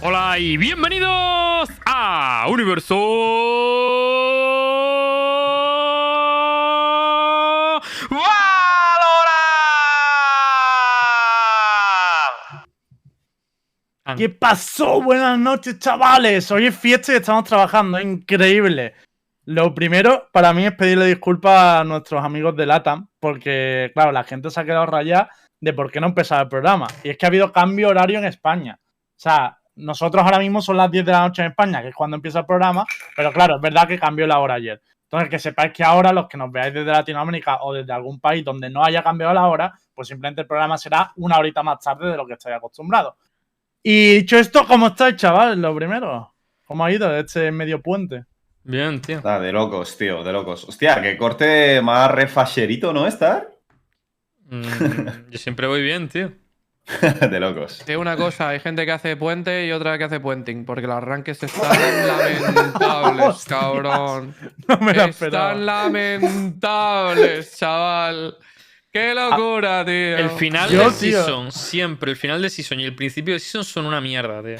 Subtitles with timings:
[0.00, 2.94] Hola y bienvenidos a Universo
[8.08, 8.28] Valorant.
[14.16, 15.02] ¿Qué pasó?
[15.02, 16.48] Buenas noches, chavales.
[16.52, 18.00] Hoy es fiesta y estamos trabajando.
[18.00, 18.94] Increíble.
[19.46, 24.22] Lo primero, para mí, es pedirle disculpas a nuestros amigos de LATAM, porque, claro, la
[24.22, 25.30] gente se ha quedado rayada
[25.60, 26.86] de por qué no empezaba el programa.
[27.02, 28.78] Y es que ha habido cambio horario en España.
[28.80, 31.94] O sea, nosotros ahora mismo son las 10 de la noche en España, que es
[31.94, 32.84] cuando empieza el programa,
[33.16, 34.82] pero claro, es verdad que cambió la hora ayer.
[35.04, 38.44] Entonces, que sepáis que ahora los que nos veáis desde Latinoamérica o desde algún país
[38.44, 42.10] donde no haya cambiado la hora, pues simplemente el programa será una horita más tarde
[42.10, 43.14] de lo que estáis acostumbrados.
[43.82, 45.62] Y dicho esto, ¿cómo estáis, chaval?
[45.62, 46.34] Lo primero,
[46.66, 48.26] ¿cómo ha ido este medio puente?
[48.64, 49.16] Bien, tío.
[49.16, 50.64] Está de locos, tío, de locos.
[50.68, 53.06] Hostia, que corte más refacherito, ¿no?
[53.06, 53.48] Estar.
[54.44, 56.32] Mm, yo siempre voy bien, tío.
[57.30, 57.84] de locos.
[57.86, 60.96] Digo una cosa, hay gente que hace puente y otra que hace puenting, porque los
[60.96, 64.34] arranques están lamentables, cabrón.
[64.66, 65.50] No me la esperaba.
[65.52, 68.36] Están lamentables, chaval.
[68.90, 70.16] ¡Qué locura, tío!
[70.16, 71.22] El final Yo, de tío.
[71.22, 74.56] season, siempre, el final de season y el principio de season son una mierda, tío.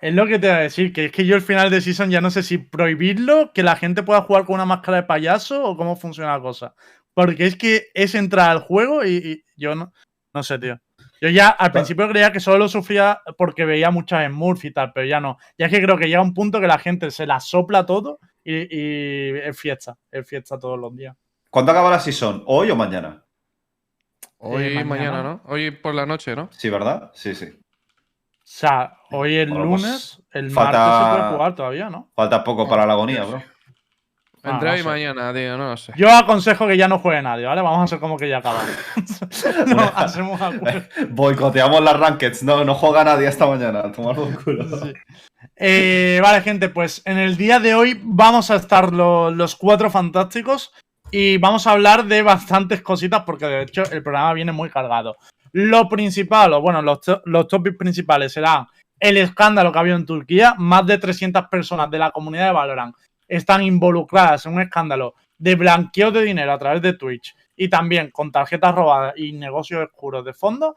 [0.00, 2.10] Es lo que te voy a decir, que es que yo el final de season
[2.10, 5.64] ya no sé si prohibirlo, que la gente pueda jugar con una máscara de payaso
[5.64, 6.74] o cómo funciona la cosa.
[7.12, 9.92] Porque es que es entrar al juego y, y yo no,
[10.32, 10.78] no sé, tío.
[11.24, 14.92] Yo ya al principio creía que solo lo sufría porque veía muchas Smurf y tal,
[14.92, 15.38] pero ya no.
[15.56, 18.18] Ya es que creo que llega un punto que la gente se la sopla todo
[18.44, 21.16] y, y es fiesta, es fiesta todos los días.
[21.48, 22.42] ¿Cuándo acaba la season?
[22.46, 23.24] ¿Hoy o mañana?
[24.36, 25.22] Hoy, Eh, mañana, mañana.
[25.22, 25.42] ¿no?
[25.46, 26.50] Hoy por la noche, ¿no?
[26.52, 27.10] Sí, ¿verdad?
[27.14, 27.46] Sí, sí.
[27.46, 32.10] O sea, hoy es Bueno, pues, lunes, el falta- martes se puede jugar todavía, ¿no?
[32.14, 33.42] Falta poco para la agonía, bro.
[34.44, 35.92] Ah, Entre hoy y mañana, tío, no lo sé.
[35.96, 37.62] Yo aconsejo que ya no juegue nadie, ¿vale?
[37.62, 38.60] Vamos a hacer como que ya acaba.
[39.66, 40.82] no, hacemos acuerdo.
[41.10, 42.42] Boicoteamos las rankeds.
[42.42, 43.90] No, no juega nadie esta mañana.
[43.92, 44.64] Tomar por culo.
[44.78, 44.92] Sí.
[45.56, 49.88] Eh, vale, gente, pues en el día de hoy vamos a estar lo- los cuatro
[49.90, 50.72] fantásticos
[51.10, 55.16] y vamos a hablar de bastantes cositas porque de hecho el programa viene muy cargado.
[55.52, 58.66] Lo principal, o bueno, los, los topics principales serán
[58.98, 60.54] el escándalo que ha habido en Turquía.
[60.58, 62.96] Más de 300 personas de la comunidad de Valorant
[63.36, 68.10] están involucradas en un escándalo de blanqueo de dinero a través de Twitch y también
[68.10, 70.76] con tarjetas robadas y negocios oscuros de fondo.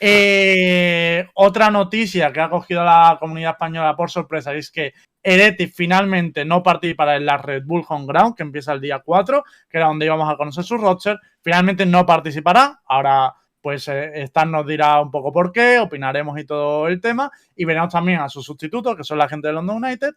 [0.00, 4.92] Eh, otra noticia que ha cogido la comunidad española por sorpresa es que
[5.22, 9.44] Heretic finalmente no participará en la Red Bull Home Ground, que empieza el día 4,
[9.68, 11.18] que era donde íbamos a conocer su roster.
[11.42, 12.80] Finalmente no participará.
[12.86, 17.30] Ahora, pues, eh, Stan nos dirá un poco por qué, opinaremos y todo el tema.
[17.56, 20.14] Y veremos también a sus sustitutos, que son la gente de London United.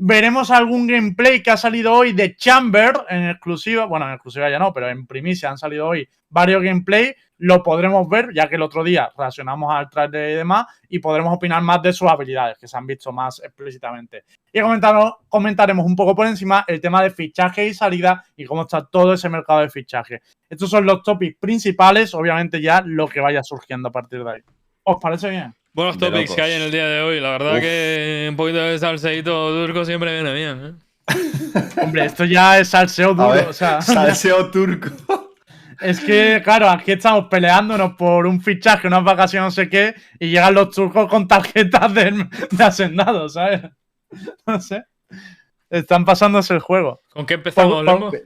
[0.00, 3.84] Veremos algún gameplay que ha salido hoy de Chamber en exclusiva.
[3.86, 7.12] Bueno, en exclusiva ya no, pero en primicia han salido hoy varios gameplay.
[7.38, 11.34] Lo podremos ver, ya que el otro día reaccionamos al trailer y demás, y podremos
[11.34, 14.22] opinar más de sus habilidades, que se han visto más explícitamente.
[14.52, 14.60] Y
[15.28, 19.14] comentaremos un poco por encima el tema de fichaje y salida y cómo está todo
[19.14, 20.22] ese mercado de fichaje.
[20.48, 24.40] Estos son los topics principales, obviamente ya lo que vaya surgiendo a partir de ahí.
[24.84, 25.57] ¿Os parece bien?
[25.72, 26.36] Buenos topics locos.
[26.36, 27.20] que hay en el día de hoy.
[27.20, 27.60] La verdad Uf.
[27.60, 31.12] que un poquito de salseíto turco siempre viene bien, ¿eh?
[31.82, 34.90] Hombre, esto ya es salseo duro, ver, o sea, salseo turco.
[35.80, 40.28] es que, claro, aquí estamos peleándonos por un fichaje, unas vacaciones, no sé qué, y
[40.30, 43.62] llegan los turcos con tarjetas de, de hacendado, ¿sabes?
[44.46, 44.84] No sé.
[45.70, 47.00] Están pasándose el juego.
[47.10, 48.10] ¿Con qué empezamos, Por- Lembo?
[48.10, 48.20] por-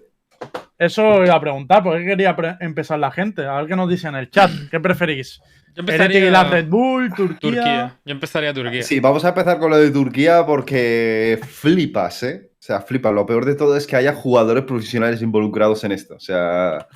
[0.79, 3.45] Eso iba a preguntar, ¿por qué quería pre- empezar la gente?
[3.47, 4.51] A ver qué nos dice en el chat.
[4.71, 5.41] ¿Qué preferís?
[5.75, 7.39] Yo y la Red Bull, Turquía.
[7.39, 8.01] Turquía.
[8.05, 8.83] Yo empezaría Turquía.
[8.83, 12.51] Sí, vamos a empezar con lo de Turquía porque flipas, ¿eh?
[12.53, 13.13] O sea, flipas.
[13.15, 16.15] Lo peor de todo es que haya jugadores profesionales involucrados en esto.
[16.17, 16.87] O sea,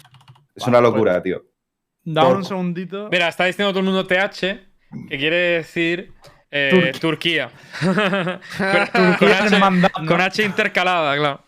[0.54, 1.42] es Vale, una locura, tío.
[2.04, 3.08] Dame un segundito.
[3.10, 4.40] Mira, está diciendo todo el mundo TH,
[5.08, 6.12] que quiere decir
[6.50, 7.50] eh, Turquía.
[7.80, 8.40] Turquía.
[8.92, 10.06] con, con H, hermandad, ¿no?
[10.06, 11.40] con H intercalada, claro.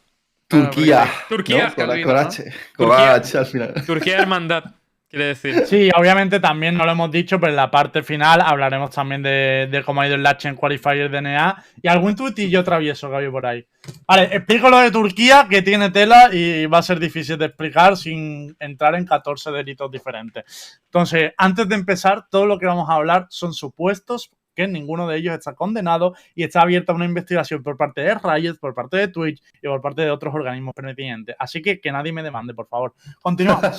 [0.48, 1.06] Turquía.
[1.28, 1.74] Turquía, ¿no?
[1.74, 2.20] Con, Calvino, con ¿no?
[2.22, 2.44] H.
[2.74, 3.14] Con Turquía.
[3.14, 3.74] H al final.
[3.86, 4.64] Turquía hermandad,
[5.08, 5.66] quiere decir.
[5.66, 9.82] Sí, obviamente también no lo hemos dicho, pero en la parte final hablaremos también de,
[9.84, 13.30] cómo ha ido el Latch en Qualifier de NA y algún tuitillo travieso que había
[13.30, 13.66] por ahí.
[14.06, 17.96] Vale, explico lo de Turquía, que tiene tela y va a ser difícil de explicar
[17.96, 20.80] sin entrar en 14 delitos diferentes.
[20.84, 25.16] Entonces, antes de empezar, todo lo que vamos a hablar son supuestos que ninguno de
[25.16, 29.06] ellos está condenado y está abierta una investigación por parte de Riot, por parte de
[29.06, 31.36] Twitch y por parte de otros organismos pertinentes.
[31.38, 32.92] Así que que nadie me demande, por favor.
[33.22, 33.78] Continuamos.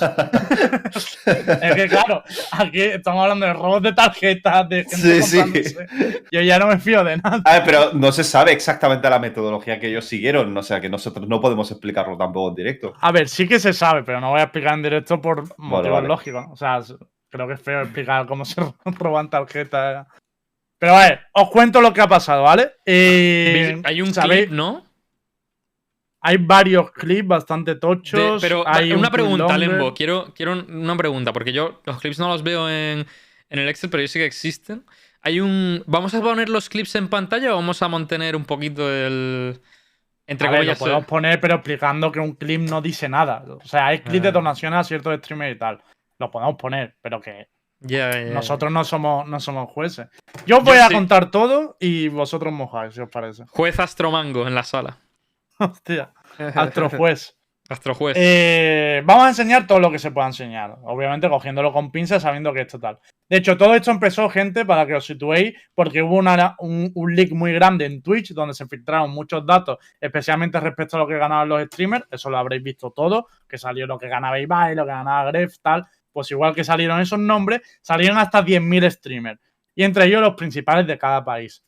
[1.26, 2.22] es que claro,
[2.52, 5.76] aquí estamos hablando de robos de tarjetas, de gente Sí, sí.
[6.32, 7.42] Yo ya no me fío de nada.
[7.44, 10.56] A ver, pero no se sabe exactamente la metodología que ellos siguieron.
[10.56, 12.94] O sea, que nosotros no podemos explicarlo tampoco en directo.
[12.98, 15.98] A ver, sí que se sabe, pero no voy a explicar en directo por motivos
[15.98, 16.08] vale.
[16.08, 16.46] lógicos.
[16.50, 16.80] O sea,
[17.28, 18.62] creo que es feo explicar cómo se
[18.98, 20.06] roban tarjetas
[20.80, 22.72] Pero a ver, os cuento lo que ha pasado, ¿vale?
[22.86, 24.46] Eh, Hay un ¿sabéis?
[24.46, 24.84] clip, ¿no?
[26.22, 28.40] Hay varios clips bastante De- tochos.
[28.42, 29.56] pero hay una un pregunta.
[29.58, 29.94] Lembo.
[29.94, 33.06] Quiero, quiero una pregunta, porque yo los clips no los veo en,
[33.48, 34.84] en el Excel, pero yo sé que existen.
[35.22, 35.82] Hay un.
[35.86, 39.60] ¿Vamos a poner los clips en pantalla o vamos a mantener un poquito el.
[40.26, 43.44] Entre A ver, lo podemos poner, pero explicando que un clip no dice nada.
[43.62, 44.32] O sea, hay clips de Ah.
[44.32, 45.82] donaciones a ciertos streamers y tal.
[46.18, 47.48] Lo podemos poner, pero que
[47.80, 50.08] Nosotros no somos, no somos jueces.
[50.46, 50.94] Yo os voy Yo a sí.
[50.94, 53.44] contar todo y vosotros mojáis, si os parece.
[53.48, 54.98] Juez Astromango en la sala.
[55.58, 56.12] Hostia,
[56.54, 57.36] astro juez.
[57.68, 58.16] Astrojuez.
[58.18, 60.78] Eh, vamos a enseñar todo lo que se pueda enseñar.
[60.82, 62.98] Obviamente cogiéndolo con pinzas, sabiendo que es total.
[63.28, 67.14] De hecho, todo esto empezó, gente, para que os situéis, porque hubo una- un, un
[67.14, 71.16] leak muy grande en Twitch donde se filtraron muchos datos, especialmente respecto a lo que
[71.16, 72.06] ganaban los streamers.
[72.10, 75.58] Eso lo habréis visto todo, que salió lo que ganaba Ibai, lo que ganaba Gref,
[75.62, 75.86] tal.
[76.12, 79.40] Pues igual que salieron esos nombres, salieron hasta 10.000 streamers.
[79.74, 81.62] Y entre ellos los principales de cada país.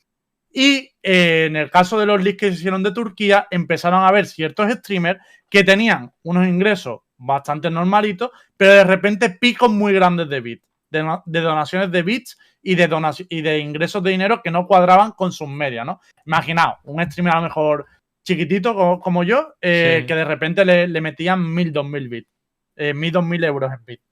[0.55, 4.11] Y eh, en el caso de los leaks que se hicieron de Turquía, empezaron a
[4.13, 10.29] ver ciertos streamers que tenían unos ingresos bastante normalitos, pero de repente picos muy grandes
[10.29, 14.51] de bits, de, donaciones de bits y de, donaci- y de ingresos de dinero que
[14.51, 16.01] no cuadraban con sus medias, ¿no?
[16.27, 17.87] Imaginaos, un streamer a lo mejor
[18.25, 20.07] chiquitito como, como yo, eh, Sí.
[20.07, 22.29] que de repente le, le metían 1000, 2000 bits,
[22.77, 24.05] eh, 1000, 2000 euros en bits.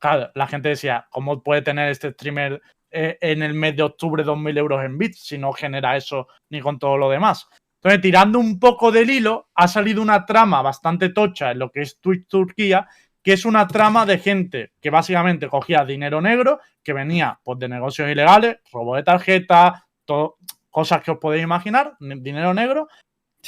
[0.00, 2.60] Claro, la gente decía, ¿cómo puede tener este streamer
[2.90, 6.60] eh, en el mes de octubre 2.000 euros en bits si no genera eso ni
[6.60, 7.48] con todo lo demás?
[7.82, 11.82] Entonces, tirando un poco del hilo, ha salido una trama bastante tocha en lo que
[11.82, 12.88] es Twitch Turquía,
[13.22, 17.68] que es una trama de gente que básicamente cogía dinero negro, que venía pues, de
[17.68, 20.36] negocios ilegales, robo de tarjeta, todo,
[20.70, 22.88] cosas que os podéis imaginar, ne- dinero negro.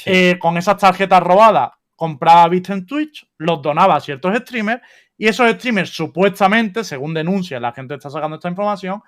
[0.05, 4.81] Eh, con esas tarjetas robadas, compraba bits en Twitch, los donaba a ciertos streamers,
[5.23, 9.01] y esos streamers supuestamente, según denuncias, la gente está sacando esta información,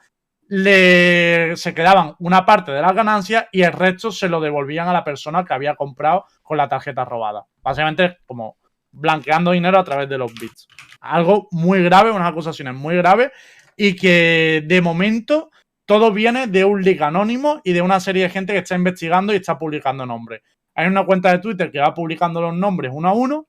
[0.48, 4.94] le, se quedaban una parte de las ganancias y el resto se lo devolvían a
[4.94, 7.48] la persona que había comprado con la tarjeta robada.
[7.62, 8.56] Básicamente como
[8.94, 10.70] blanqueando dinero a través de los bits.
[11.02, 13.32] Algo muy grave, unas acusaciones muy graves
[13.76, 15.52] y que de momento
[15.86, 19.34] todo viene de un leak anónimo y de una serie de gente que está investigando
[19.34, 20.44] y está publicando nombres.
[20.76, 23.48] Hay una cuenta de Twitter que va publicando los nombres uno a uno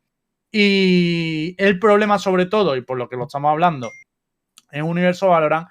[0.58, 3.91] y el problema sobre todo, y por lo que lo estamos hablando
[4.70, 5.69] en Universo Valorant,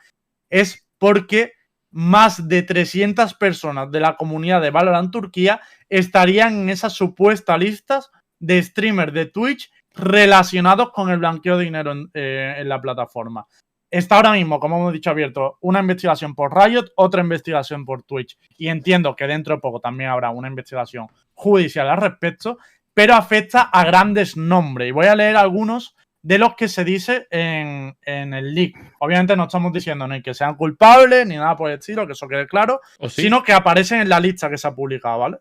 [0.48, 1.54] es porque
[1.90, 5.60] más de 300 personas de la comunidad de Valorant Turquía
[5.90, 11.92] estarían en esas supuestas listas de streamers de Twitch relacionados con el blanqueo de dinero
[11.92, 13.48] en, eh, en la plataforma.
[13.90, 18.38] Está ahora mismo, como hemos dicho, abierto una investigación por Riot, otra investigación por Twitch.
[18.56, 22.60] Y entiendo que dentro de poco también habrá una investigación judicial al respecto,
[22.96, 24.90] pero afecta a grandes nombres.
[24.90, 28.96] Y voy a leer algunos de los que se dice en, en el leak.
[29.00, 32.28] Obviamente no estamos diciendo ni que sean culpables ni nada por el estilo, que eso
[32.28, 35.38] quede claro, sino que aparecen en la lista que se ha publicado, ¿vale?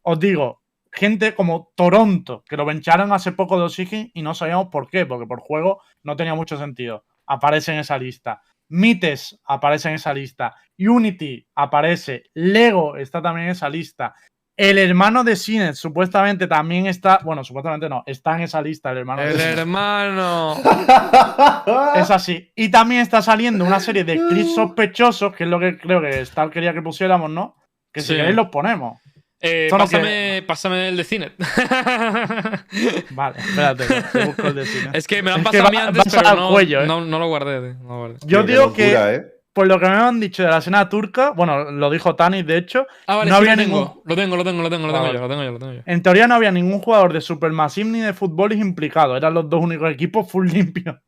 [0.00, 4.68] Os digo, gente como Toronto, que lo bencharon hace poco de Oxygen y no sabíamos
[4.68, 7.04] por qué, porque por juego no tenía mucho sentido.
[7.26, 8.42] Aparece en esa lista.
[8.68, 10.54] Mites aparece en esa lista.
[10.78, 12.24] Unity aparece.
[12.32, 14.14] Lego está también en esa lista.
[14.56, 17.18] El hermano de Cinet supuestamente también está.
[17.24, 19.58] Bueno, supuestamente no, está en esa lista el hermano El de Cinet.
[19.58, 20.56] hermano.
[21.96, 22.52] Es así.
[22.54, 26.20] Y también está saliendo una serie de clips sospechosos, que es lo que creo que
[26.20, 27.56] Star quería que pusiéramos, ¿no?
[27.92, 28.14] Que si Sí.
[28.16, 28.98] queréis los ponemos.
[29.40, 31.32] Eh, pásame, pásame el de cine.
[33.10, 34.62] Vale, espérate, que busco el de
[34.94, 36.82] es que me lo han Es que pasado a mí antes, pero al no, cuello,
[36.82, 36.86] ¿eh?
[36.86, 37.74] no, no lo guardé.
[37.74, 38.16] no lo guardé.
[38.26, 39.33] Yo digo que, locura, ¿eh?
[39.54, 42.58] Por lo que me han dicho de la escena turca, bueno, lo dijo Tani, de
[42.58, 43.78] hecho, Ah, vale, no sí había lo tengo.
[43.78, 45.14] ningún- Lo tengo, lo tengo, lo tengo, lo tengo Vale.
[45.18, 45.80] yo, lo tengo yo, lo tengo yo.
[45.86, 49.16] en teoría no había ningún jugador de Supermassive ni de fútbol implicado.
[49.16, 50.96] Eran los dos únicos equipos full limpios.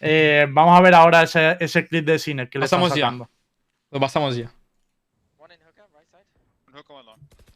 [0.00, 3.06] Eh, vamos a ver ahora ese, ese clip de cine que le están Pasamos ya.
[3.06, 3.28] sacando.
[3.90, 4.48] Lo pasamos ya.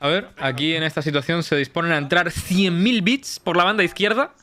[0.01, 3.85] A ver, aquí en esta situación se disponen a entrar 100.000 bits por la banda
[3.85, 4.35] izquierda.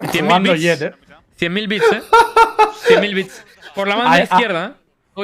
[0.00, 0.62] 100.000 Jugando bits.
[0.64, 0.94] Jet, ¿eh?
[1.38, 2.02] 100.000 bits, ¿eh?
[2.88, 3.44] 100.000 bits.
[3.76, 4.74] Por la banda ah, izquierda,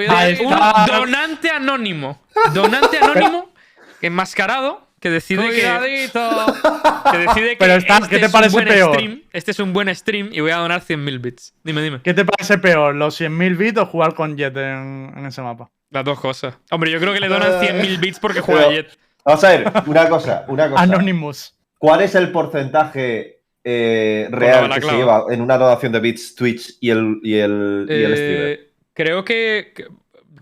[0.00, 0.06] ¿eh?
[0.08, 0.50] Oye, Ahí Un
[0.86, 2.22] donante anónimo.
[2.54, 3.50] Donante anónimo
[4.02, 6.30] enmascarado que decide que, Cuidadito.
[7.12, 8.94] que decide que Pero está- este ¿qué te es un parece buen peor?
[8.94, 11.54] stream, este es un buen stream y voy a donar 100.000 bits.
[11.62, 12.00] Dime, dime.
[12.02, 15.70] ¿Qué te parece peor, los 100.000 bits o jugar con Jet en, en ese mapa?
[15.90, 16.54] Las dos cosas.
[16.70, 18.98] Hombre, yo creo que le donan 100.000 bits porque juega Pero- Jet.
[19.24, 20.82] Vamos a ver, una cosa, una cosa.
[20.82, 21.54] Anonymous.
[21.78, 26.76] ¿Cuál es el porcentaje eh, real que se lleva en una donación de bits Twitch
[26.80, 28.60] y el, y el, y el streamer?
[28.96, 29.86] Eh, creo que, que.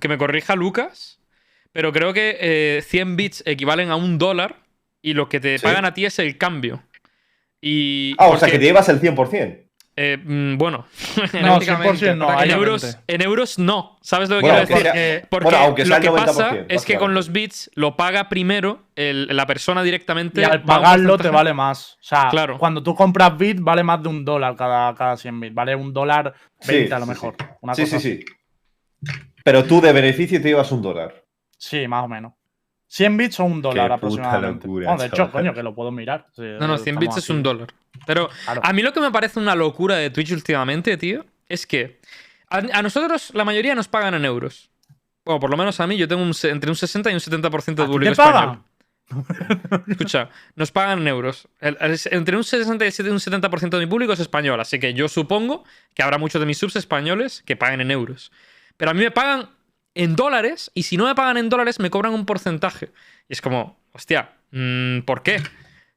[0.00, 1.20] que me corrija Lucas.
[1.72, 4.56] Pero creo que eh, 100 bits equivalen a un dólar.
[5.02, 5.64] Y lo que te Sí.
[5.64, 6.82] pagan a ti es el cambio.
[7.60, 8.14] Y.
[8.18, 9.60] Ah, o sea, que te llevas el 100%.
[9.96, 11.22] Eh, mm, bueno, No,
[11.60, 13.96] Prácticamente, 100% no, en euros, en euros no.
[14.02, 14.86] ¿Sabes lo que Bueno, quiero decir?
[14.92, 17.96] porque- Porque Bueno, aunque lo que el 90%, pasa es que con los bits lo
[17.96, 20.40] paga primero el- la persona directamente.
[20.40, 21.92] Y al pagarlo te vale más.
[21.94, 22.58] O sea, Claro.
[22.58, 25.54] cuando tú compras bits vale más de un dólar cada, cada 100 bits.
[25.54, 26.34] Vale un dólar
[26.66, 27.36] 20 Sí, a lo mejor.
[27.38, 27.46] sí.
[27.60, 28.16] Una Sí, cosa sí, así.
[28.22, 28.24] sí.
[29.44, 31.24] Pero tú de beneficio te llevas un dólar.
[31.58, 32.32] Sí, más o menos.
[32.88, 34.66] 100 bits o un dólar puta aproximadamente.
[34.66, 35.32] locura, No, de hecho, chaval.
[35.32, 36.26] coño, que lo puedo mirar.
[36.34, 37.68] Sí, No, no, 100 estamos bits es un dólar.
[38.06, 38.60] Pero Claro.
[38.64, 42.00] a mí lo que me parece una locura de Twitch últimamente, tío, es que
[42.50, 44.70] a, a nosotros la mayoría nos pagan en euros.
[45.24, 47.78] Bueno, por lo menos a mí, yo tengo un entre un 60 y un 70%
[47.82, 48.32] ¿A de público español.
[48.32, 49.84] pagan?
[49.88, 51.48] Escucha, nos pagan en euros.
[51.60, 54.94] El- el- entre un 67 y un 70% de mi público es español, así que
[54.94, 58.30] yo supongo que habrá muchos de mis subs españoles que paguen en euros.
[58.76, 59.48] Pero a mí me pagan
[59.94, 62.90] en dólares y si no me pagan en dólares me cobran un porcentaje.
[63.28, 65.40] Y es como, hostia, mm, ¿por qué?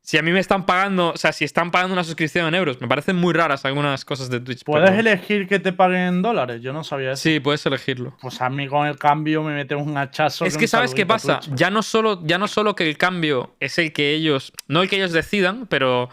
[0.01, 2.79] Si a mí me están pagando, o sea, si están pagando una suscripción en euros,
[2.79, 4.63] me parecen muy raras algunas cosas de Twitch.
[4.63, 6.61] ¿Puedes pero- elegir que te paguen en dólares?
[6.61, 7.23] Yo no sabía eso.
[7.23, 8.15] Sí, puedes elegirlo.
[8.21, 10.45] Pues a mí con el cambio me mete un hachazo.
[10.45, 13.55] Es un que sabes qué pasa, ya no solo ya no solo que el cambio
[13.59, 16.09] es el que ellos, no el que ellos decidan, pero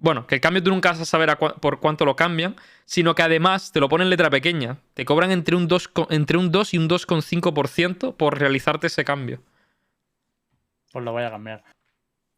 [0.00, 3.14] bueno, que el cambio tú nunca vas a saber a por cuánto lo cambian, sino
[3.14, 6.38] que además te lo ponen en letra pequeña, te cobran entre un 2 co- entre
[6.38, 9.42] un 2 y un 2,5% por realizarte ese cambio.
[10.92, 11.64] Pues lo voy a cambiar.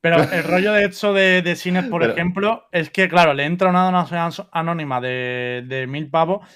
[0.00, 3.44] Pero el rollo de hecho de, de cines, por Pero- ejemplo, es que, claro, le
[3.44, 6.46] entra una donación anónima de, de mil pavos,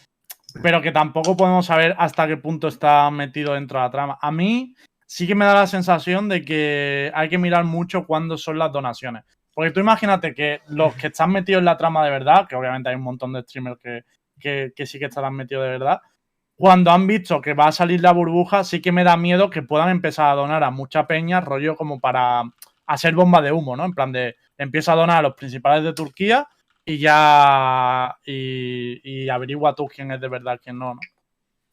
[0.62, 4.18] pero que tampoco podemos saber hasta qué punto está metido dentro de la trama.
[4.20, 4.74] A mí
[5.06, 8.72] sí que me da la sensación de que hay que mirar mucho cuándo son las
[8.72, 9.24] donaciones.
[9.54, 12.88] Porque tú imagínate que los que están metidos en la trama de verdad, que obviamente
[12.88, 14.04] hay un montón de streamers que,
[14.38, 16.00] que, que sí que estarán metidos de verdad,
[16.56, 19.62] cuando han visto que va a salir la burbuja, sí que me da miedo que
[19.62, 22.42] puedan empezar a donar a mucha peña, rollo como para
[22.86, 23.84] hacer bomba de humo, ¿no?
[23.84, 26.46] En plan de empieza a donar a los principales de Turquía
[26.84, 31.00] y ya y, y averigua tú quién es de verdad, quién no, ¿no?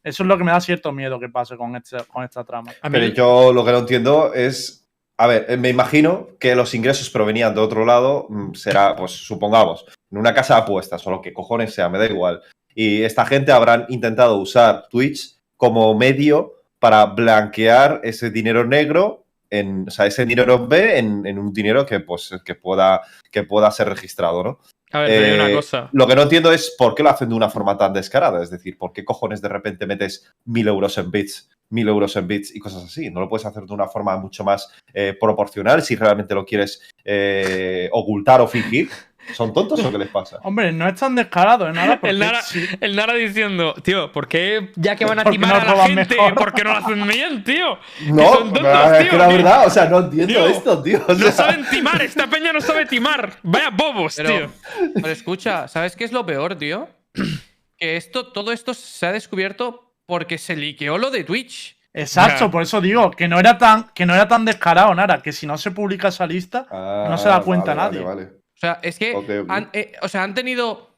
[0.04, 2.72] Eso es lo que me da cierto miedo que pase con, este, con esta trama.
[2.82, 4.81] Pero yo lo que no entiendo es.
[5.22, 8.26] A ver, eh, me imagino que los ingresos provenían de otro lado.
[8.30, 12.00] mm, Será, pues supongamos, en una casa de apuestas o lo que cojones sea, me
[12.00, 12.42] da igual.
[12.74, 19.86] Y esta gente habrán intentado usar Twitch como medio para blanquear ese dinero negro, en,
[19.88, 23.02] o sea, ese dinero B en, en un dinero que, pues, que, pueda,
[23.32, 24.60] que pueda ser registrado, ¿no?
[24.94, 25.90] a ver, te digo una Eh, cosa.
[25.94, 28.42] Lo que no entiendo es por qué lo hacen de una forma tan descarada.
[28.42, 32.28] Es decir, ¿por qué cojones de repente metes mil euros en bits, mil euros en
[32.28, 33.10] bits y cosas así?
[33.10, 36.82] No lo puedes hacer de una forma mucho más eh, proporcional si realmente lo quieres
[37.04, 38.90] eh, ocultar o fingir.
[39.36, 40.40] ¿Son tontos o qué les pasa?
[40.44, 41.72] Hombre, no es tan descarado, ¿eh?
[41.72, 45.24] Nada, porque El Nara, sí- el Nara diciendo, tío, ¿por qué ya que van a
[45.24, 46.34] timar no a la gente, mejor.
[46.34, 47.78] ¿por qué no lo hacen bien, tío?
[48.08, 51.06] No, son tontos, es tío, que la verdad, o sea, no entiendo Tío, esto, tío.
[51.08, 53.34] o No saben timar, esta peña no sabe timar.
[53.44, 54.52] Vaya bobos, Pero, tío.
[54.96, 56.90] pero escucha, ¿sabes qué es lo peor, tío?
[57.78, 61.78] Que esto, todo esto se ha descubierto porque se liqueó lo de Twitch.
[61.94, 65.32] Exacto, por eso digo que no era tan que no era tan descarado, Nara, que
[65.32, 68.04] si no se publica esa lista, no se da cuenta Ah, vale, nadie.
[68.04, 68.38] vale, vale.
[68.54, 69.46] O sea, es que.
[69.48, 70.98] Han, eh, o sea, han tenido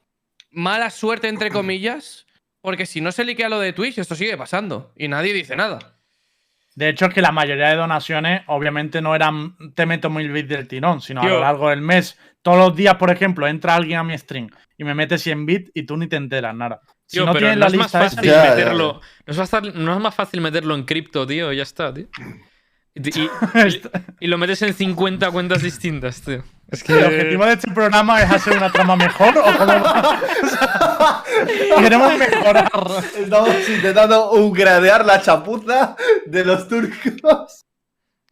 [0.49, 2.25] mala suerte, entre comillas,
[2.59, 5.77] porque si no se liquea lo de Twitch, esto sigue pasando y nadie dice nada.
[6.73, 10.49] De hecho, es que la mayoría de donaciones, obviamente, no eran te meto mil bits
[10.49, 12.17] del tirón, sino a lo largo del mes.
[12.41, 15.71] Todos los días, por ejemplo, entra alguien a mi stream y me mete 100 bits
[15.75, 16.81] y tú ni te enteras, nada.
[17.13, 18.93] Si Tío, no pero no la es más fácil esa, Ya, ya, meterlo.
[18.93, 19.01] No,
[19.31, 22.07] es más fácil, no es más fácil meterlo en cripto, tío, y ya está, tío.
[22.95, 23.29] Y, y-
[24.19, 26.43] y lo metes en 50 cuentas distintas, tío.
[26.71, 26.93] Es que.
[26.93, 31.23] el objetivo de este programa es hacer una trama mejor o cómo va?
[31.79, 32.71] Queremos mejorar.
[33.15, 37.65] Estamos intentando upgradear la chapuza de los turcos.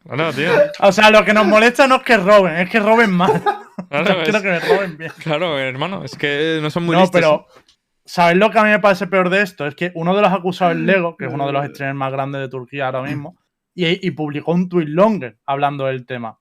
[0.03, 0.51] Bueno, tío.
[0.79, 3.43] O sea, lo que nos molesta no es que roben, es que roben mal.
[3.89, 5.11] Claro, Quiero es- que me roben bien.
[5.21, 6.03] claro, hermano.
[6.03, 7.21] Es que no son muy no, listos.
[7.21, 7.45] pero
[8.05, 9.65] ¿sabéis lo que a mí me parece peor de esto?
[9.67, 12.11] Es que uno de los acusados es Lego, que es uno de los streamers más
[12.11, 13.37] grandes de Turquía ahora mismo,
[13.73, 16.39] y, y publicó un tweet longer hablando del tema.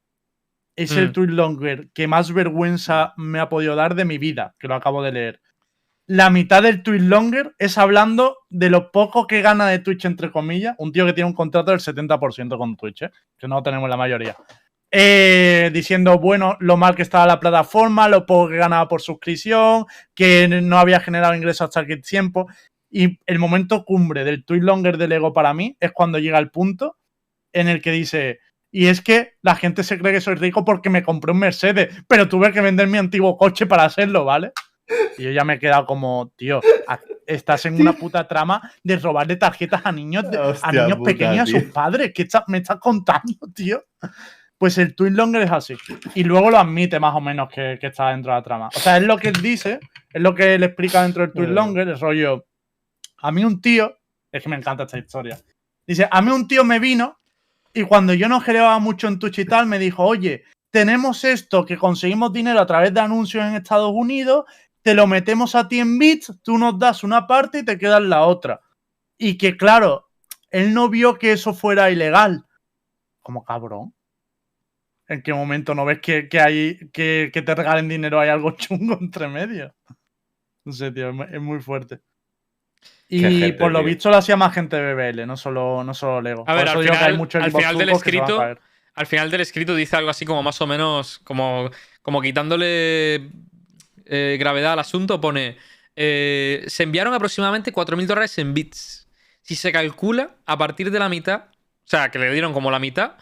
[0.76, 1.12] Es el Mm.
[1.12, 5.02] tweet longer que más vergüenza me ha podido dar de mi vida, que lo acabo
[5.02, 5.40] de leer.
[6.06, 10.32] La mitad del tweet longer es hablando de lo poco que gana de Twitch, entre
[10.32, 10.74] comillas.
[10.78, 13.10] Un tío que tiene un contrato del 70% con Twitch, ¿eh?
[13.38, 14.34] que no tenemos la mayoría.
[14.92, 19.84] Eh, diciendo, bueno, lo mal que estaba la plataforma, lo poco que ganaba por suscripción,
[20.14, 22.48] que no había generado ingresos hasta aquel tiempo.
[22.90, 26.50] Y el momento cumbre del tweet longer de Lego para mí es cuando llega el
[26.50, 26.96] punto
[27.52, 28.40] en el que dice,
[28.72, 31.94] y es que la gente se cree que soy rico porque me compré un Mercedes,
[32.08, 34.52] pero tuve que vender mi antiguo coche para hacerlo, ¿vale?
[35.18, 36.60] Y yo ya me he quedado como, tío,
[37.26, 41.42] estás en una puta trama de robarle tarjetas a niños, de- a niños puta, pequeños
[41.42, 41.72] a sus tío.
[41.72, 42.10] padres.
[42.12, 43.84] ¿Qué está- me estás contando, tío?
[44.60, 45.74] Pues el Twin Longer es así.
[46.14, 48.68] Y luego lo admite más o menos que, que está dentro de la trama.
[48.68, 49.80] O sea, es lo que él dice,
[50.12, 52.44] es lo que él explica dentro del Twin Longer, el rollo.
[53.22, 53.96] A mí un tío,
[54.30, 55.38] es que me encanta esta historia.
[55.86, 57.20] Dice, a mí un tío me vino
[57.72, 61.64] y cuando yo no generaba mucho en Twitch y tal, me dijo, oye, tenemos esto
[61.64, 64.44] que conseguimos dinero a través de anuncios en Estados Unidos,
[64.82, 68.02] te lo metemos a ti en bits, tú nos das una parte y te quedas
[68.02, 68.60] la otra.
[69.16, 70.10] Y que claro,
[70.50, 72.44] él no vio que eso fuera ilegal.
[73.22, 73.94] Como cabrón.
[75.10, 78.20] ¿En qué momento no ves que, que hay que, que te regalen dinero?
[78.20, 79.74] Hay algo chungo entre medio.
[80.64, 82.00] No sé, tío, es mu- es muy fuerte.
[83.08, 83.86] Y gente, por lo tío.
[83.86, 86.44] visto lo hacía más gente de BBL, no solo, no solo Lego.
[86.46, 88.40] A ver, por al final- hay muchos al final del escrito-.
[88.94, 91.70] Al final del escrito dice algo así como más o menos, como,
[92.02, 93.30] como quitándole
[94.04, 95.56] eh, gravedad al asunto, pone,
[95.96, 99.08] eh, se enviaron aproximadamente 4.000 dólares en bits.
[99.42, 101.52] Si se calcula a partir de la mitad, o
[101.84, 103.14] sea, que le dieron como la mitad,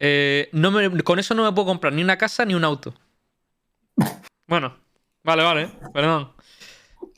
[0.00, 2.94] eh, no me- con eso no me puedo comprar ni una casa ni un auto.
[4.46, 4.76] Bueno,
[5.22, 6.32] vale, vale, perdón.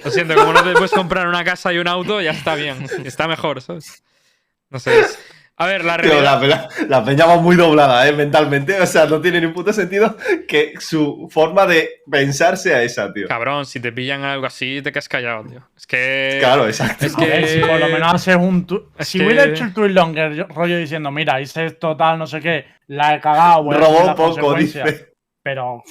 [0.05, 2.85] Lo siento, como no te puedes comprar una casa y un auto, ya está bien.
[3.05, 4.03] Está mejor, ¿sabes?
[4.69, 5.01] No sé.
[5.59, 6.33] A ver, la Tío, realidad...
[6.33, 8.13] la, peña- la peña va muy doblada, ¿eh?
[8.13, 8.81] Mentalmente.
[8.81, 10.17] O sea, no tiene ni puto sentido
[10.49, 13.29] que su forma de pensar sea esa, tío.
[13.29, 15.69] Cabrón, si te pillan algo así, te quedas callado, tío.
[15.77, 16.39] Es que.
[16.41, 17.05] Claro, exacto.
[17.07, 18.67] Es ver, que- si por lo menos haces un.
[18.67, 21.97] tu- es si que- hubiera hecho el Twin Longer, yo- rollo diciendo, mira, hice esto,
[21.97, 25.13] tal, no sé qué, la he cagado, asumir Robó poco, dice.
[25.45, 25.83] Pero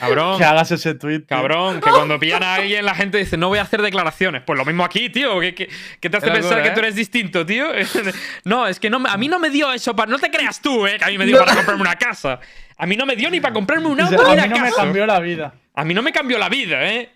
[0.00, 0.38] Cabrón.
[0.38, 1.22] que hagas ese tweet.
[1.26, 4.42] Cabrón, que cuando pillan a alguien la gente dice, no voy a hacer declaraciones.
[4.44, 5.38] Pues lo mismo aquí, tío.
[5.40, 5.68] ¿Qué, qué-
[6.00, 6.72] qué te hace pensar que ¿eh?
[6.72, 7.68] tú eres distinto, tío?
[8.44, 10.10] no, es que no, me- a mí no me dio eso para...
[10.10, 10.96] No te creas tú, ¿eh?
[10.98, 12.40] Que a mí me dio para comprarme una casa.
[12.76, 14.72] A mí no me dio ni para comprarme un auto ni a mí no me
[14.72, 15.54] cambió la vida.
[15.74, 17.10] A mí no me cambió la vida, ¿eh?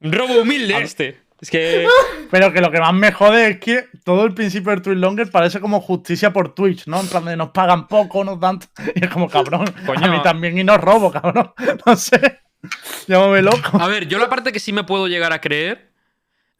[0.00, 1.25] Un robo humilde este.
[1.40, 1.86] Es que...
[2.30, 5.30] Pero que lo que más me jode es que todo el principio del Twin Longer
[5.30, 7.00] parece como justicia por Twitch, ¿no?
[7.00, 8.58] En plan de nos pagan poco, nos dan.
[8.94, 9.66] Y es como cabrón.
[9.84, 10.06] Coño.
[10.06, 11.52] A mí también y no robo, cabrón.
[11.86, 12.40] No sé.
[13.06, 13.78] Llámame loco.
[13.78, 15.92] A ver, yo la parte que sí me puedo llegar a creer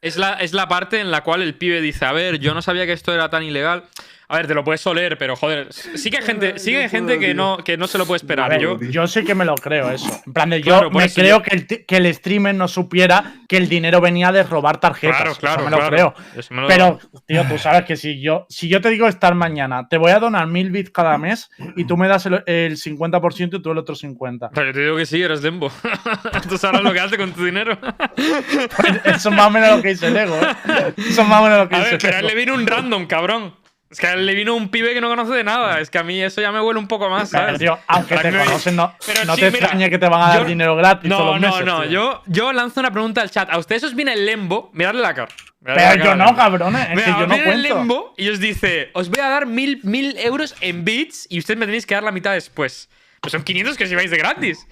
[0.01, 2.61] es la, es la parte en la cual el pibe dice, a ver, yo no
[2.61, 3.83] sabía que esto era tan ilegal.
[4.29, 6.89] A ver, te lo puedes oler, pero joder, sí que hay gente, sí que hay
[6.89, 8.49] gente que no, que no se lo puede esperar.
[8.49, 10.09] ver, yo, yo, sí que me lo creo eso.
[10.25, 13.35] En plan de yo Claro, me creo que, el, ti- que el streamer no supiera
[13.47, 15.15] que el dinero venía de robar tarjetas.
[15.15, 15.91] claro, Eso claro, me lo claro.
[15.95, 16.13] creo.
[16.35, 19.33] Eso me lo- Pero, tío, tú sabes que si yo, si yo te digo estar
[19.33, 22.75] mañana, te voy a donar mil bits cada mes y tú me das el, el
[22.75, 24.49] 50% y tú el otro 50%.
[24.53, 25.71] Pero yo te digo que sí, eres Dembo.
[26.49, 27.77] Tú sabrás lo que hace con tu dinero.
[28.15, 30.93] Pues eso es más o menos lo que dice Lego, ¿eh?
[30.97, 33.05] Eso es más o menos lo que A dice ver, pero le vino un random,
[33.07, 33.53] cabrón.
[33.89, 35.79] Es que le vino un pibe que no conoce de nada.
[35.79, 37.57] Es que a mí eso ya me huele un poco más, ¿sabes?
[37.59, 40.21] tío, aunque te me- conocen, no, Pero no sí, te mira, extrañe que te van
[40.21, 41.65] a dar yo- dinero gratis No, los no, meses.
[41.65, 41.81] no.
[41.83, 41.89] tío.
[41.91, 43.49] Yo, yo lanzo una pregunta al chat.
[43.49, 44.69] ¿A ustedes os viene el lembo?
[44.73, 45.31] Miradle la cara.
[45.61, 46.81] Miradle Pero la yo cara no, cabrones.
[46.89, 47.77] Es Mira, que yo os no viene el cuento.
[47.79, 51.57] lembo y os dice: Os voy a dar mil, mil euros en bits y ustedes
[51.57, 52.89] me tenéis que dar la mitad después.
[53.21, 54.67] Pues son 500 que si vais de gratis.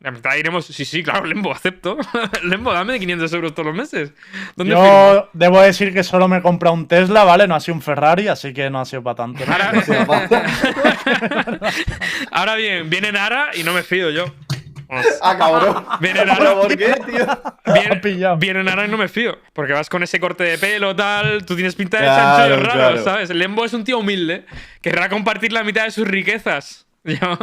[0.00, 0.64] La mitad iremos.
[0.66, 1.98] Sí, sí, claro, Lembo, acepto.
[2.42, 4.12] Lembo, dame 500 euros todos los meses.
[4.56, 4.86] ¿Dónde firmo?
[4.86, 7.46] Yo debo decir que solo me he comprado un Tesla, ¿vale?
[7.46, 9.44] No ha sido un Ferrari, así que no ha sido para tanto.
[9.44, 9.52] ¿no?
[9.52, 9.72] Ahora,
[12.32, 14.24] ahora bien, viene Nara y no me fío yo.
[15.22, 15.86] Ah, cabrón.
[16.00, 16.38] Viene Nara.
[16.38, 17.26] ¿Pero por qué, tío?
[17.72, 19.38] Viene, viene Nara y no me fío.
[19.52, 21.44] Porque vas con ese corte de pelo, tal.
[21.44, 23.04] Tú tienes pinta de Claro, chanchullo raro, claro.
[23.04, 23.30] ¿sabes?
[23.30, 24.46] Lembo es un tío humilde.
[24.80, 26.86] Querrá compartir la mitad de sus riquezas.
[27.04, 27.38] Yo-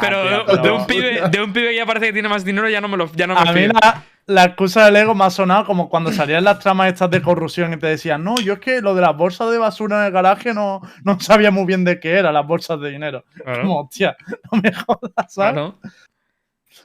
[0.00, 2.68] pero, tío, de- un pibe, de un pibe que ya parece que tiene más dinero,
[2.68, 5.24] ya no me lo ya no me A mí la, la excusa del ego me
[5.24, 8.52] ha sonado como cuando salían las tramas estas de corrupción y te decían, no, yo
[8.54, 11.64] es que lo de las bolsas de basura en el garaje no, no sabía muy
[11.66, 13.24] bien de qué era, las bolsas de dinero.
[13.34, 14.16] Claro, Como, hostia,
[14.52, 15.52] no me jodas, ¿sabes?
[15.54, 15.78] claro.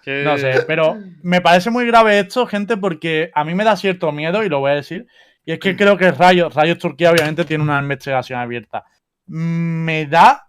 [0.03, 3.75] Que- No sé, pero me parece muy grave esto, gente, porque a mí me da
[3.75, 5.05] cierto miedo y lo voy a decir.
[5.45, 8.83] Y es que creo que Rayos, Rayos Turquía obviamente tiene una investigación abierta.
[9.27, 10.44] Me da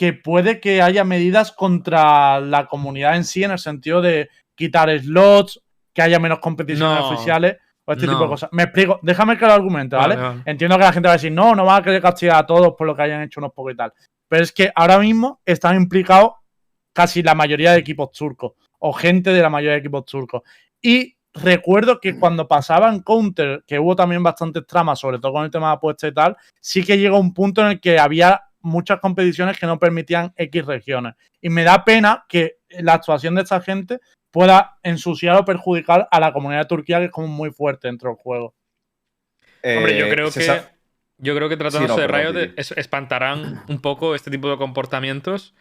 [0.00, 4.88] que puede que haya medidas contra la comunidad en sí, en el sentido de quitar
[4.98, 5.60] slots,
[5.92, 7.10] que haya menos competiciones No.
[7.10, 8.12] oficiales o este No.
[8.12, 8.48] tipo de cosas.
[8.50, 10.16] Me explico, déjame que lo argumente, ¿vale?
[10.16, 10.42] Vale, vale.
[10.46, 12.72] Entiendo que la gente va a decir, no, no va a querer castigar a todos
[12.78, 13.92] por lo que hayan hecho unos pocos y tal.
[14.26, 16.32] Pero es que ahora mismo están implicados
[16.94, 20.40] casi la mayoría de equipos turcos o gente de la mayoría de equipos turcos.
[20.80, 25.44] Y recuerdo que cuando pasaba en Counter, que hubo también bastantes tramas, sobre todo con
[25.44, 28.44] el tema de apuestas y tal, sí que llegó un punto en el que había
[28.60, 31.14] muchas competiciones que no permitían X regiones.
[31.40, 36.20] Y me da pena que la actuación de esta gente pueda ensuciar o perjudicar a
[36.20, 38.54] la comunidad de Turquía, que es como muy fuerte dentro del juego.
[39.62, 40.62] Hombre, yo Eh, creo que.
[41.22, 44.56] Yo creo que tratándose Sí, no, de Riot es- espantarán un poco este tipo de
[44.56, 45.54] comportamientos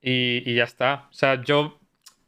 [0.00, 1.06] y, y ya está.
[1.10, 1.78] O sea, yo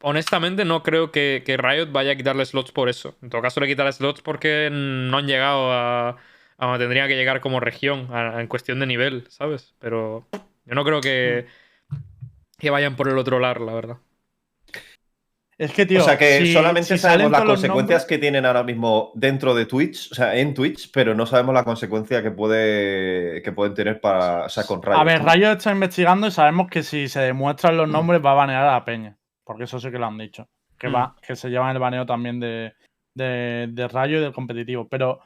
[0.00, 3.16] honestamente no creo que, que Riot vaya a quitarle slots por eso.
[3.20, 6.18] En todo caso, le quitará slots porque no han llegado a,
[6.58, 9.74] a donde tendría que llegar como región a- en cuestión de nivel, ¿sabes?
[9.78, 10.26] Pero
[10.66, 11.46] yo no creo que,
[12.58, 13.96] que vayan por el otro lado, la verdad.
[15.56, 16.00] Es que, tío.
[16.00, 19.56] o sea que si- solamente si sabemos las consecuencias nombres- que tienen ahora mismo dentro
[19.56, 23.74] de Twitch, o sea, en Twitch, pero no sabemos la consecuencia que puede que pueden
[23.74, 24.94] tener para, o sea, con Riot.
[24.96, 25.20] A ver.
[25.24, 28.72] Rayo está investigando y sabemos que si se demuestran los nombres va a banear a
[28.74, 29.16] la peña.
[29.42, 30.48] Porque eso sí que lo han dicho.
[30.78, 30.94] Que, Mm.
[30.94, 32.74] va, que se llevan el baneo también de,
[33.14, 34.86] de, de Rayo y del competitivo.
[34.88, 35.18] Pero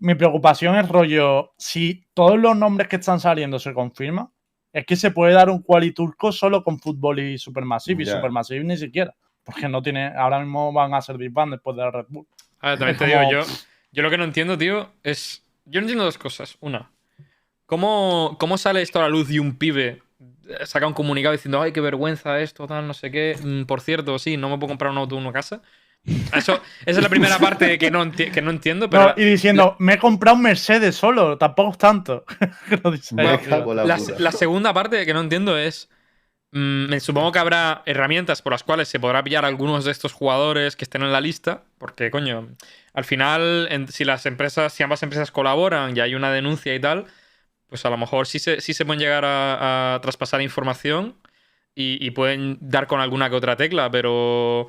[0.00, 4.30] mi preocupación es rollo, si todos los nombres que están saliendo se confirman,
[4.72, 8.02] es que se puede dar un quali turco solo con fútbol y Supermassive.
[8.02, 8.06] Y.
[8.06, 9.14] Supermassive ni siquiera.
[9.44, 12.26] Porque no tiene, ahora mismo van a ser disband después de la Red Bull.
[12.60, 13.40] A ver, también te digo, yo,
[13.92, 15.44] yo lo que no entiendo, tío, es.
[15.64, 16.56] Yo no entiendo dos cosas.
[16.60, 16.90] Una,
[17.66, 20.02] ¿cómo, cómo sale esto a la luz y un pibe
[20.64, 23.36] saca un comunicado diciendo, ay, qué vergüenza esto, tal, no sé qué?
[23.42, 25.62] Mm, por cierto, sí, no me puedo comprar un auto en una casa.
[26.32, 26.54] Eso,
[26.86, 29.08] esa es la primera parte que no, enti- que no entiendo, pero.
[29.08, 32.24] No, y diciendo, me he comprado un Mercedes solo, tampoco es tanto.
[33.16, 34.14] La La, puta.
[34.18, 35.88] la segunda parte que no entiendo es.
[36.52, 39.92] mm, me supongo que habrá herramientas por las cuales se podrá pillar a algunos de
[39.92, 41.64] estos jugadores que estén en la lista.
[41.78, 42.48] Porque, coño,
[42.94, 46.80] al final, en- si las empresas, si ambas empresas colaboran y hay una denuncia y
[46.80, 47.06] tal,
[47.68, 51.16] pues a lo mejor sí se, sí se pueden llegar a, a traspasar información
[51.74, 54.68] y, y pueden dar con alguna que otra tecla, pero.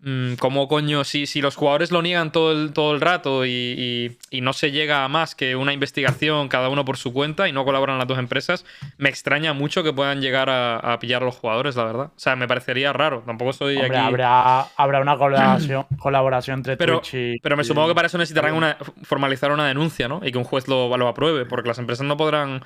[0.00, 1.04] Mm, ¿Cómo coño?
[1.04, 4.52] Si, si los jugadores lo niegan todo el, todo el rato y, y- y no
[4.52, 7.98] se llega a más que una investigación cada uno por su cuenta y no colaboran
[7.98, 8.64] las dos empresas,
[8.98, 12.06] me extraña mucho que puedan llegar a, a pillar a los jugadores, la verdad.
[12.14, 13.22] O sea, me parecería raro.
[13.26, 14.06] Tampoco soy Hombre, aquí.
[14.06, 17.38] habrá, habrá una colaboración, colaboración entre Pero- Twitch y.
[17.40, 20.20] Pero me supongo que para eso necesitarán una, formalizar una denuncia, ¿no?
[20.24, 22.62] Y que un juez lo, lo apruebe, porque las empresas no podrán,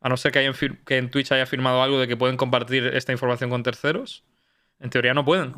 [0.00, 2.36] a no ser que, hayan fir- que en Twitch haya firmado algo de que pueden
[2.36, 4.22] compartir esta información con terceros,
[4.80, 5.52] en teoría no pueden.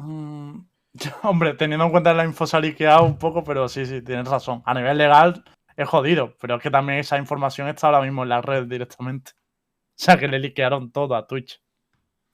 [1.23, 4.29] Hombre, teniendo en cuenta la info se ha liqueado un poco, pero sí, sí, tienes
[4.29, 4.63] razón.
[4.65, 5.45] A nivel legal
[5.77, 9.33] es jodido, pero es que también esa información está ahora mismo en la red directamente.
[10.01, 11.61] O sea, que le liquearon todo a Twitch.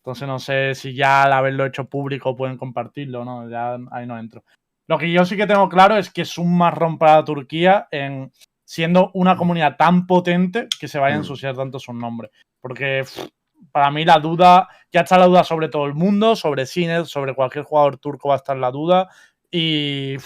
[0.05, 3.51] Entonces no sé si ya al haberlo hecho público pueden compartirlo, ¿no?
[3.51, 4.45] Ya ahí no entro.
[4.87, 8.31] Lo que yo sí que tengo claro es que es un marrón para Turquía en
[8.65, 11.23] siendo una comunidad tan potente que se vaya a Mm.
[11.23, 12.31] ensuciar tanto su nombre.
[12.61, 13.27] Porque pff,
[13.73, 17.35] para mí la duda, ya está la duda sobre todo el mundo, sobre Sinet, sobre
[17.35, 19.09] cualquier jugador turco va a estar la duda.
[19.51, 20.17] Y.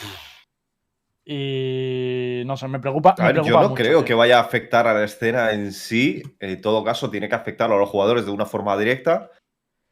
[1.24, 2.42] Y.
[2.46, 3.14] No sé, me preocupa.
[3.18, 4.05] A me ver, yo no mucho, creo tío.
[4.05, 6.22] que vaya a afectar a la escena en sí.
[6.40, 9.31] En todo caso, tiene que afectar a los jugadores de una forma directa.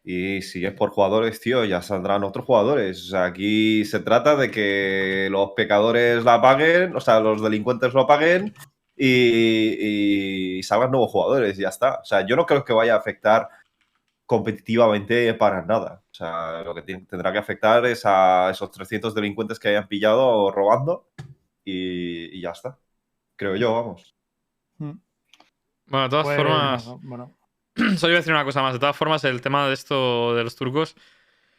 [0.04, 3.04] Y si es por jugadores, tío, ya saldrán otros jugadores.
[3.04, 7.92] O sea, aquí se trata de que los pecadores la paguen, o sea, los delincuentes
[7.92, 8.54] lo paguen
[8.98, 12.00] y, y salgan nuevos jugadores y ya está.
[12.02, 13.48] O sea, yo no creo que vaya a afectar
[14.26, 16.02] competitivamente para nada.
[16.10, 20.50] O sea, lo que tendrá que afectar es a esos 300 delincuentes que hayan pillado
[20.50, 21.08] robando
[21.64, 22.78] y, y ya está.
[23.36, 24.16] Creo yo, vamos.
[25.86, 27.38] Bueno, de todas Pues, formas, no, bueno.
[27.96, 28.74] solo iba a decir una cosa más.
[28.74, 30.96] De todas formas, el tema de esto de los turcos,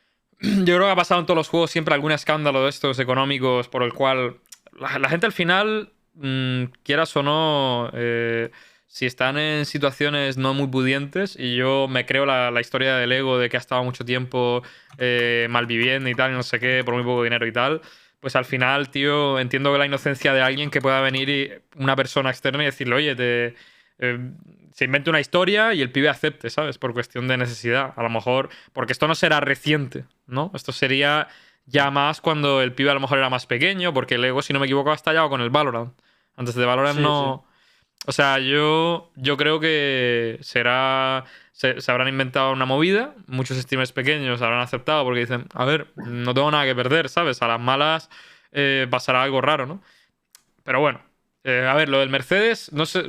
[0.42, 3.68] yo creo que ha pasado en todos los juegos siempre algún escándalo de estos económicos
[3.70, 4.40] por el cual
[4.74, 8.52] la, la gente al final, mm, quieras o no, eh,
[8.88, 13.38] si están en situaciones no muy pudientes, y yo me creo la, historia del ego
[13.38, 14.64] de que ha estado mucho tiempo
[14.98, 17.82] eh, malviviendo y tal, y no sé qué, por muy poco dinero y tal.
[18.20, 22.30] Pues al final, tío, entiendo que la inocencia de alguien que pueda venir una persona
[22.30, 23.54] externa y decirle, oye, eh,
[24.74, 26.78] se invente una historia y el pibe acepte, ¿sabes?
[26.78, 27.94] Por cuestión de necesidad.
[27.96, 30.52] A lo mejor, porque esto no será reciente, ¿no?
[30.54, 31.28] Esto sería
[31.66, 34.54] ya más cuando el pibe a lo mejor era más pequeño, porque el ego, si
[34.54, 35.94] no me equivoco, ha estallado con el Valorant.
[36.40, 37.46] Antes de Valorant Sí, no...
[38.08, 41.26] O sea, yo, yo creo que será...
[41.52, 45.88] Se, se habrán inventado una movida, muchos streamers pequeños habrán aceptado porque dicen, a ver,
[45.98, 47.42] no tengo nada que perder, ¿sabes?
[47.42, 48.10] A las malas
[48.54, 49.82] eh, pasará algo raro, ¿no?
[50.64, 51.02] Pero bueno,
[51.44, 53.04] eh, a ver, lo del Mercedes, no sé,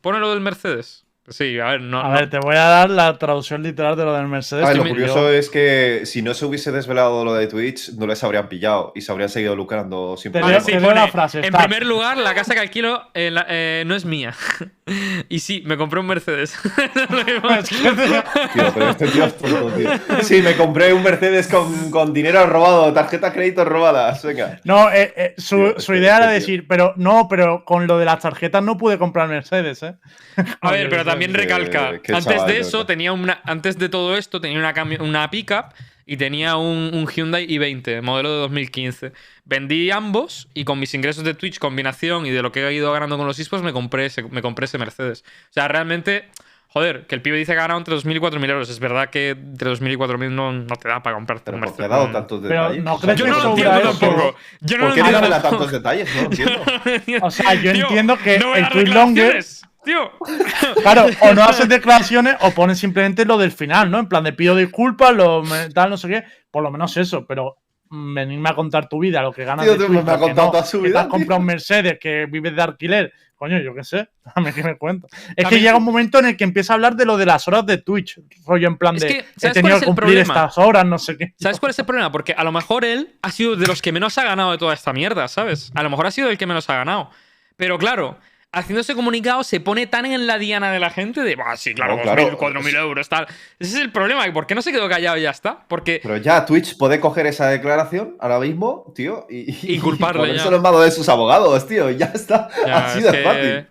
[0.00, 1.05] pone lo del Mercedes.
[1.28, 2.00] Sí, a ver, no.
[2.00, 4.64] A no- ver, te voy a dar la traducción literal de lo del Mercedes.
[4.64, 7.46] A ver, que lo me curioso es que si no se hubiese desvelado lo de
[7.48, 10.60] Twitch, no les habrían pillado y se habrían seguido lucrando sin problema.
[10.60, 14.04] sí, la frase, en primer lugar, la casa que alquilo eh, la- eh, no es
[14.04, 14.34] mía.
[15.28, 16.56] y sí, me compré un Mercedes.
[17.58, 19.90] Es que te- Tío, pero este tío es tonto, tío.
[20.22, 24.22] Sí, me compré un Mercedes con, con dinero robado, tarjetas crédito robadas.
[24.24, 24.60] Venga.
[24.64, 27.98] No, eh, eh, su, Tío, su este- idea era decir, pero no, pero con lo
[27.98, 29.94] de las tarjetas no pude comprar Mercedes, ¿eh?
[30.60, 32.00] A ver, pero eso- también recalca.
[32.02, 33.40] qué Antes chaval, de eso, tenía una.
[33.44, 35.66] Antes de todo esto, tenía una, una pickup
[36.06, 39.12] y tenía un, un Hyundai i20, modelo de 2015.
[39.44, 42.92] Vendí ambos y con mis ingresos de Twitch, combinación y de lo que he ido
[42.92, 45.24] ganando con los esports, me compré ese, me compré ese Mercedes.
[45.50, 46.28] O sea, realmente.
[46.68, 48.68] Joder, que el pibe dice que ha ganado entre 2.000 y 4.000 euros.
[48.68, 51.62] Es verdad que entre 2.000 y 4.000 no, no te da para comprarte Pero un
[51.62, 51.90] ¿por qué Mercedes.
[51.90, 52.84] ha dado tantos Pero detalles?
[52.84, 54.36] no Yo que no lo entiendo tampoco.
[54.60, 55.56] Yo no ¿Por qué desvela tampoco.
[55.64, 56.14] tantos detalles?
[56.14, 56.26] No lo
[56.92, 57.26] entiendo.
[57.26, 58.84] O sea, yo Tío, entiendo que no el longer.
[58.84, 59.62] declaraciones.
[59.86, 60.10] Tío.
[60.82, 64.00] Claro, o no haces declaraciones o pones simplemente lo del final, ¿no?
[64.00, 66.24] En plan de pido disculpas, lo tal, no sé qué.
[66.50, 69.78] Por lo menos eso, pero venirme a contar tu vida, lo que ganas Tío, de
[69.78, 71.98] tú Twitch, me que contado no, toda su que te vida, has comprado un Mercedes,
[72.00, 73.12] que vives de alquiler.
[73.36, 74.08] Coño, yo qué sé.
[74.34, 75.06] A mí que me cuento.
[75.36, 77.46] Es que llega un momento en el que empieza a hablar de lo de las
[77.46, 78.18] horas de Twitch.
[78.44, 80.34] Rollo en plan Es de que, he ¿sabes tenido cuál es que el cumplir problema?
[80.34, 81.32] estas horas, no sé qué.
[81.38, 82.10] ¿Sabes cuál es el problema?
[82.10, 84.74] Porque a lo mejor él ha sido de los que menos ha ganado de toda
[84.74, 85.70] esta mierda, ¿sabes?
[85.76, 87.10] A lo mejor ha sido el que menos ha ganado.
[87.56, 88.18] Pero claro,
[88.56, 91.74] haciendo ese comunicado se pone tan en la diana de la gente de, ah, sí,
[91.74, 92.38] claro, No, 2.000, claro.
[92.38, 93.26] 4.000 euros, tal.
[93.58, 94.26] Ese es el problema.
[94.26, 95.64] ¿Y por qué no se quedó callado y ya está?
[95.68, 100.44] Porque Pero ya Twitch puede coger esa declaración ahora mismo, tío, y, Y culparle ya.
[100.44, 102.48] ponérselo en de sus abogados, tío, y ya está.
[102.66, 103.66] Ya, Así es de que, fácil.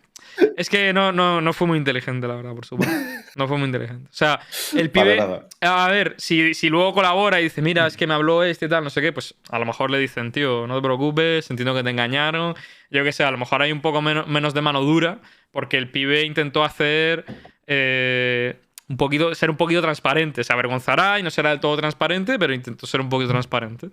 [0.58, 2.95] Es que no, no, no fue muy inteligente, la verdad, por supuesto.
[3.36, 4.08] No fue muy inteligente.
[4.10, 4.39] O sea,
[4.76, 5.17] el pibe.
[5.17, 5.48] nada.
[5.62, 8.69] A ver, si, si luego colabora y dice, mira, es que me habló este y
[8.69, 11.76] tal, no sé qué, pues a lo mejor le dicen, tío, no te preocupes, entiendo
[11.76, 12.56] que te engañaron.
[12.89, 15.19] Yo qué sé, a lo mejor hay un poco menos, menos de mano dura,
[15.52, 17.26] porque el pibe intentó hacer.
[17.67, 18.56] eh,
[18.88, 20.43] un poquito, ser un poquito transparente.
[20.43, 23.89] Se avergonzará y no será del todo transparente, pero intentó ser un poquito transparente.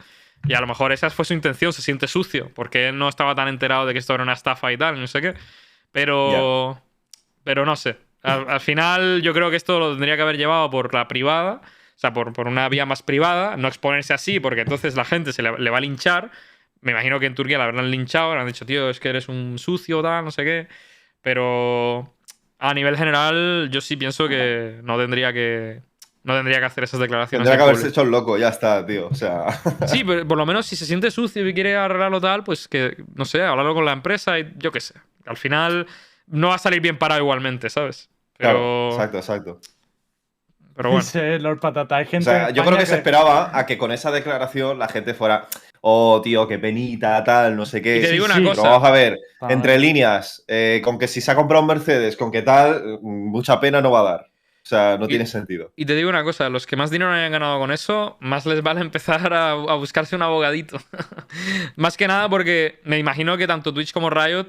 [0.47, 3.35] Y a lo mejor esa fue su intención, se siente sucio, porque él no estaba
[3.35, 5.35] tan enterado de que esto era una estafa y tal, no sé qué.
[5.93, 6.81] Pero.
[7.45, 7.97] Pero no sé.
[8.23, 11.61] Al, al final, yo creo que esto lo tendría que haber llevado por la privada.
[11.63, 13.57] O sea, por, por una vía más privada.
[13.57, 16.31] No exponerse así, porque entonces la gente se le, le va a linchar.
[16.81, 18.35] Me imagino que en Turquía la habrán linchado.
[18.35, 20.69] Le han dicho, tío, es que eres un sucio, tal, no sé qué.
[21.21, 22.15] Pero.
[22.59, 25.83] A nivel general, yo sí pienso que no tendría que.
[26.25, 27.49] No tendría que hacer esas declaraciones.
[27.49, 29.09] Tendría en que haberse hecho el loco, ya está, tío.
[29.09, 29.47] O sea,
[29.89, 32.97] Sí, pero por lo menos si se siente sucio y quiere arreglarlo tal, pues que,
[33.17, 34.95] no sé, hablarlo con la empresa y yo qué sé.
[35.27, 35.87] Al final
[36.27, 38.09] no va a salir bien parado igualmente, ¿sabes?
[38.39, 39.61] Pero, claro, exacto, exacto.
[40.75, 41.05] pero bueno.
[41.05, 41.97] Dice Lord Patata.
[41.97, 44.79] Hay O gente sea, en yo creo que se esperaba a que con esa declaración
[44.79, 45.47] la gente fuera,
[45.81, 47.99] oh, tío, qué penita, tal, no sé qué.
[47.99, 48.63] Y te Sí, digo una sí, cosa.
[48.63, 52.17] pero vamos a ver, entre líneas, eh, con que si se ha comprado un Mercedes,
[52.17, 54.21] con que tal, mm, mucha pena no va a dar.
[54.65, 55.73] O sea, no Y- tiene sentido.
[55.75, 58.63] Y te digo una cosa, los que más dinero hayan ganado con eso, más les
[58.63, 60.79] vale empezar a, a buscarse un abogadito.
[61.77, 64.47] más que nada porque me imagino que tanto Twitch como Riot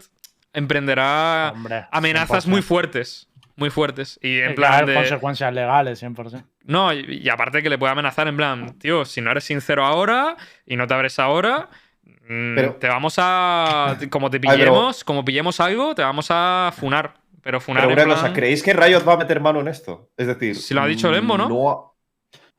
[0.53, 2.49] emprenderá Hombre, amenazas 100%.
[2.49, 3.27] muy fuertes.
[3.55, 4.19] Muy fuertes.
[4.23, 4.93] Y en que plan haber de...
[4.95, 6.43] consecuencias legales, 100%.
[6.65, 9.85] No, y, y aparte que le puede amenazar en plan, tío, si no eres sincero
[9.85, 10.35] ahora
[10.65, 11.69] y no te abres ahora,
[12.03, 13.97] mm, Pero- te vamos a.
[14.09, 17.13] Como te pero- pillemos, como pillemos algo, te vamos a funar.
[17.43, 19.67] Pero funar Pero en una plan- cosa, ¿creéis que Riot va a meter mano en
[19.67, 20.09] esto?
[20.17, 21.49] Es decir, Si lo ha dicho Lembo, ¿no?
[21.49, 21.92] no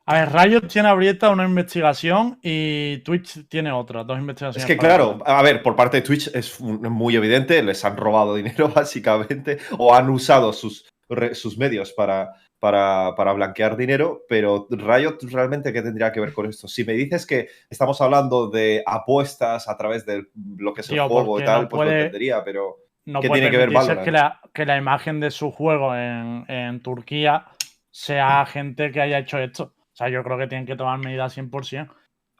[0.07, 4.63] A ver, Riot tiene abierta una investigación y Twitch tiene otra, dos investigaciones.
[4.63, 8.35] Es que claro, a ver, por parte de Twitch es muy evidente, les han robado
[8.35, 10.85] dinero básicamente, o han usado sus,
[11.33, 16.45] sus medios para, para, para blanquear dinero, pero Riot realmente qué tendría que ver con
[16.45, 16.67] esto.
[16.67, 20.99] Si me dices que estamos hablando de apuestas a través de lo que es el
[21.01, 24.03] juego y tal, no pues lo puede- entendería, pero no ¿qué tiene que ver Valorant?
[24.03, 27.45] que la, que la imagen de su juego en, en Turquía
[27.89, 29.73] sea gente que haya hecho esto.
[29.95, 31.89] O sea, yo creo que tienen que tomar medidas 100%.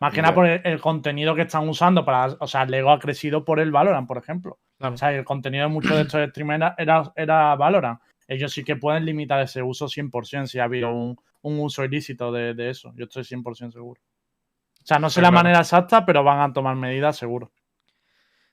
[0.02, 2.36] Más que nada por el, el contenido que están usando para.
[2.42, 4.60] O sea, Lego ha crecido por el Valorant, por ejemplo.
[4.78, 4.96] Claro.
[4.96, 8.02] O sea, el contenido de muchos de estos streamers era, era Valorant.
[8.28, 12.30] Ellos sí que pueden limitar ese uso 100% si ha habido un, un uso ilícito
[12.34, 12.92] de, de eso.
[12.98, 14.02] Yo estoy 100% seguro.
[14.02, 17.54] O sea, no sé Pues la manera exacta, pero van a tomar medidas seguro.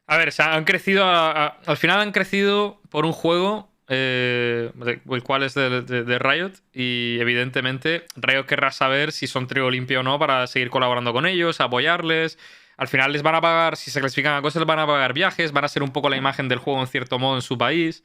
[0.06, 1.04] A ver, o sea, han crecido.
[1.04, 3.71] a- a- al final han crecido por un juego.
[3.94, 4.70] Eh,
[5.10, 6.52] el cual es de, de- de Riot.
[6.72, 11.26] Y evidentemente, Riot querrá saber si son trigo limpio o no para seguir colaborando con
[11.26, 12.38] ellos, apoyarles.
[12.78, 15.12] Al final les van a pagar, si se clasifican a cosas, les van a pagar
[15.12, 17.58] viajes, van a ser un poco la imagen del juego en cierto modo en su
[17.58, 18.02] país.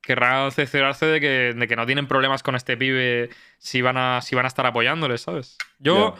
[0.00, 4.20] Querrán cerciorarse de que, de que no tienen problemas con este pibe si van a,
[4.22, 5.58] si van a estar apoyándoles, ¿sabes?
[5.78, 6.14] Yo,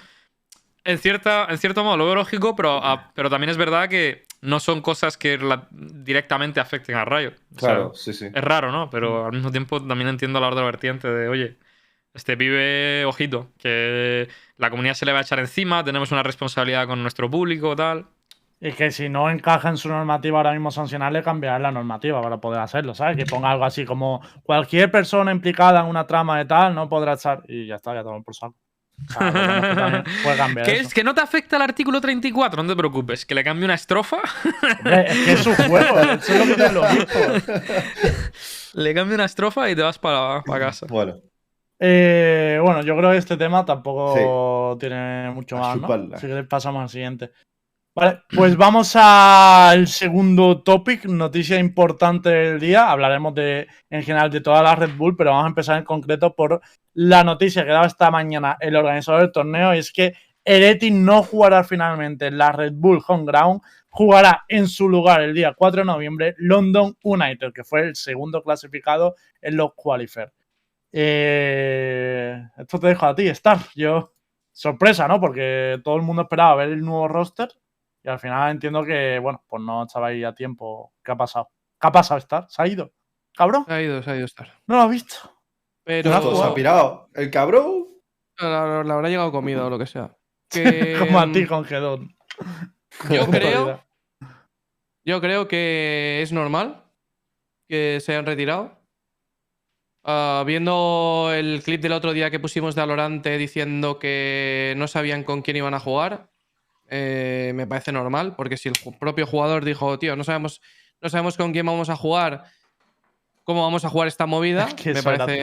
[0.84, 4.24] en, cierta, en cierto modo, lo veo lógico, pero, a- pero también es verdad que
[4.44, 7.34] no son cosas que la- directamente afecten a Riot.
[7.56, 8.26] O sea, claro, sí, sí.
[8.26, 8.90] es raro, ¿no?
[8.90, 11.56] Pero al mismo tiempo también entiendo la otra vertiente de, oye,
[12.14, 16.86] este pibe, ojito, que la comunidad se le va a echar encima, tenemos una responsabilidad
[16.86, 18.06] con nuestro público, tal.
[18.60, 22.38] Y que si no encaja en su normativa ahora mismo sancionarle, cambiar la normativa para
[22.38, 23.16] poder hacerlo, ¿sabes?
[23.16, 27.14] Que ponga algo así como cualquier persona implicada en una trama de tal no podrá
[27.14, 27.42] estar.
[27.48, 28.56] Y ya está, ya todo por saco.
[29.18, 30.82] Lo menos que también puede cambiar ¿Que, eso.
[30.88, 33.74] es, que no te afecta el artículo 34, no te preocupes, que le cambie una
[33.74, 34.18] estrofa,
[34.78, 36.82] Hombre, es que es su juego, eso es lo que te lo
[38.74, 40.86] le cambie una estrofa y te vas para casa.
[40.88, 41.16] Bueno,
[41.78, 45.88] Eh, bueno, yo creo que este tema tampoco tiene mucho más, ¿no?
[46.14, 47.30] Así que pasamos al siguiente.
[47.94, 52.90] Vale, pues vamos al segundo topic, noticia importante del día.
[52.90, 56.34] Hablaremos de, en general de toda la Red Bull, pero vamos a empezar en concreto
[56.34, 56.60] por
[56.92, 61.22] la noticia que daba esta mañana el organizador del torneo, y es que Heretics no
[61.22, 65.82] jugará finalmente en la Red Bull Home Ground, jugará en su lugar el día 4
[65.82, 70.32] de noviembre London United, que fue el segundo clasificado en los qualifiers.
[70.92, 73.58] Eh, esto te dejo a ti, Star.
[73.74, 74.12] Yo,
[74.52, 75.20] sorpresa, ¿no?
[75.20, 77.48] Porque todo el mundo esperaba ver el nuevo roster
[78.04, 80.92] y al final entiendo que, bueno, pues no estabais a tiempo.
[81.02, 81.50] ¿Qué ha pasado?
[81.80, 82.46] ¿Qué ha pasado, Star?
[82.50, 82.92] ¿Se ha ido?
[83.34, 83.64] ¿Cabrón?
[83.66, 84.52] Se ha ido, se ha ido Star.
[84.66, 85.16] ¿No lo has visto?
[85.82, 87.08] Pero No se ha pirado.
[87.14, 87.86] El cabrón.
[88.38, 90.14] la, la habrá llegado comida o lo que sea.
[90.50, 92.14] Que, Como a ti con Gedón.
[93.10, 93.82] Yo creo,
[95.04, 96.84] yo creo que es normal
[97.66, 98.78] que se hayan retirado.
[100.04, 105.24] Ah, viendo el clip del otro día que pusimos de Alorante diciendo que no sabían
[105.24, 106.30] con quién iban a jugar,
[106.88, 110.60] eh, me parece normal, porque si el ju- propio jugador dijo, tío, no sabemos,
[111.00, 112.44] no sabemos con quién vamos a jugar,
[113.44, 115.42] cómo vamos a jugar esta movida, me, parece,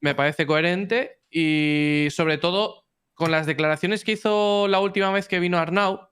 [0.00, 5.38] me parece coherente y sobre todo con las declaraciones que hizo la última vez que
[5.40, 6.08] vino Arnau,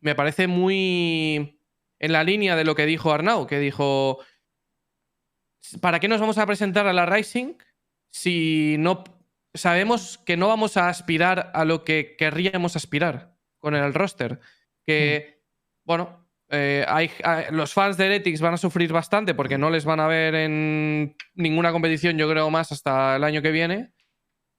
[0.00, 1.60] me parece muy
[1.98, 4.18] en la línea de lo que dijo Arnau, que dijo,
[5.80, 7.54] ¿para qué nos vamos a presentar a la Rising
[8.10, 9.04] si no
[9.52, 14.40] sabemos que no vamos a aspirar a lo que querríamos aspirar con el roster?
[14.84, 15.42] Que,
[15.84, 17.10] bueno, eh, hay,
[17.52, 21.16] los fans de Heretics van a sufrir bastante porque no les van a ver en
[21.34, 23.92] ninguna competición, yo creo, más hasta el año que viene.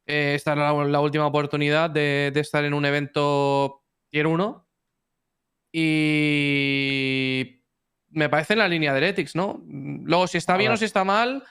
[0.08, 4.68] Eh, esta era la, la última oportunidad de, de estar en un evento Tier 1.
[5.74, 7.62] Y
[8.10, 9.62] me parece en la línea de Heretics, ¿no?
[9.66, 11.44] Luego, si está bien o si está mal.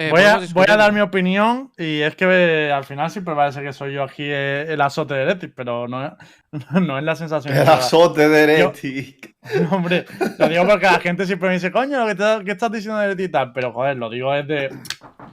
[0.00, 3.34] Eh, voy, a, voy a dar mi opinión y es que eh, al final siempre
[3.34, 6.12] parece que soy yo aquí eh, el azote de Heretics, pero no, es-
[6.82, 7.56] no es la sensación.
[7.56, 9.30] El azote de Heretic.
[9.62, 10.04] No, hombre,
[10.38, 13.06] lo digo porque la gente siempre me dice, coño, ¿qué, te- qué estás diciendo de
[13.06, 13.52] Heretics y tal?
[13.54, 14.68] Pero joder, lo digo desde,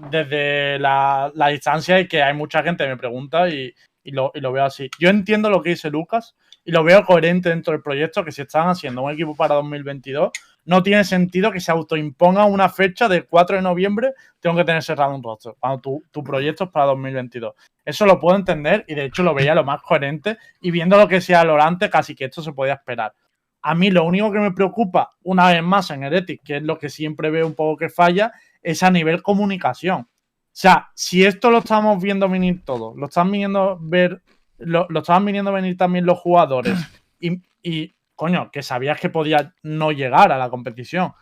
[0.09, 4.31] desde la, la distancia y que hay mucha gente que me pregunta y, y lo,
[4.33, 4.89] y lo veo así.
[4.99, 8.41] Yo entiendo lo que dice Lucas y lo veo coherente dentro del proyecto que si
[8.43, 10.31] están haciendo un equipo para 2022,
[10.67, 14.83] no tiene sentido que se autoimponga una fecha del 4 de noviembre, tengo que tener
[14.83, 17.55] cerrado un roster, cuando tu, tu proyecto es para 2022.
[17.85, 21.07] Eso lo puedo entender y de hecho lo veía lo más coherente y viendo lo
[21.07, 23.13] que sea Lorante, casi que esto se podía esperar.
[23.61, 26.77] A mí lo único que me preocupa, una vez más en Heretic, que es lo
[26.77, 30.01] que siempre veo un poco que falla, es a nivel comunicación.
[30.01, 30.09] O
[30.51, 34.21] sea, si esto lo estamos viendo venir todos, lo están viniendo ver,
[34.57, 36.77] lo, lo estaban viniendo venir también los jugadores,
[37.21, 41.13] y, y, coño, que sabías que podía no llegar a la competición.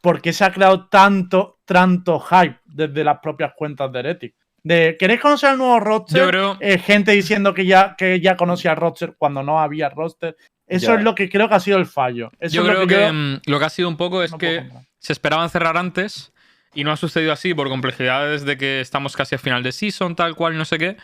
[0.00, 4.34] ¿Por qué se ha creado tanto, tanto hype desde las propias cuentas de Heretic?
[4.62, 6.18] De, ¿queréis conocer el nuevo roster?
[6.20, 6.56] Yo creo.
[6.60, 10.36] eh, gente diciendo que ya, que ya conocía el roster cuando no había roster.
[10.66, 10.98] Eso Ya.
[10.98, 12.30] es lo que creo que ha sido el fallo.
[12.38, 14.30] Eso yo es lo creo que, yo mm, lo que ha sido un poco es
[14.32, 16.30] no que se esperaban cerrar antes
[16.74, 20.14] y no ha sucedido así por complejidades de que estamos casi a final de season,
[20.14, 20.96] tal cual, y no sé qué.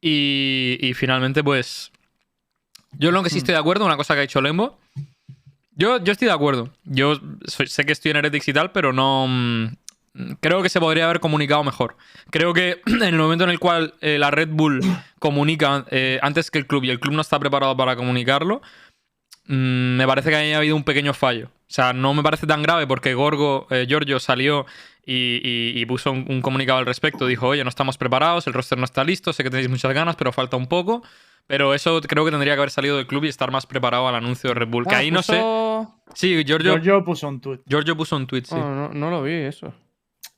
[0.00, 1.90] Y, y finalmente, pues.
[2.98, 3.38] Yo lo que sí Hmm.
[3.38, 4.78] estoy de acuerdo, una cosa que ha dicho Lembo.
[5.74, 6.70] Yo, yo estoy de acuerdo.
[6.84, 7.14] Yo
[7.46, 9.26] soy- sé que estoy en Heretics y tal, pero no.
[9.28, 9.66] mm,
[10.40, 11.94] Creo que se podría haber comunicado mejor.
[12.30, 14.80] Creo que en el momento en el cual eh, la Red Bull
[15.18, 18.62] comunica eh, antes que el club y el club no está preparado para comunicarlo,
[19.46, 21.48] mm, me parece que ahí ha habido un pequeño fallo.
[21.48, 24.64] O sea, no me parece tan grave porque Gorgo, eh, Giorgio salió
[25.06, 27.26] y, y- y puso un, un comunicado al respecto.
[27.26, 30.16] Dijo, oye, no estamos preparados, el roster no está listo, sé que tenéis muchas ganas,
[30.16, 31.02] pero falta un poco.
[31.46, 34.16] Pero eso creo que tendría que haber salido del club y estar más preparado al
[34.16, 34.84] anuncio de Red Bull.
[34.84, 35.40] que Ah, ahí no sé.
[36.14, 37.60] Sí, Giorgio, puso un tweet.
[37.68, 38.56] Giorgio puso un tweet, sí.
[38.56, 39.72] Oh, no, no lo vi eso.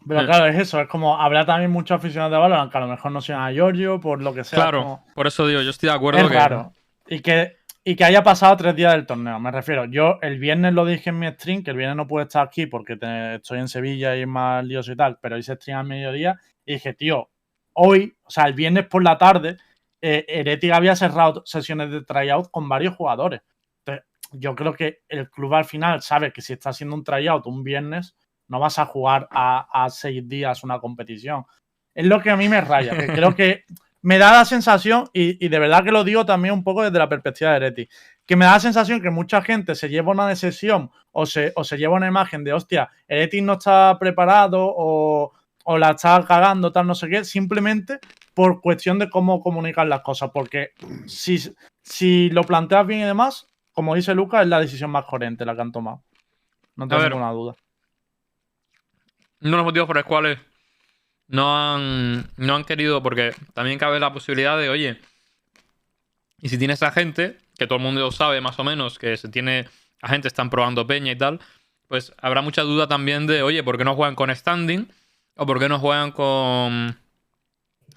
[0.06, 0.26] Pero Eh.
[0.26, 0.80] claro, es eso.
[0.80, 3.50] Es como habrá también muchos aficionados de Valorant que a lo mejor no sean a
[3.52, 4.58] Giorgio, por lo que sea.
[4.58, 6.34] claro, como- por eso digo, yo estoy de acuerdo es que.
[6.34, 6.72] raro.
[7.08, 7.56] Y que,
[7.88, 9.40] y que haya pasado tres días del torneo.
[9.40, 12.24] Me refiero, yo el viernes lo dije en mi stream, que el viernes no pude
[12.24, 12.98] estar aquí porque
[13.36, 16.74] estoy en Sevilla y es más lioso y tal, pero hice stream al mediodía y
[16.74, 17.30] dije, tío,
[17.72, 19.56] hoy, o sea, el viernes por la tarde,
[20.02, 23.40] eh, Heretic había cerrado sesiones de tryout con varios jugadores.
[23.78, 27.46] Entonces, yo creo que el club al final sabe que si está haciendo un tryout
[27.46, 28.14] un viernes,
[28.48, 31.46] no vas a jugar a, a seis días una competición.
[31.94, 33.64] Es lo que a mí me raya, que creo que
[34.02, 36.98] me da la sensación, y, y de verdad que lo digo también un poco desde
[36.98, 37.88] la perspectiva de Ereti,
[38.26, 41.64] que me da la sensación que mucha gente se lleva una decisión o se, o
[41.64, 45.32] se lleva una imagen de, hostia, Ereti no está preparado o,
[45.64, 47.98] o la está cagando, tal, no sé qué, simplemente
[48.34, 50.30] por cuestión de cómo comunicar las cosas.
[50.32, 50.70] Porque
[51.06, 51.38] si,
[51.82, 55.54] si lo planteas bien y demás, como dice Lucas, es la decisión más coherente la
[55.54, 56.04] que han tomado.
[56.76, 57.54] No tengo ninguna duda.
[59.40, 60.38] uno de los motivos por los cuales
[61.28, 65.00] no han, no han querido, porque también cabe la posibilidad de, oye,
[66.40, 69.28] y si tienes a gente, que todo el mundo sabe más o menos, que se
[69.28, 69.68] tiene
[70.02, 71.40] a gente, están probando peña y tal,
[71.86, 74.88] pues habrá mucha duda también de, oye, ¿por qué no juegan con standing?
[75.36, 76.96] ¿O por qué no juegan con,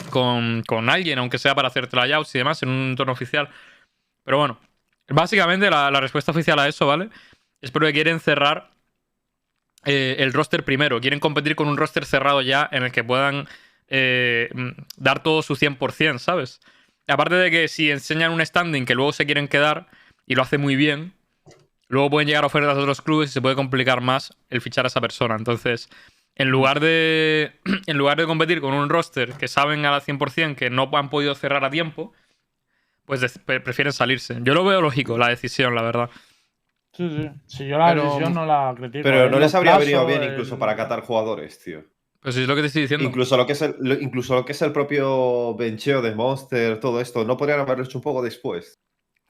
[0.09, 3.49] con, con alguien, aunque sea para hacer tryouts y demás, en un entorno oficial.
[4.23, 4.59] Pero bueno,
[5.07, 7.09] básicamente la, la respuesta oficial a eso, ¿vale?
[7.61, 8.71] Es porque quieren cerrar
[9.86, 11.01] eh, el roster primero.
[11.01, 13.47] Quieren competir con un roster cerrado ya en el que puedan
[13.88, 16.59] eh, mm, dar todo su 100%, ¿sabes?
[17.07, 19.88] Aparte de que si enseñan un standing que luego se quieren quedar
[20.25, 21.13] y lo hace muy bien,
[21.88, 24.88] luego pueden llegar ofertas de otros clubes y se puede complicar más el fichar a
[24.88, 25.36] esa persona.
[25.36, 25.89] Entonces,
[26.36, 30.69] en lugar de, en lugar de competir con un roster que saben al 100% que
[30.69, 32.13] no han podido cerrar a tiempo,
[33.05, 34.38] pues prefieren salirse.
[34.41, 36.09] Yo lo veo lógico, la decisión, la verdad.
[37.10, 37.30] Sí, sí.
[37.47, 39.04] Si yo la Pero- decisión no la critico.
[39.04, 41.84] Pero Es no les habría venido bien incluso el- para catar jugadores, tío.
[42.22, 43.06] Pues es lo que te estoy diciendo.
[43.06, 46.80] Incluso lo que es el, lo- incluso lo que es el propio bencheo de Monster,
[46.80, 48.80] todo esto, no podrían haberlo hecho un poco después.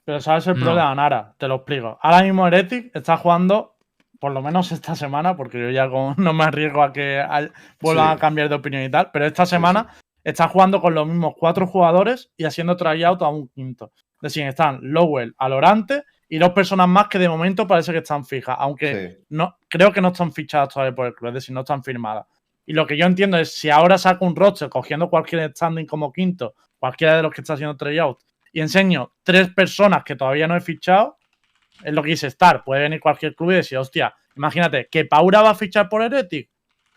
[0.04, 0.64] Pero sabes el No.
[0.66, 1.98] problema, Nara, te lo explico.
[2.02, 3.76] Ahora mismo Heretic está jugando,
[4.20, 5.86] por lo menos esta semana, porque yo ya
[6.18, 8.12] no me arriesgo a que al- vuelvan Sí.
[8.14, 9.88] a cambiar de opinión y tal, pero esta Sí, semana
[10.22, 13.92] está jugando con los mismos cuatro jugadores y haciendo tryout a un quinto.
[13.96, 16.04] Es decir, están Lowell, Alorante
[16.34, 19.24] y dos personas más que de momento parece que están fijas, aunque Sí.
[19.28, 22.24] no, creo que no están fichadas todavía por el club, es decir, no están firmadas.
[22.64, 26.10] Y lo que yo entiendo es si ahora saco un roster cogiendo cualquier standing como
[26.10, 28.18] quinto, cualquiera de los que está haciendo tryout,
[28.50, 31.18] y enseño tres personas que todavía no he fichado,
[31.84, 32.64] es lo que dice Star.
[32.64, 36.48] Puede venir cualquier club y decir, hostia, imagínate, que Paura va a fichar por Heretic.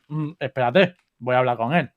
[0.07, 1.91] Mm, espérate, voy a hablar con él.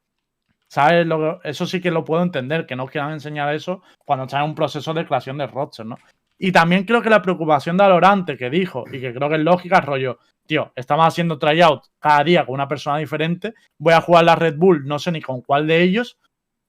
[0.66, 1.06] ¿Sabes?
[1.06, 4.42] Lo que- eso sí que lo puedo entender, que no quieran enseñar eso cuando están
[4.42, 5.96] en un proceso de creación de roster, ¿no?
[6.38, 9.42] Y también creo que la preocupación de Alorante que dijo, y que creo que es
[9.42, 14.00] lógica, es rollo, tío, estamos haciendo tryout cada día con una persona diferente, voy a
[14.00, 16.16] jugar la Red Bull, no sé ni con cuál de ellos,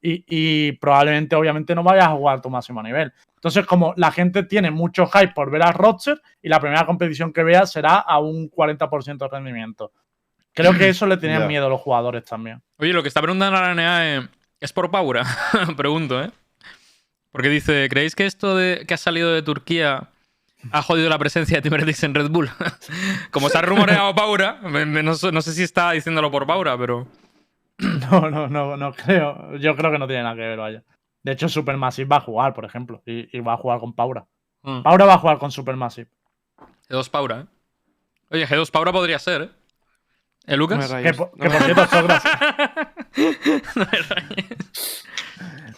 [0.01, 3.13] y, y probablemente, obviamente, no vayas a jugar tu máximo nivel.
[3.36, 7.32] Entonces, como la gente tiene mucho hype por ver a roster, y la primera competición
[7.32, 9.91] que vea será a un 40% de rendimiento.
[10.53, 12.61] Creo que eso le tenían miedo a los jugadores también.
[12.78, 14.28] Oye, lo que está preguntando la NA eh,
[14.59, 15.24] es por Paura.
[15.78, 16.32] Pregunto, ¿eh?
[17.32, 20.09] Porque dice, ¿creéis que esto de que ha salido de Turquía
[20.71, 22.49] ha jodido la presencia de Team Heretics en Red Bull?
[23.32, 26.45] Como se ha rumoreado Paura, me- me- no, sé- no sé si está diciéndolo por
[26.47, 27.07] Paura, pero...
[28.11, 29.55] No, no, no, no creo.
[29.57, 30.84] Yo creo que no tiene nada que ver, vaya.
[31.23, 34.25] De hecho, Supermassive va a jugar, por ejemplo, y, y va a jugar con Paura.
[34.63, 34.82] Mm.
[34.82, 36.09] Paura va a jugar con Supermassive.
[36.89, 37.45] G2 Paura, ¿eh?
[38.32, 39.49] Oye, G2 Paura podría ser, ¿eh?
[40.47, 40.88] ¿Eh, No me Lucas?
[40.88, 41.17] Que, rayes.
[41.17, 42.23] por- No que me por cierto, Socras,
[43.75, 45.05] No me rayes.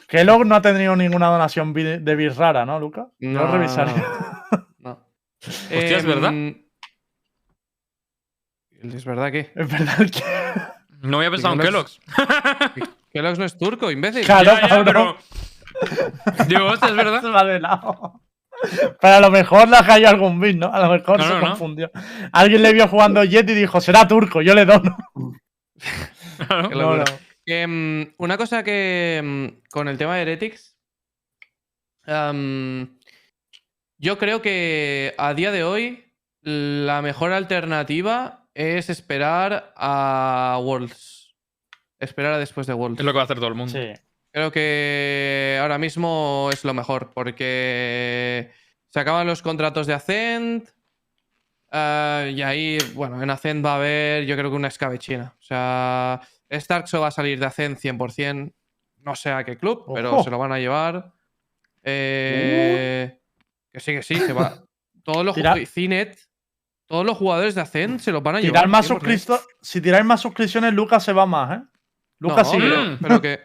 [0.08, 3.08] Que Log no ha tenido ninguna donación de bis rara, ¿no, Luca?
[3.20, 3.92] No, lo revisaré.
[4.80, 5.00] No.
[5.46, 6.32] Hostia, ¿es verdad?
[6.32, 6.64] Em,
[8.84, 9.52] ¿Es verdad que?
[9.56, 10.24] Es verdad que.
[11.08, 12.00] No había pensado en Kellogg's-
[13.14, 13.40] Kellogg's.
[13.40, 14.26] No es turco, imbécil.
[14.26, 15.18] Claro, Ya, ya, pero...
[16.48, 17.22] Digo, hostia, es verdad.
[17.22, 18.22] Se va de lado.
[19.00, 20.72] Pero a lo mejor le ha caído algún bit, ¿no?
[20.72, 21.48] A lo mejor No, se no, no.
[21.50, 21.92] confundió.
[22.32, 24.98] Alguien le vio jugando Jet y dijo, será turco, yo le dono.
[26.48, 27.04] Claro.
[27.46, 30.78] Em, una cosa que em, con el tema de Heretics,
[32.06, 33.00] em,
[33.98, 36.06] yo creo que a día de hoy
[36.42, 41.36] la mejor alternativa es esperar a Worlds.
[42.00, 43.00] Esperar a después de Worlds.
[43.00, 43.74] Es lo que va a hacer todo el mundo.
[43.74, 43.94] Sí.
[44.32, 48.50] Creo que ahora mismo es lo mejor porque
[48.90, 50.70] se acaban los contratos de Ascent
[51.72, 55.36] eh, y ahí, bueno, en Ascent va a haber yo creo que una escabechina.
[55.40, 56.22] O sea,
[56.52, 58.54] Starkso va a salir de Ascent 100%,
[58.98, 60.24] no sé a qué club, pero Ojo.
[60.24, 61.12] se lo van a llevar.
[61.84, 63.20] Eh,
[63.72, 64.64] Que sí, que sí, se va.
[65.04, 66.20] Todos los, Tira- Cinet,
[66.86, 68.68] todos los jugadores de Ascent se los van a Tirar llevar.
[68.68, 68.88] más 100%.
[68.94, 69.46] suscriptores.
[69.62, 71.64] Si tiráis más suscripciones, Lucas se va más, ¿eh?
[72.20, 72.98] Lucas No, pero, Mm.
[73.02, 73.40] pero que,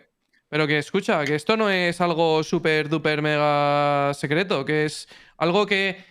[0.48, 5.64] pero que escucha, que esto no es algo súper, duper, mega secreto, que es algo
[5.64, 6.04] que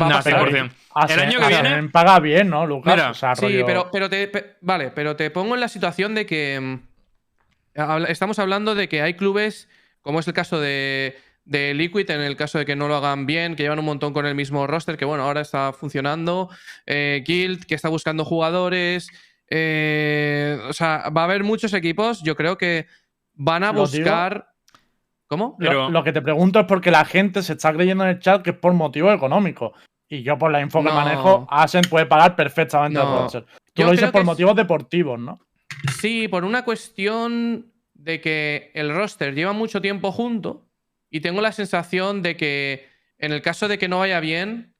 [0.00, 0.48] va a Nah, pasar.
[0.48, 0.70] 100%.
[0.94, 2.94] Ah, El sí, año que ah, viene- paga bien, ¿no, Lucas?
[2.94, 4.28] Mira, O sea, Sí, rollo- pero, pero te.
[4.28, 6.60] pe- vale, pero te pongo en la situación de que.
[6.60, 6.78] mm,
[8.08, 9.68] Estamos hablando de que hay clubes,
[10.00, 13.26] como es el caso de, de Liquid, en el caso de que no lo hagan
[13.26, 16.48] bien, que llevan un montón con el mismo roster, que bueno, ahora está funcionando.
[16.86, 19.08] eh, Guild, que está buscando jugadores.
[19.50, 22.86] eh, o sea, va a haber muchos equipos, yo creo que
[23.34, 24.53] van a buscar.
[25.26, 25.56] ¿Cómo?
[25.58, 28.18] Lo- Pero- Lo, que te pregunto es porque la gente se está creyendo en el
[28.20, 29.72] chat que es por motivo económico.
[30.08, 33.04] Y yo, por la info que manejo, Asen puede pagar perfectamente No.
[33.16, 33.44] el roster.
[33.72, 35.40] Tú Yo lo dices por es- motivos deportivos, ¿no?
[36.00, 40.66] Sí, por una cuestión de que el roster lleva mucho tiempo junto
[41.10, 42.86] y tengo la sensación de que
[43.18, 44.74] en el caso de que no vaya bien,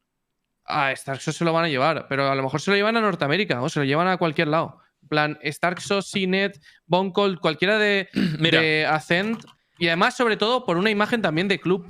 [0.67, 3.01] a Starkso se lo van a llevar, pero a lo mejor se lo llevan a
[3.01, 4.79] Norteamérica o se lo llevan a cualquier lado.
[5.03, 8.61] En plan, Starkso, Cinet, Boncold, cualquiera de, Mira.
[8.61, 9.43] de Ascent
[9.79, 11.87] y además, sobre todo, por una imagen también de club,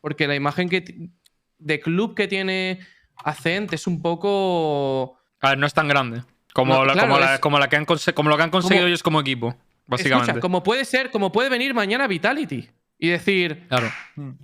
[0.00, 1.10] porque la imagen que
[1.58, 2.80] de club que tiene
[3.24, 5.18] Ascent es un poco...
[5.40, 6.22] A ver, no es tan grande.
[6.52, 8.50] Como, No, la, claro, como, la, es- como la que han como lo que han
[8.50, 9.56] conseguido Como- ellos como equipo.
[9.86, 10.30] básicamente.
[10.32, 12.68] Escucha, como puede ser, como puede venir mañana Vitality
[12.98, 13.90] y decir, Claro.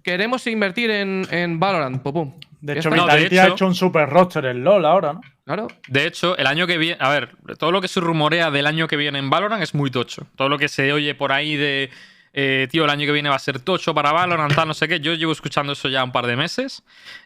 [0.03, 2.03] queremos invertir en, en Valorant.
[2.03, 2.41] pum, pum.
[2.61, 2.97] De hecho, está.
[2.97, 5.21] No, de Vitality ha hecho- hecho un super roster en LOL ahora, ¿no?
[5.45, 5.69] Claro.
[5.89, 6.97] De hecho, el año que viene.
[7.01, 9.91] A ver, todo lo que se rumorea del año que viene en Valorant es muy
[9.91, 10.27] tocho.
[10.37, 11.91] Todo lo que se oye por ahí de.
[12.39, 15.01] Eh, tío, el año que viene va a ser tocho para Valorant, no sé qué.
[15.01, 16.83] Yo llevo escuchando eso ya un par de meses.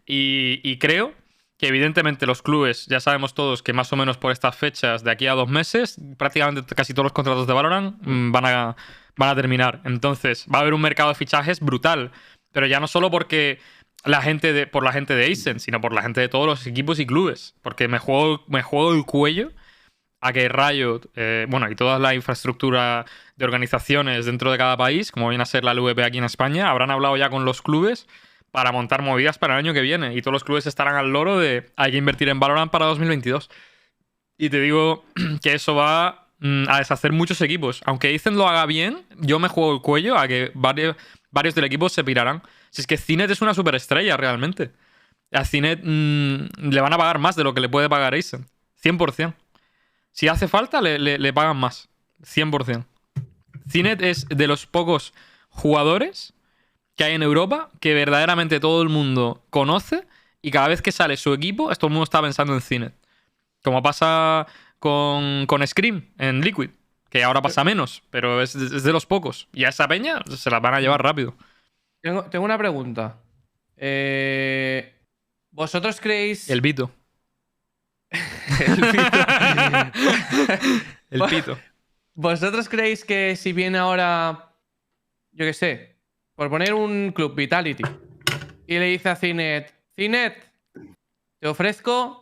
[0.07, 1.13] Y, y creo
[1.59, 5.11] que, evidentemente, los clubes, ya sabemos todos que más o menos por estas fechas, de
[5.11, 8.77] aquí a dos meses, prácticamente casi todos los contratos de Valorant mm, van a,
[9.17, 9.81] van a terminar.
[9.85, 12.13] Entonces, va a haber un mercado de fichajes brutal.
[12.53, 13.59] Pero ya no solo porque
[14.05, 16.69] la gente de, por la gente de Aizen, sino por la gente de todos los
[16.69, 17.57] equipos y clubes.
[17.63, 19.51] Porque me juego, me juego el cuello
[20.21, 23.07] a que Riot, eh, bueno, y toda la infraestructura
[23.37, 26.71] de organizaciones dentro de cada país, como viene a ser la LVP aquí en España,
[26.71, 28.07] habrán hablado ya con los clubes
[28.51, 30.15] para montar movidas para el año que viene.
[30.15, 33.51] Y todos los clubes estarán al loro de hay que invertir en Valorant para 2022.
[34.37, 35.05] Y te digo
[35.43, 37.81] que eso va mm, a deshacer muchos equipos.
[37.87, 40.97] Aunque dicen lo haga bien, yo me juego el cuello a que varios,
[41.31, 42.43] varios del equipo se pirarán.
[42.71, 44.71] Si es que Cinet es una superestrella realmente.
[45.33, 48.47] A Cinet mm, le van a pagar más de lo que le puede pagar Aizen.
[48.83, 49.35] 100%.
[50.13, 51.89] Si hace falta, le, le- le pagan más.
[52.23, 52.85] 100%.
[53.69, 55.15] Cinet es de los pocos
[55.49, 56.35] jugadores
[56.97, 60.07] que hay en Europa que verdaderamente todo el mundo conoce
[60.43, 62.95] y cada vez que sale su equipo, todo el mundo está pensando en Cinet.
[63.63, 64.47] Como pasa
[64.79, 66.71] con, con Scream en Liquid,
[67.11, 69.49] que ahora pasa menos, pero es, es de los pocos.
[69.53, 71.35] Y a esa peña se las van a llevar rápido.
[72.03, 73.19] Tengo, tengo una pregunta.
[73.77, 74.95] Eh,
[75.51, 76.49] ¿Vosotros creéis.
[78.11, 79.19] El pito.
[81.11, 81.59] El pito.
[82.15, 84.53] ¿Vosotros creéis que si viene ahora.
[85.33, 85.97] Yo qué sé.
[86.35, 87.85] Por poner un club Vitality.
[88.67, 89.73] Y le dice a Cinet.
[89.95, 90.51] Cinet.
[91.39, 92.17] Te ofrezco.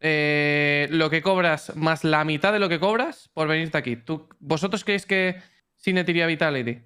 [0.00, 3.96] eh, lo que cobras más la mitad de lo que cobras por venirte aquí.
[3.96, 5.40] ¿Tú, ¿Vosotros creéis que
[5.76, 6.80] Cinet iría a Vitality?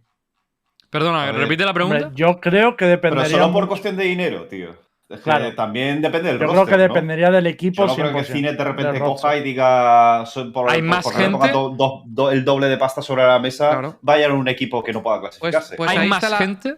[0.89, 1.35] Perdona, A ver.
[1.37, 2.07] repite la pregunta.
[2.07, 3.39] Hombre, yo creo que Pero dependería.
[3.39, 4.77] solo por cuestión de dinero, tío.
[5.13, 5.55] Es que Claro.
[5.55, 6.79] también depende del Yo creo que ¿no?
[6.79, 7.83] dependería del equipo.
[7.83, 11.05] Yo no creo que 100%, Cine de repente coja y diga por, Hay por- más
[11.05, 11.59] porque le ponga gente.
[11.59, 13.99] do- do- do- el doble de pasta sobre la mesa, Claro.
[14.03, 15.77] vaya a un equipo que no pueda clasificarse.
[15.77, 16.77] pues Hay más la- gente.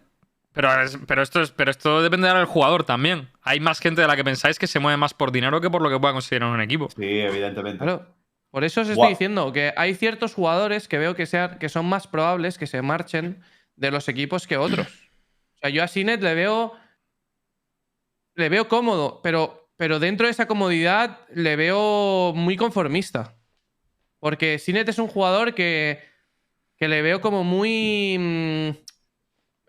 [0.52, 3.28] Pero, es- pero, esto es, pero esto dependerá del jugador también.
[3.42, 5.82] Hay más gente de la que pensáis que se mueve más por dinero que por
[5.82, 6.88] lo que pueda conseguir en un equipo.
[6.90, 7.78] sí, evidentemente.
[7.84, 8.06] Claro.
[8.50, 11.86] Por eso os estoy diciendo que hay ciertos jugadores que veo que, sean, que son
[11.86, 13.42] más probables que se marchen
[13.74, 14.86] de los equipos que otros.
[14.86, 16.72] O sea, yo a Sinet le veo.
[18.34, 23.36] Le veo cómodo, pero, pero dentro de esa comodidad le veo muy conformista.
[24.18, 26.02] Porque Sinet es un jugador que,
[26.76, 28.16] que le veo como muy.
[28.18, 28.70] mm,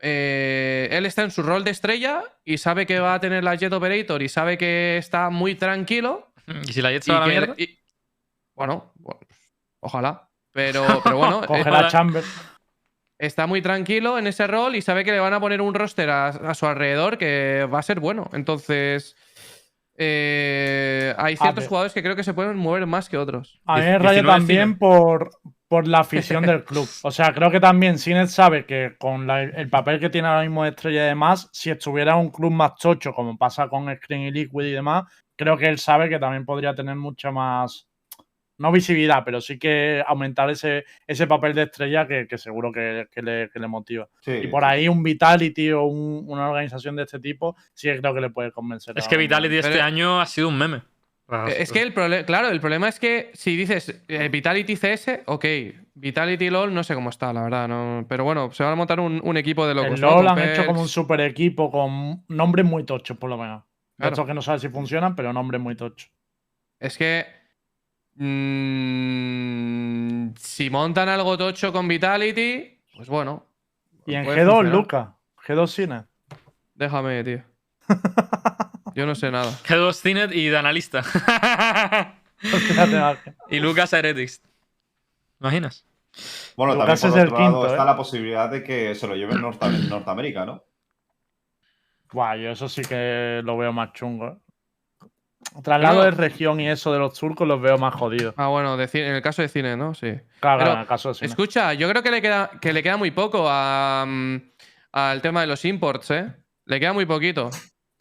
[0.02, 3.56] eh, él está en su rol de estrella y sabe que va a tener la
[3.56, 6.32] Jet Operator y sabe que está muy tranquilo.
[6.68, 7.56] Y si la Jet se Y va a la que- mierda.
[7.58, 7.80] y-
[8.54, 9.20] bueno, bueno,
[9.82, 10.30] ojalá.
[10.52, 12.24] Pero, pero bueno, Coge eh, la Chamber.
[13.18, 16.10] Está muy tranquilo en ese rol y sabe que le van a poner un roster
[16.10, 18.30] a, a su alrededor que va a ser bueno.
[18.34, 19.16] Entonces,
[19.98, 23.62] eh, hay ciertos jugadores que creo que se pueden mover más que otros.
[23.66, 24.28] A mí me 19 raya cine.
[24.40, 25.30] también por,
[25.68, 26.88] por la afición del club.
[27.04, 30.42] O sea, creo que también Sinet sabe que con la- el papel que tiene ahora
[30.42, 34.24] mismo de estrella y demás, si estuviera un club más chocho, como pasa con Screen
[34.24, 35.06] y Liquid y demás,
[35.38, 37.88] creo que él sabe que también podría tener mucha más.
[38.58, 43.08] No visibilidad, pero sí que aumentar ese, ese papel de estrella que, que seguro que,
[43.12, 44.08] que le, que le motiva.
[44.22, 48.00] Sí, Y por ahí un Vitality o un- una organización de este tipo, sí que
[48.00, 48.98] creo que le puede convencer.
[48.98, 50.82] Es que Vitality este Pero- año ha sido un meme.
[51.58, 55.46] Es que el problema, claro, el problema es que si dices eh, Vitality CS, ok.
[55.96, 57.68] Vitality LOL no sé cómo está, la verdad.
[57.68, 59.94] No, pero bueno, se van a montar un, un equipo de locos.
[59.96, 60.12] El ¿no?
[60.22, 63.64] LoL Con han hecho como un super equipo con nombres muy tochos, por lo menos.
[63.64, 64.14] De Claro.
[64.14, 66.12] estos que no sabes si funcionan, pero nombres muy tochos.
[66.80, 67.26] Es que.
[68.16, 73.46] Mm, si montan algo tocho con Vitality, pues bueno.
[74.06, 74.74] Y en puede G2, funcionar.
[74.74, 75.16] Luca.
[75.48, 76.04] G2 Cine.
[76.74, 77.44] Déjame, tío.
[78.96, 79.52] Yo no sé nada.
[79.52, 81.04] G2 Cinet y de analista.
[83.50, 84.42] Y Lucas Heretics.
[84.42, 84.48] ¿Te
[85.40, 85.86] imaginas?
[86.56, 87.86] Bueno, Lucas también por es el otro lado quinto, está ¿eh?
[87.86, 90.64] la posibilidad de que se lo lleven Norte- Norteamérica, ¿no?
[92.12, 94.28] Buah, yo eso sí que lo veo más chungo.
[94.28, 94.38] ¿eh?
[95.64, 98.34] Traslado Pero- de región y eso de los turcos los veo más jodidos.
[98.38, 99.94] Ah, bueno, de cine- en el caso de cine, ¿no?
[99.94, 100.14] Sí.
[100.40, 101.28] Claro, Pero, en el caso de Cine.
[101.30, 104.36] Escucha, yo creo que le queda, que le queda muy poco a, mm,
[104.94, 106.34] al tema de los imports, ¿eh?
[106.66, 107.50] Le queda muy poquito.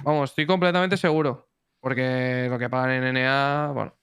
[0.02, 1.48] Vamos, estoy completamente seguro.
[1.80, 3.94] Porque lo que pagan en NA, bueno,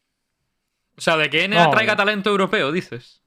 [0.98, 1.72] O sea, de que NA No.
[1.72, 3.24] traiga talento europeo, dices.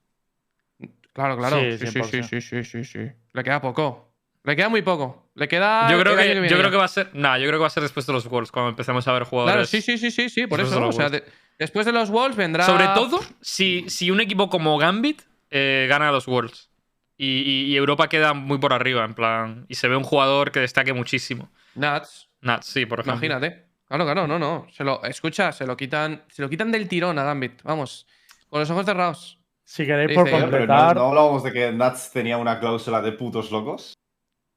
[1.12, 1.58] claro, claro.
[1.58, 2.22] Sí, Sí, sí, sí, 100%.
[2.28, 3.10] sí, sí, sí, sí.
[3.32, 4.14] Le queda poco.
[4.44, 5.23] Le queda muy poco.
[5.34, 5.90] Le queda.
[5.90, 7.10] yo creo que, yo creo que va a ser.
[7.12, 9.24] Nah, yo creo que va a ser después de los Worlds, cuando empecemos a ver
[9.24, 9.54] jugadores.
[9.54, 10.70] Claro, sí, sí, sí, sí, sí, por eso.
[10.70, 11.22] de O los sea, Wolves.
[11.24, 12.64] de- después de los Wolves vendrá.
[12.64, 16.70] Sobre todo, si, si un equipo como Gambit eh, gana los Worlds.
[17.16, 19.66] Y, y- y Europa queda muy por arriba, en plan.
[19.68, 21.50] Y se ve un jugador que destaque muchísimo.
[21.74, 23.14] Nats, Nats, sí, por ejemplo.
[23.26, 23.64] imagínate.
[23.88, 24.66] Claro, claro, no, no.
[24.72, 26.24] Se lo, escucha, se lo quitan.
[26.28, 27.60] Se lo quitan del tirón a Gambit.
[27.62, 28.06] Vamos.
[28.48, 29.38] Con los ojos cerrados.
[29.64, 30.96] Si queréis por Pero no, completar.
[30.96, 33.94] no hablábamos de que Nats tenía una cláusula de putos locos.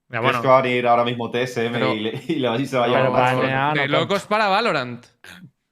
[0.09, 2.55] Ya, ¿Crees bueno, que va a venir ahora mismo TSM Pero- y, le, y le-
[2.61, 5.05] y se va a llevar para de locos para Valorant.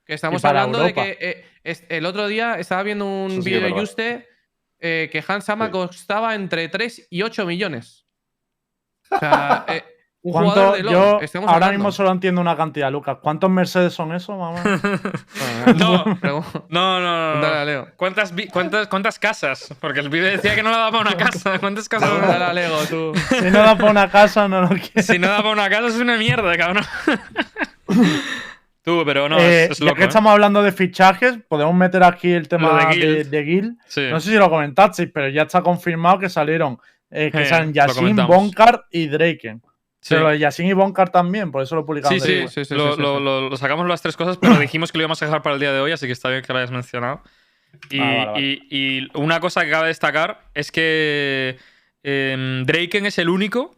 [0.06, 1.04] Que estamos hablando Europa.
[1.04, 3.72] de que eh, es- el otro día estaba viendo un sí vídeo de.
[3.72, 4.28] Juste
[4.80, 5.72] eh, que Hans Sama Sí.
[5.72, 8.06] costaba entre 3 y 8 millones.
[9.10, 9.84] O sea, eh,
[10.26, 10.52] un ¿Cuánto?
[10.54, 10.94] jugador de LoL.
[10.94, 11.78] Yo estamos ahora hablando.
[11.78, 13.18] mismo solo entiendo una cantidad, Lucas.
[13.22, 14.60] ¿Cuántos Mercedes son esos, mamá?
[15.78, 16.04] No.
[16.24, 17.66] No, no, no, no.
[17.66, 17.88] Leo.
[17.96, 19.74] ¿Cuántas, cuántas, ¿Cuántas casas?
[19.80, 21.60] Porque el pibe decía que no le daba para una casa.
[21.60, 22.10] ¿Cuántas casas?
[22.10, 23.14] Pregúntale a Lego, tú.
[23.40, 25.02] si no da para una casa, no lo quiero.
[25.04, 26.84] si no da para una casa es una mierda, cabrón.
[28.84, 29.96] Tú, pero no, Eh, es, es ya loco.
[29.98, 30.08] que ¿eh?
[30.08, 33.74] estamos hablando de fichajes, podemos meter aquí el tema Lo de.
[33.88, 34.08] Sí.
[34.12, 36.78] No sé si lo comentasteis, pero ya está confirmado que salieron
[37.10, 38.36] eh, que salen comentamos.
[38.36, 39.62] Bonkar y Draken.
[40.06, 40.10] Sí.
[40.14, 42.22] Pero lo de Yassin y Bonkar también, por eso lo publicamos.
[42.22, 43.24] Sí, sí, sí, sí, lo, sí, sí, lo- sí.
[43.24, 45.60] lo- lo sacamos las tres cosas, pero dijimos que lo íbamos a dejar para el
[45.60, 47.24] día de hoy, así que está bien que lo hayas mencionado.
[47.90, 48.42] Y, Ah, vale, vale.
[48.42, 51.58] y- y una cosa que cabe destacar es que
[52.04, 53.76] em, Draken es el único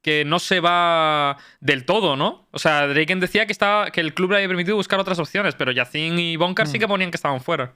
[0.00, 2.48] que no se va del todo, ¿no?
[2.50, 5.54] O sea, Draken decía que, estaba, que el club le había permitido buscar otras opciones,
[5.54, 6.80] pero Yacine y Bonkar sí Mm.
[6.80, 7.74] que ponían que estaban fuera.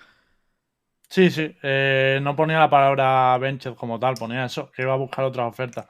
[1.11, 1.55] Sí, sí.
[1.63, 5.47] eh, no ponía la palabra Benched como tal, ponía eso, que iba a buscar otras
[5.47, 5.87] ofertas.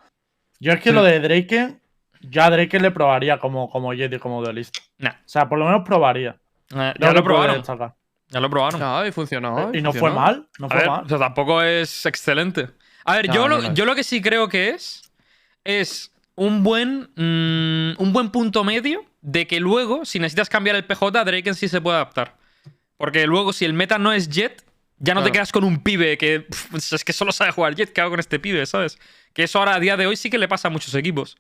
[0.61, 0.95] Yo es que Sí.
[0.95, 1.81] lo de Draken,
[2.23, 4.81] ya a Draken le probaría como, como Yeti, como duelista.
[4.99, 5.11] Nah.
[5.11, 6.37] O sea, por lo menos probaría.
[6.75, 7.63] Eh, ya lo probaron.
[8.29, 9.07] Ya lo probaron.
[9.07, 9.71] Y funcionó.
[9.73, 11.05] y no fue mal, no A fue ver, mal.
[11.05, 12.69] o sea, tampoco es excelente.
[13.05, 15.03] A ver, No, yo, no lo, yo lo que sí creo que es.
[15.65, 17.09] Es un buen.
[17.17, 21.69] mm, un buen punto medio de que luego, si necesitas cambiar el PJ, Draken sí
[21.69, 22.37] se puede adaptar.
[22.97, 24.65] Porque luego, si el meta no es Jet,
[24.99, 26.47] ya no te quedas con un pibe que.
[26.75, 27.93] es que solo sabe jugar Jet.
[27.93, 28.99] ¿Qué hago con este pibe, sabes?
[29.37, 31.37] Que eso ahora a día de hoy sí que le pasa a muchos equipos.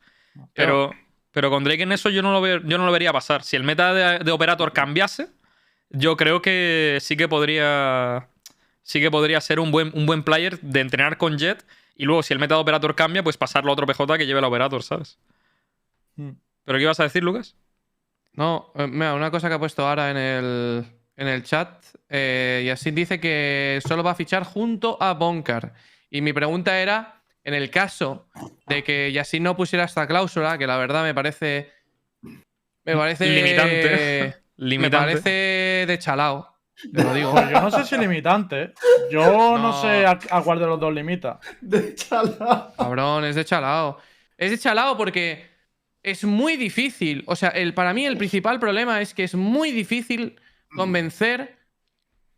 [0.52, 0.92] Pero,
[1.32, 3.42] pero con Draken eso yo no lo, veo- yo no lo vería pasar.
[3.42, 5.28] Si el meta de, de Operator cambiase,
[5.88, 8.28] yo creo que sí que podría.
[8.82, 11.64] Sí que podría ser un buen, un buen player de entrenar con Jet.
[11.96, 14.40] Y luego, si el meta de Operator cambia, pues pasarlo a otro PJ que lleve
[14.40, 15.18] el Operator, ¿sabes?
[16.16, 16.32] Mm.
[16.64, 17.56] ¿Pero qué ibas a decir, Lucas?
[18.34, 20.84] No, eh, mira, una cosa que ha puesto ahora en el,
[21.16, 21.82] en el chat.
[22.10, 25.72] Eh, y así dice que solo va a fichar junto a Bonkar.
[26.10, 27.15] Y mi pregunta era:
[27.46, 28.28] en el caso
[28.66, 31.70] de que Yassin no pusiera esta cláusula, que la verdad me parece.
[32.84, 33.26] Me parece.
[33.28, 34.34] Limitante.
[34.58, 34.96] Me Limitante.
[35.12, 36.56] parece de chalao.
[36.92, 37.30] Te lo digo.
[37.32, 38.62] Pues yo no sé si limitante.
[38.62, 38.74] ¿eh?
[39.10, 39.82] Yo no, No.
[39.82, 41.38] sé a, a cuál de los dos limita.
[41.60, 42.72] De chala.
[42.76, 43.98] Cabrón, es de chalao.
[44.36, 45.46] Es de chalao porque
[46.02, 47.22] es muy difícil.
[47.26, 50.40] O sea, el, para mí el principal problema es que es muy difícil
[50.74, 51.56] convencer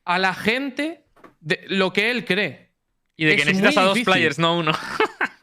[0.05, 1.05] a la gente
[1.41, 2.68] de lo que él cree.
[3.19, 4.13] Y de que es necesitas a dos difícil.
[4.15, 4.73] players, no uno.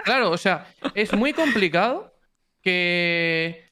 [0.03, 2.15] Claro, o sea, es muy complicado
[2.61, 3.71] que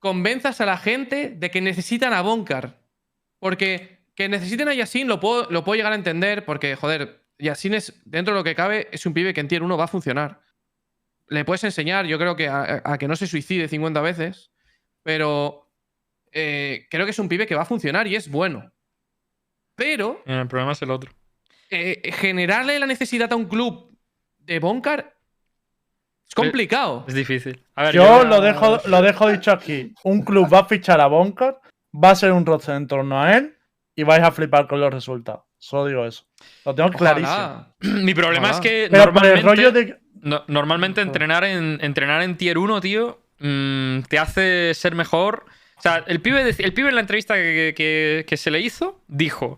[0.00, 2.82] convenzas a la gente de que necesitan a Bonkar.
[3.38, 7.74] Porque que necesiten a Yassin lo puedo, lo puedo llegar a entender porque, joder, Yassin
[7.74, 9.88] es, dentro de lo que cabe, es un pibe que en tier 1 va a
[9.88, 10.40] funcionar.
[11.28, 14.50] Le puedes enseñar, yo creo que a, a que no se suicide 50 veces,
[15.04, 15.70] pero
[16.32, 18.72] eh, creo que es un pibe que va a funcionar y es bueno.
[19.76, 21.12] Pero El problema es el otro.
[21.70, 23.96] Eh, generarle la necesidad a un club
[24.38, 25.14] de Bonkar
[26.28, 27.04] es complicado.
[27.06, 27.64] Es difícil.
[27.74, 29.94] A ver, Yo lo dejo, lo dejo dicho aquí.
[30.04, 31.60] Un club va a fichar a Bonkar,
[31.94, 33.56] va a ser un roster en torno a él
[33.94, 35.42] y vais a flipar con los resultados.
[35.58, 36.24] Solo digo eso.
[36.64, 37.74] Lo tengo clarísimo.
[37.80, 38.56] Mi problema Ojalá.
[38.56, 40.00] es que Pero por el normalmente, rollo de.
[40.20, 45.46] no- normalmente entrenar en, entrenar en tier 1, tío, mm, te hace ser mejor.
[45.78, 49.00] O sea, el pibe, el pibe en la entrevista que, que- que se le hizo
[49.08, 49.56] dijo: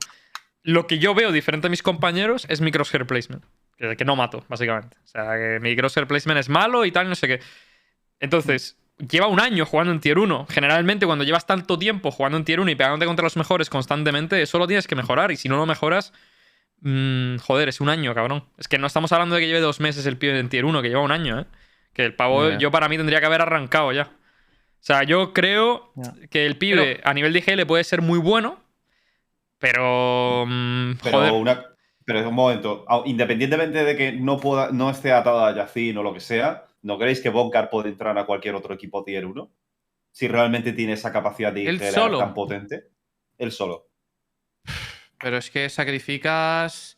[0.62, 3.44] Lo que yo veo diferente a mis compañeros es mi crosshair placement.
[3.76, 4.96] Que, que no mato, básicamente.
[5.04, 7.40] O sea, que mi crosshair placement es malo y tal, no sé qué.
[8.20, 10.46] Entonces, lleva un año jugando en tier 1.
[10.50, 14.42] Generalmente, cuando llevas tanto tiempo jugando en tier 1 y pegándote contra los mejores constantemente,
[14.42, 15.30] eso lo tienes que mejorar.
[15.30, 16.12] Y si no lo mejoras,
[16.80, 18.44] mm, joder, es un año, cabrón.
[18.58, 20.82] Es que no estamos hablando de que lleve dos meses el pibe en tier 1,
[20.82, 21.46] que lleva un año, ¿eh?
[21.94, 24.10] Que el pavo, yo para mí tendría que haber arrancado ya.
[24.80, 25.92] O sea, yo creo
[26.30, 28.62] que el pibe a nivel de IGL puede ser muy bueno,
[29.58, 30.44] pero.
[30.46, 31.32] mm, Pero, joder.
[31.32, 31.64] una,
[32.04, 36.14] pero un momento, independientemente de que no, pueda, no esté atado a Yacine o lo
[36.14, 39.50] que sea, ¿no creéis que Bonkar puede entrar a cualquier otro equipo tier 1?
[40.10, 42.18] Si realmente tiene esa capacidad de solo.
[42.18, 42.84] tan potente.
[43.36, 43.88] Él solo.
[45.20, 46.96] Pero es que sacrificas.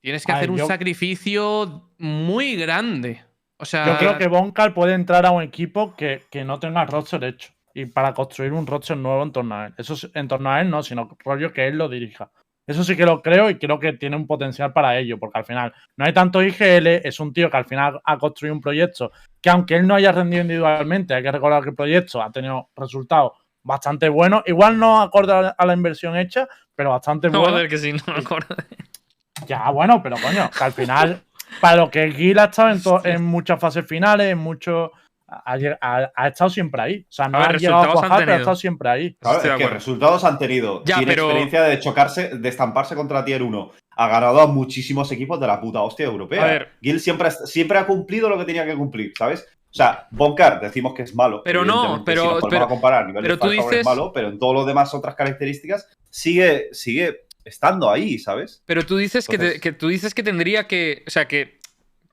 [0.00, 3.24] Tienes que A hacer un yo- sacrificio muy grande.
[3.56, 3.86] O sea.
[3.86, 7.52] Yo creo que Bonkar puede entrar a un equipo que, que no tenga roster hecho.
[7.78, 9.74] Y para construir un roster nuevo en torno a él.
[9.78, 12.30] Eso es- en torno a él no, sino rollo que él lo dirija.
[12.66, 15.44] Eso sí que lo creo y creo que tiene un potencial para ello, porque al
[15.44, 19.10] final no hay tanto IGL, es un tío que al final ha construido un proyecto
[19.40, 22.68] que aunque él no haya rendido individualmente, hay que recordar que el proyecto ha tenido
[22.76, 27.62] resultados bastante buenos, igual no acorde a la inversión hecha, pero bastante No, buenos.
[27.68, 28.54] que sí, no acuerdo.
[29.46, 31.22] Ya, bueno, pero coño, que al final,
[31.60, 32.80] para lo que Gil ha estado en,
[33.16, 34.90] en muchas fases finales, en muchos.
[35.30, 37.00] Ha, ha- ha estado siempre ahí.
[37.08, 39.14] O sea, no A ver, ha llegado a cuajar, pero ha estado siempre ahí.
[39.20, 40.82] Claro, es que resultados han tenido.
[40.84, 43.70] Ya, Tiene pero- experiencia de chocarse, de estamparse contra Tier 1.
[44.00, 46.42] Ha ganado a muchísimos equipos de la puta hostia europea.
[46.42, 46.68] A ver.
[46.80, 49.46] Gil siempre, ha- siempre ha cumplido lo que tenía que cumplir, ¿sabes?
[49.70, 51.42] O sea, Bonkar decimos que es malo.
[51.44, 54.12] Pero no, pero- si pero- a comparar, a nivel pero de tú dices- es malo,
[54.14, 58.62] pero en todos los demás otras características sigue, sigue estando ahí, ¿sabes?
[58.66, 61.02] Pero tú dices que, te- Entonces- que tú dices que tendría que.
[61.06, 61.57] O sea, que,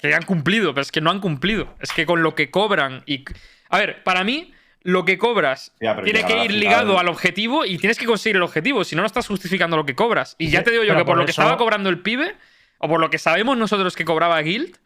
[0.10, 1.74] que han cumplido, pero es que no han cumplido.
[1.80, 3.26] Es que con lo que cobran y.
[3.70, 4.54] A ver, para mí,
[4.84, 8.36] lo que cobras Ya, tiene que ir final- ligado al objetivo y tienes que conseguir
[8.36, 8.84] el objetivo.
[8.84, 10.36] Si no, no estás justificando lo que cobras.
[10.38, 12.00] Y ya te digo yo pero que por por lo que eso- estaba cobrando el
[12.00, 12.36] pibe,
[12.78, 14.78] o por lo que sabemos nosotros que cobraba Guild,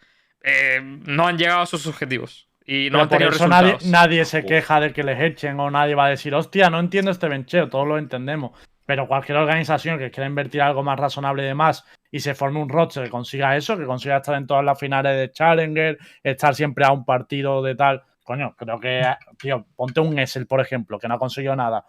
[0.44, 2.48] eh, no han llegado a sus objetivos.
[2.66, 3.92] Y no Pero han por tenido eso nadie, resultados.
[3.92, 7.10] nadie se queja de que les echen o nadie va a decir, hostia, no entiendo
[7.12, 8.52] este bencheo, todos lo entendemos.
[8.90, 12.68] Pero cualquier organización que quiera invertir algo más razonable de más y se forme un
[12.68, 16.86] roster que consiga eso, que consiga estar en todas las finales de Challenger, estar siempre
[16.86, 18.02] a un partido de tal.
[18.24, 19.04] Coño, creo que,
[19.38, 21.86] tío, ponte un Essel, por ejemplo, que no ha conseguido nada.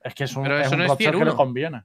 [0.00, 1.82] Es que es un, es no roster que le conviene.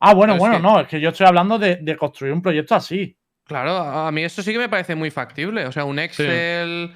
[0.00, 2.32] Ah, bueno, Pero es bueno, que- no, es que yo estoy hablando de, de construir
[2.32, 3.16] un proyecto así.
[3.44, 5.64] Claro, a mí eso sí que me parece muy factible.
[5.66, 6.92] O sea, un Excel,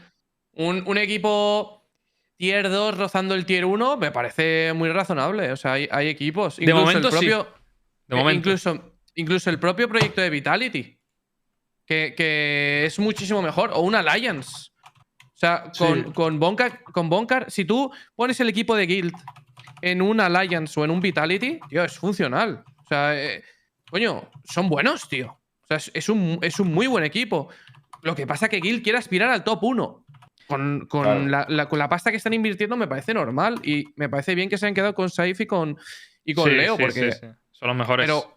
[0.55, 1.78] un, un equipo
[2.39, 5.53] tier 2 rozando el tier 1, me parece muy razonable.
[5.53, 6.57] O sea, hay, hay equipos.
[6.57, 7.19] De Incluso momento el sí.
[7.19, 7.49] propio,
[8.07, 8.49] De eh, momento.
[8.49, 10.99] Incluso, incluso el propio proyecto de Vitality,
[11.85, 13.73] que, que es muchísimo mejor.
[13.75, 14.71] O un Alliance.
[15.21, 16.13] O sea, con, Sí.
[16.13, 19.15] con, Bonkar, con Bonkar, si tú pones el equipo de Guild
[19.83, 22.65] en un Alliance o en un Vitality, tío, es funcional.
[22.85, 23.43] O sea, eh,
[23.91, 25.39] coño, son buenos, tío.
[25.63, 27.49] O sea, es, es un, es un muy buen equipo.
[28.03, 30.07] Lo que pasa es que Guild quiere aspirar al top 1.
[30.49, 31.27] Con, con, Claro.
[31.27, 33.61] la, la- con la pasta que están invirtiendo me parece normal.
[33.63, 35.77] Y me parece bien que se han quedado con Saif y con,
[36.25, 37.27] y con Sí, Leo, sí, porque sí, sí.
[37.53, 38.07] Son los mejores.
[38.07, 38.35] pero.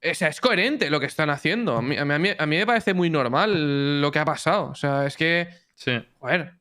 [0.00, 1.76] O sea, es coherente lo que están haciendo.
[1.76, 4.70] A mí, a mí- a mí me parece muy normal lo que ha pasado.
[4.70, 5.48] O sea, es que.
[5.74, 6.00] Sí.
[6.20, 6.54] Joder.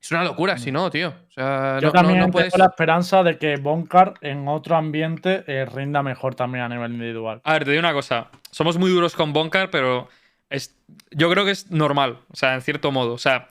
[0.00, 1.08] Es una locura, si no, tío.
[1.08, 2.56] O sea, Yo no, no- también no tengo puedes.
[2.58, 7.40] la esperanza de que Bonkar en otro ambiente eh, rinda mejor también a nivel individual.
[7.42, 8.28] A ver, te digo una cosa.
[8.50, 10.08] Somos muy duros con Bonkar, pero
[10.50, 10.76] es,
[11.10, 12.20] yo creo que es normal.
[12.30, 13.12] O sea, en cierto modo.
[13.14, 13.50] O sea,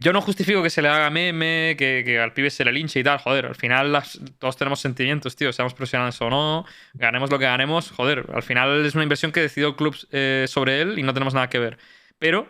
[0.00, 3.00] yo no justifico que se le haga meme, que, que al pibe se le linche
[3.00, 3.18] y tal.
[3.18, 5.52] Joder, al final las- todos tenemos sentimientos, tío.
[5.52, 6.64] Seamos profesionales o no,
[6.94, 7.90] ganemos lo que ganemos.
[7.92, 11.14] Joder, al final es una inversión que decidió el club eh, sobre él y no
[11.14, 11.78] tenemos nada que ver.
[12.18, 12.48] Pero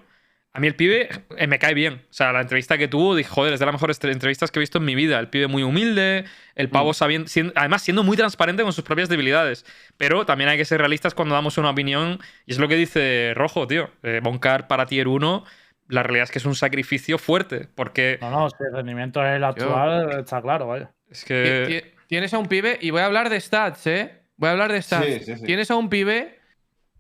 [0.57, 1.95] a mí el pibe eh, me cae bien.
[2.09, 4.59] O sea, la entrevista que tuvo, dije, joder, es de las mejores tre- entrevistas que
[4.59, 5.19] he visto en mi vida.
[5.19, 6.25] El pibe muy humilde,
[6.55, 9.67] el pavo sabiendo, sien- además siendo muy transparente con sus propias debilidades.
[9.97, 12.21] Pero también hay que ser realistas cuando damos una opinión.
[12.47, 13.91] Y es lo que dice Rojo, tío.
[14.03, 15.45] Eh, Bonkar para tier 1,
[15.89, 17.69] la realidad es que es un sacrificio fuerte.
[17.75, 20.93] Porque No, no, si el rendimiento es el actual, está claro, vaya.
[21.11, 21.83] es que.
[21.83, 24.23] ti- Tienes a un pibe, y voy a hablar de stats, ¿eh?
[24.37, 25.07] Voy a hablar de stats.
[25.07, 25.45] Sí, sí, sí.
[25.45, 26.39] Tienes a un pibe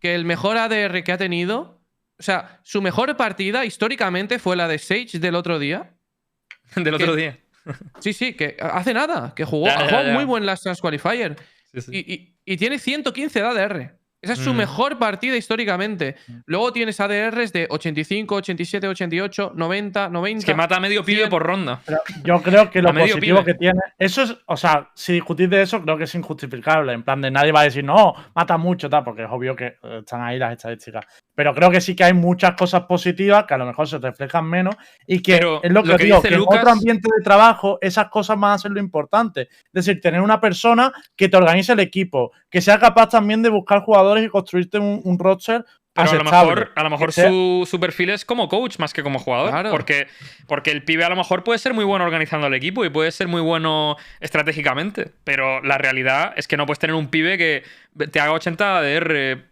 [0.00, 1.80] que el mejor ADR que ha tenido.
[2.18, 5.90] O sea, su mejor partida históricamente fue la de Sage del otro día.
[6.76, 7.38] Del otro que- día.
[8.00, 10.12] Sí, sí, que hace nada, que jugó, Ya, ya, jugó ya.
[10.14, 11.36] muy buen Last Chance Qualifier.
[11.72, 11.90] Sí, sí.
[11.92, 13.98] Y, y- y tiene 115 de ADR.
[14.20, 14.56] Esa es su Mm.
[14.56, 16.16] mejor partida históricamente.
[16.46, 20.38] Luego tienes ADRs de 85, 87, 88, 90, 90.
[20.38, 21.82] Es que mata a medio pibe por ronda.
[21.84, 23.44] Pero yo creo que lo positivo pibe.
[23.52, 23.78] que tiene.
[23.98, 24.34] Eso es.
[24.46, 26.94] O sea, si discutís de eso, creo que es injustificable.
[26.94, 29.66] En plan, de nadie va a decir, no, mata mucho, tal, porque es obvio que
[29.82, 31.04] eh, están ahí las estadísticas.
[31.34, 34.46] Pero creo que sí que hay muchas cosas positivas que a lo mejor se reflejan
[34.46, 34.76] menos
[35.06, 37.08] y que Pero es lo que, lo que digo, dice que Lucas- en otro ambiente
[37.16, 39.42] de trabajo esas cosas van a ser lo importante.
[39.42, 43.48] Es decir, tener una persona que te organice el equipo, que sea capaz también de
[43.48, 46.50] buscar jugadores y construirte un, un roster Pero a lo aceptable.
[46.54, 49.50] mejor, a lo mejor su, su perfil es como coach más que como jugador.
[49.50, 49.70] Claro.
[49.70, 50.06] Porque,
[50.46, 53.10] porque el pibe a lo mejor puede ser muy bueno organizando el equipo y puede
[53.10, 55.10] ser muy bueno estratégicamente.
[55.24, 57.62] Pero la realidad es que no puedes tener un pibe que
[58.10, 59.44] te haga 80 ADR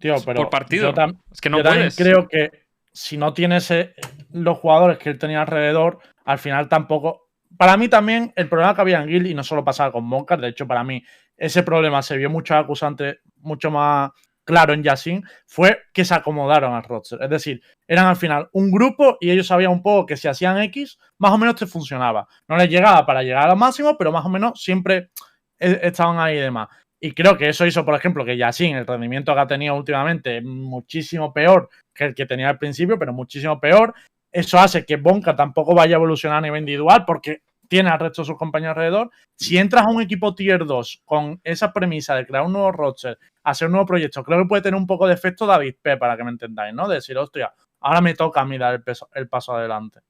[0.00, 0.94] Tío, pero por partido.
[1.30, 1.96] Es que no yo puedes.
[1.96, 2.50] creo que
[2.92, 3.94] si no tienes eh,
[4.32, 7.28] los jugadores que él tenía alrededor, al final tampoco.
[7.56, 10.40] Para mí también el problema que había en Guild, y no solo pasaba con Moncard,
[10.40, 11.04] de hecho, para mí
[11.36, 14.10] ese problema se vio mucho acusante, mucho más
[14.44, 17.22] claro en Yassin, fue que se acomodaron al roster.
[17.22, 20.58] Es decir, eran al final un grupo y ellos sabían un poco que si hacían
[20.62, 22.26] X, más o menos te funcionaba.
[22.48, 25.10] No les llegaba para llegar al máximo, pero más o menos siempre
[25.58, 26.68] eh, estaban ahí y demás.
[27.00, 30.40] Y creo que eso hizo, por ejemplo, que Yassin, el rendimiento que ha tenido últimamente,
[30.42, 33.94] muchísimo peor que el que tenía al principio, pero muchísimo peor.
[34.30, 38.22] Eso hace que Bonka tampoco vaya a evolucionar a nivel individual, porque tiene al resto
[38.22, 39.10] de sus compañeros alrededor.
[39.36, 43.18] Si entras a un equipo tier 2 con esa premisa de crear un nuevo roster,
[43.44, 46.16] hacer un nuevo proyecto, creo que puede tener un poco de efecto David P, para
[46.16, 46.86] que me entendáis, ¿no?
[46.86, 50.00] De decir, hostia, ahora me toca dar el, peso- el paso adelante.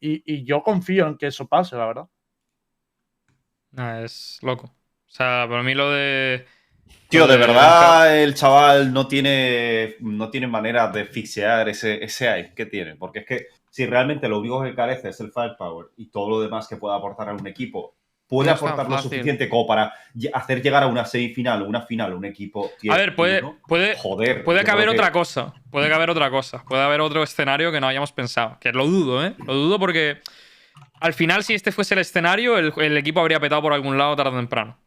[0.00, 2.08] Y, y yo confío en que eso pase, la verdad.
[3.72, 4.74] Nah, es loco.
[5.10, 6.46] O sea, para mí lo de.
[7.08, 12.66] Tío, de verdad el chaval no tiene, no tiene manera de fixear ese, ese que
[12.66, 12.94] tiene.
[12.94, 16.40] Porque es que si realmente lo único que carece es el firepower y todo lo
[16.40, 17.96] demás que pueda aportar a un equipo,
[18.28, 19.92] puede No aportar lo suficiente como para
[20.32, 22.70] hacer llegar a una semifinal o una final a un equipo.
[22.88, 24.44] A ver, puede, uno, puede, Joder.
[24.44, 25.52] puede caber que- otra cosa.
[25.72, 26.62] Puede caber otra cosa.
[26.68, 28.56] Puede haber otro escenario que no hayamos pensado.
[28.60, 29.34] Que lo dudo, ¿eh?
[29.44, 30.18] Lo dudo porque
[31.00, 34.14] al final, si este fuese el escenario, el, el equipo habría petado por algún lado
[34.14, 34.78] tarde o temprano.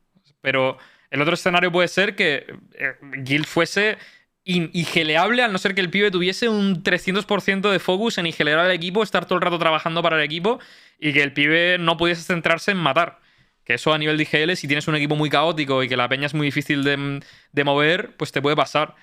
[0.44, 0.78] Pero
[1.10, 3.98] el otro escenario puede ser que eh, Guild fuese
[4.44, 8.60] in- ingeleable, al no ser que el pibe tuviese un 300% de focus en ingelear
[8.60, 10.60] al equipo, estar todo el rato trabajando para el equipo
[11.00, 13.20] y que el pibe no pudiese centrarse en matar.
[13.64, 16.10] Que eso a nivel de IGL, si tienes un equipo muy caótico y que la
[16.10, 17.22] peña es muy difícil de,
[17.54, 18.96] de mover, pues te puede pasar.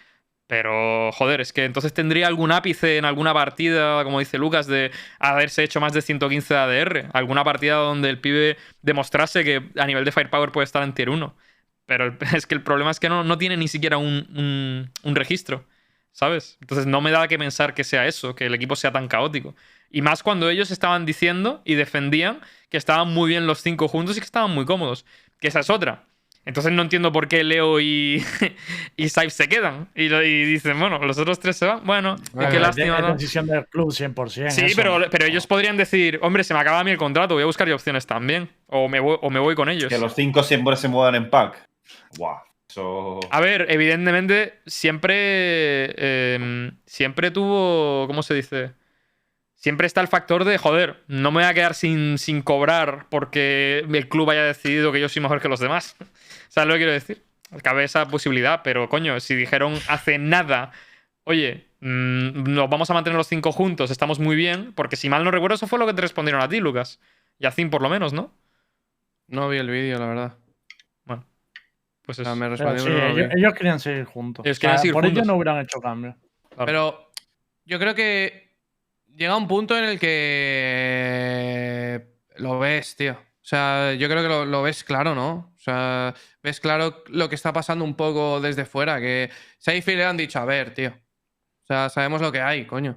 [0.51, 4.91] Pero, joder, es que entonces tendría algún ápice en alguna partida, como dice Lucas, de
[5.21, 7.09] haberse hecho más de 115 de ADR.
[7.13, 11.09] Alguna partida donde el pibe demostrase que a nivel de firepower puede estar en tier
[11.11, 11.37] 1.
[11.87, 15.15] Pero es que el problema es que no, no tiene ni siquiera un, un- un
[15.17, 15.67] registro,
[16.13, 16.59] ¿sabes?
[16.61, 19.55] Entonces no me da que pensar que sea eso, que el equipo sea tan caótico.
[19.91, 22.41] Y más cuando ellos estaban diciendo y defendían
[22.71, 25.05] que estaban muy bien los cinco juntos y que estaban muy cómodos.
[25.41, 26.07] Que esa es otra.
[26.47, 28.25] Entonces no entiendo por qué Leo y,
[28.97, 29.89] y Saif se quedan.
[29.95, 30.09] Y,
[30.45, 31.85] dicen, bueno, los otros tres se van.
[31.85, 32.97] Bueno, Bueno, qué lástima.
[32.97, 33.13] Es ¿no?
[33.13, 34.51] decisión del club 100%.
[34.51, 37.35] Sí, eso, pero, pero ellos podrían decir, hombre, se me acaba a mí el contrato,
[37.35, 38.49] voy a buscar opciones también.
[38.67, 39.89] O me voy, o me voy con ellos.
[39.89, 41.69] Que los cinco siempre se muevan en pack.
[42.17, 42.39] Guau.
[42.69, 43.21] Eso.
[43.31, 45.15] A ver, evidentemente, siempre.
[45.97, 48.07] eh, siempre tuvo.
[48.07, 48.73] ¿Cómo se dice?
[49.61, 53.81] Siempre está el factor de, joder, no me voy a quedar sin, sin cobrar porque
[53.87, 55.97] el club haya decidido que yo soy mejor que los demás.
[56.49, 57.23] ¿Sabes lo que quiero decir?
[57.63, 60.73] Cabe esa posibilidad, pero coño, si dijeron hace nada,
[61.25, 65.25] oye, mm, nos vamos a mantener los cinco juntos, estamos muy bien, porque si mal
[65.25, 66.99] no recuerdo, eso fue lo que te respondieron a ti, Lucas.
[67.39, 68.33] Y a Zin por lo menos, ¿no?
[69.27, 70.39] No vi el vídeo, la verdad.
[71.05, 72.25] Pues O eso.
[72.25, 73.15] sea, me respondieron.
[73.15, 74.47] sí, ellos, ellos querían seguir juntos.
[74.47, 75.19] Ellos querían seguir por juntos.
[75.19, 76.15] ellos no hubieran hecho cambios.
[76.49, 76.65] Claro.
[76.67, 77.13] Pero
[77.67, 78.50] yo creo que
[79.17, 81.01] llega un punto en el que
[82.37, 83.13] lo ves, tío.
[83.13, 85.53] O sea, yo creo que lo, lo ves claro, ¿no?
[85.55, 89.01] O sea, ves claro lo que está pasando un poco desde fuera.
[89.01, 90.91] Que Seifi le han dicho, a ver, tío.
[90.91, 92.97] O sea, sabemos lo que hay, coño.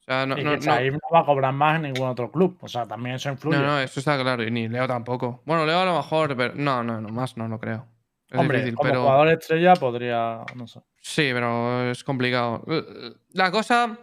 [0.00, 2.58] O sea, no, y no, que no, va a cobrar más en ningún otro club.
[2.60, 3.56] O sea, también eso influye.
[3.56, 4.42] no, no, eso está claro.
[4.42, 5.42] Y ni Leo tampoco.
[5.44, 7.86] Bueno, Leo a lo mejor, pero no, no, no, más no lo creo.
[8.28, 9.02] Es Hombre, difícil, como pero...
[9.02, 10.80] jugador estrella podría, no sé.
[11.00, 12.64] Sí, pero es complicado.
[13.32, 13.98] La cosa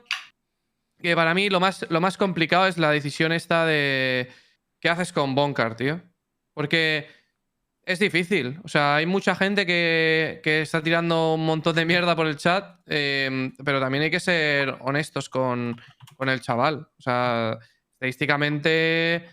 [1.02, 4.30] que para mí lo más, lo más complicado es la decisión esta de
[4.80, 6.02] qué haces con Bonkar, tío.
[6.54, 7.08] Porque
[7.84, 8.60] es difícil.
[8.64, 12.38] O sea, hay mucha gente que, que está tirando un montón de mierda por el
[12.38, 15.80] chat, eh, pero también hay que ser honestos con,
[16.16, 16.88] con el chaval.
[16.98, 17.58] O sea,
[17.94, 19.26] estadísticamente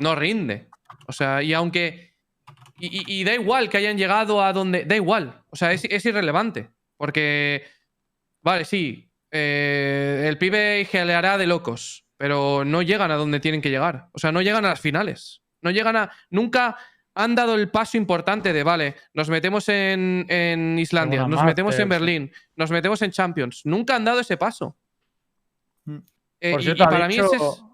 [0.00, 0.68] no rinde.
[1.06, 2.10] O sea, y aunque...
[2.78, 4.84] Y, y- y da igual que hayan llegado a donde...
[4.86, 5.42] Da igual.
[5.50, 6.70] O sea, es, es irrelevante.
[6.96, 7.62] Porque...
[8.42, 9.09] Vale, sí.
[9.30, 12.04] Eh, el pibe geleará de locos.
[12.16, 14.08] Pero no llegan a donde tienen que llegar.
[14.12, 15.40] O sea, no llegan a las finales.
[15.62, 16.10] No llegan a...
[16.28, 16.76] Nunca
[17.14, 21.88] han dado el paso importante de, vale, nos metemos en, en Islandia, nos metemos en.
[21.88, 23.62] Berlín, nos metemos en Champions.
[23.64, 24.76] Nunca han dado ese paso.
[25.86, 25.98] Mm.
[26.40, 27.64] Eh, Por y- cierto, y para mí ese es...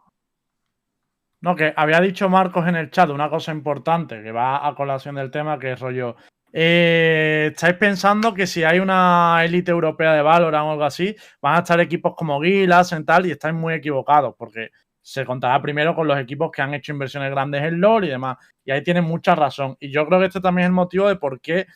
[1.41, 5.17] No, que había dicho Marcos en el chat una cosa importante que va a colación
[5.17, 6.17] del tema, que es rollo.
[6.53, 11.57] Eh, ¿Estáis pensando que si hay una élite europea de Valorant o algo así, van
[11.57, 13.27] a estar equipos como Gilas y tal?
[13.27, 14.71] Y estáis muy equivocados, porque
[15.01, 18.39] se contará primero con los equipos que han hecho inversiones grandes en LoL y demás.
[18.65, 19.77] Y ahí tienen mucha razón.
[19.79, 21.67] Y yo creo que este también es el motivo de por qué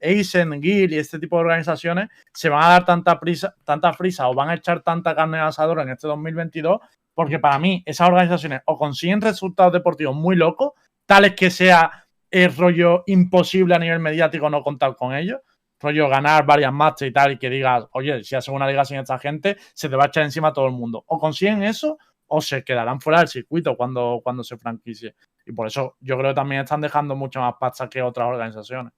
[0.00, 4.28] Aizen, Guild y este tipo de organizaciones se van a dar tanta prisa, tanta frisa
[4.28, 6.80] o van a echar tanta carne al asador en este 2022
[7.18, 10.74] porque para mí esas organizaciones o consiguen resultados deportivos muy locos,
[11.04, 15.40] tales que sea el rollo imposible a nivel mediático no contar con ellos,
[15.80, 18.98] rollo ganar varias matches y tal, y que digas, oye, si haces una liga sin
[18.98, 21.04] esta gente, se te va a echar encima a todo el mundo.
[21.06, 25.14] O consiguen eso, o se quedarán fuera del circuito cuando, cuando se franquicie.
[25.46, 28.92] Y por eso yo creo que también están dejando mucho más pasta que otras organizaciones.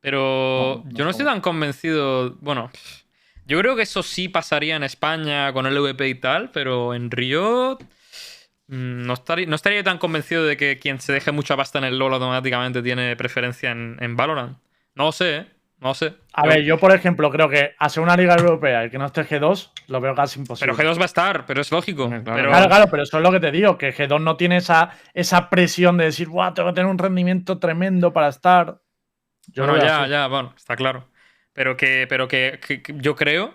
[0.00, 2.36] Pero No, no yo no estoy tan convencido.
[2.40, 2.70] Bueno,
[3.46, 7.10] yo creo que eso sí pasaría en España con el VP y tal, pero en
[7.10, 7.78] Río.
[8.68, 11.84] Mm, No estaría, no estaría tan convencido de que quien se deje mucha pasta en
[11.84, 14.58] el LoL automáticamente tiene preferencia en, en Valorant.
[14.94, 15.46] No lo sé, ¿eh?
[15.78, 16.14] No sé.
[16.32, 19.26] A ver, yo por ejemplo creo que hacer una liga europea y que no esté
[19.28, 20.72] G2 lo veo casi imposible.
[20.74, 22.08] Pero G2 va a estar, pero es lógico.
[22.08, 22.22] Claro.
[22.24, 24.92] Pero- Claro, claro, pero eso es lo que te digo, que G2 no tiene esa,
[25.12, 28.80] esa presión de decir, Buah, tengo que tener un rendimiento tremendo para estar.
[29.48, 30.10] Yo Bueno, lo ya, así.
[30.10, 31.08] ya, bueno, está claro.
[31.52, 33.52] Pero que, pero que, que- que yo creo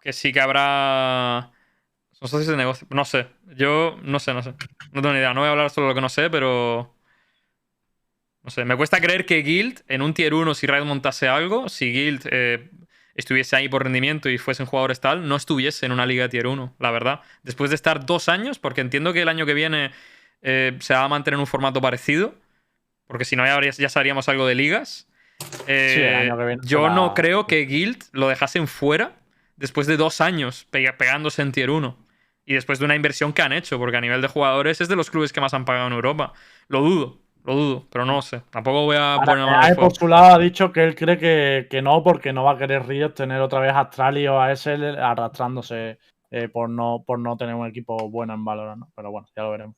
[0.00, 1.50] que sí que habrá.
[2.18, 2.86] Son socios de negocio.
[2.90, 3.26] No sé.
[3.56, 4.50] Yo no sé, no sé.
[4.92, 5.34] No tengo ni idea.
[5.34, 6.94] No voy a hablar solo de lo que no sé, pero.
[8.42, 8.64] No sé.
[8.64, 12.28] Me cuesta creer que Guild, en un tier 1, si Riot montase algo, si Guild
[12.30, 12.70] eh,
[13.14, 16.46] estuviese ahí por rendimiento y fuesen jugadores tal, no estuviese en una liga de tier
[16.46, 17.20] 1, la verdad.
[17.42, 19.90] Después de estar dos años, porque entiendo que el año que viene
[20.42, 22.34] eh, se va a mantener un formato parecido.
[23.06, 25.08] Porque si no, ya, habría- ya sabríamos algo de ligas.
[25.66, 29.12] Eh, Sí, viene yo no creo que Guild lo dejasen fuera
[29.56, 31.96] después de dos años pe- pegándose en tier 1.
[32.48, 34.96] Y después de una inversión que han hecho, porque a nivel de jugadores es de
[34.96, 36.32] los clubes que más han pagado en Europa.
[36.68, 38.40] Lo dudo, lo dudo, pero no sé.
[38.48, 39.80] Tampoco voy a poner fuego.
[39.82, 42.56] por su lado ha dicho que él cree que, que no, porque no va a
[42.56, 45.98] querer Riot tener otra vez a Astralis o a SL arrastrándose
[46.30, 48.92] eh, por, no, por no tener un equipo bueno en Valorant, ¿no?
[48.96, 49.76] Pero bueno, ya lo veremos.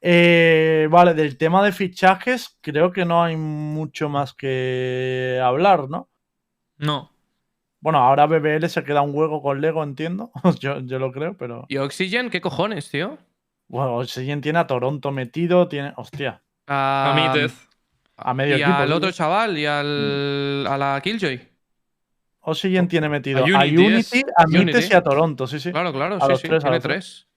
[0.00, 6.08] Eh, vale, del tema de fichajes, creo que no hay mucho más que hablar, ¿no?
[6.78, 7.10] No.
[7.80, 10.30] Bueno, ahora BBL se queda un hueco con Lego, entiendo.
[10.60, 11.64] yo, yo lo creo, pero.
[11.68, 12.30] ¿Y Oxygen?
[12.30, 13.18] ¿Qué cojones, tío?
[13.68, 15.92] Bueno, Oxygen tiene a Toronto metido, tiene.
[15.96, 17.68] Hostia, A, A Mítez.
[18.16, 18.76] a medio y equipo.
[18.78, 21.40] al otro chaval y al, a la Killjoy.
[22.40, 24.64] Oxygen tiene metido A a Unity a Unity.
[24.64, 25.72] Mites y a Toronto, sí, sí.
[25.72, 26.48] Claro, claro, A sí, los sí.
[26.48, 27.04] tres, a tiene los tres.
[27.04, 27.28] tres.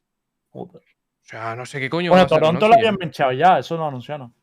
[0.52, 0.82] Joder.
[0.84, 2.12] O sea, no sé qué coño.
[2.12, 4.34] Bueno, va a Toronto lo habían menchado ya, eso lo anunciaron.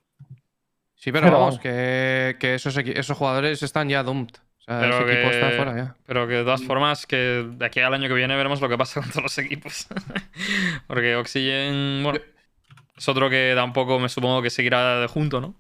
[0.94, 1.60] Sí, pero, Pero vamos, vamos.
[1.60, 4.30] que, que esos, esos jugadores están ya doomed.
[4.66, 5.96] Sea, Pero ese equipo que- está fuera ya.
[6.06, 7.16] Pero que de todas formas, que
[7.48, 9.86] de aquí al año que viene veremos lo que pasa con todos los equipos.
[10.88, 12.18] Porque Oxygen, bueno,
[12.96, 15.54] es otro que tampoco me supongo que seguirá de junto, ¿no?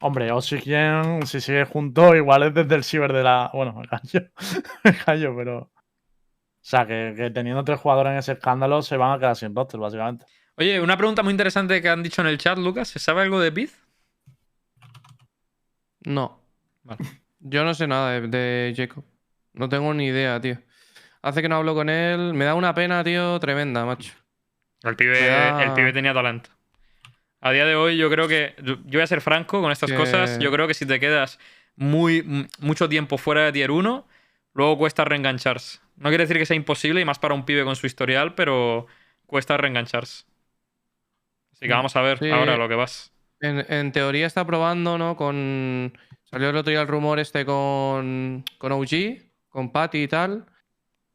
[0.00, 3.50] Hombre, Oxygen, si sigue junto, igual es desde el ciber de la.
[3.54, 4.28] Bueno, me callo.
[4.84, 5.58] me callo, pero.
[5.58, 9.54] O sea, que, que teniendo tres jugadores en ese escándalo se van a quedar sin
[9.54, 10.26] roster, básicamente.
[10.56, 12.88] Oye, una pregunta muy interesante que han dicho en el chat, Lucas.
[12.88, 13.78] ¿Se sabe algo de Biz?
[16.04, 16.40] No.
[16.82, 16.98] Vale.
[17.48, 19.04] Yo no sé nada de, de Jacob.
[19.52, 20.58] No tengo ni idea, tío.
[21.22, 22.34] Hace que no hablo con él.
[22.34, 24.12] Me da una pena, tío, tremenda, macho.
[24.82, 26.50] El pibe, da- el pibe tenía talento.
[27.40, 28.54] A día de hoy, yo creo que.
[28.62, 30.38] Yo voy a ser franco con estas Que- cosas.
[30.38, 31.38] Yo creo que si te quedas
[31.76, 34.06] muy, mucho tiempo fuera de tier 1,
[34.54, 35.78] luego cuesta reengancharse.
[35.96, 38.86] No quiere decir que sea imposible, y más para un pibe con su historial, pero
[39.26, 40.24] cuesta reengancharse.
[41.52, 42.30] Así que vamos a ver Sí.
[42.30, 43.12] ahora lo que vas.
[43.40, 45.16] En, en teoría está probando, ¿no?
[45.16, 45.96] Con.
[46.36, 48.44] Salió el otro día el rumor este con.
[48.58, 48.90] Con OG,
[49.48, 50.44] con Patty y tal.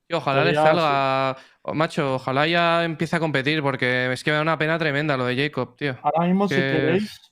[0.10, 1.38] Y ojalá le Podría salga.
[1.62, 5.16] oh, macho, ojalá ya empiece a competir, porque es que me da una pena tremenda
[5.18, 5.96] lo de Jacob, tío.
[6.02, 7.32] Ahora mismo, si Que- queréis,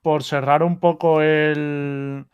[0.00, 2.24] por cerrar un poco el,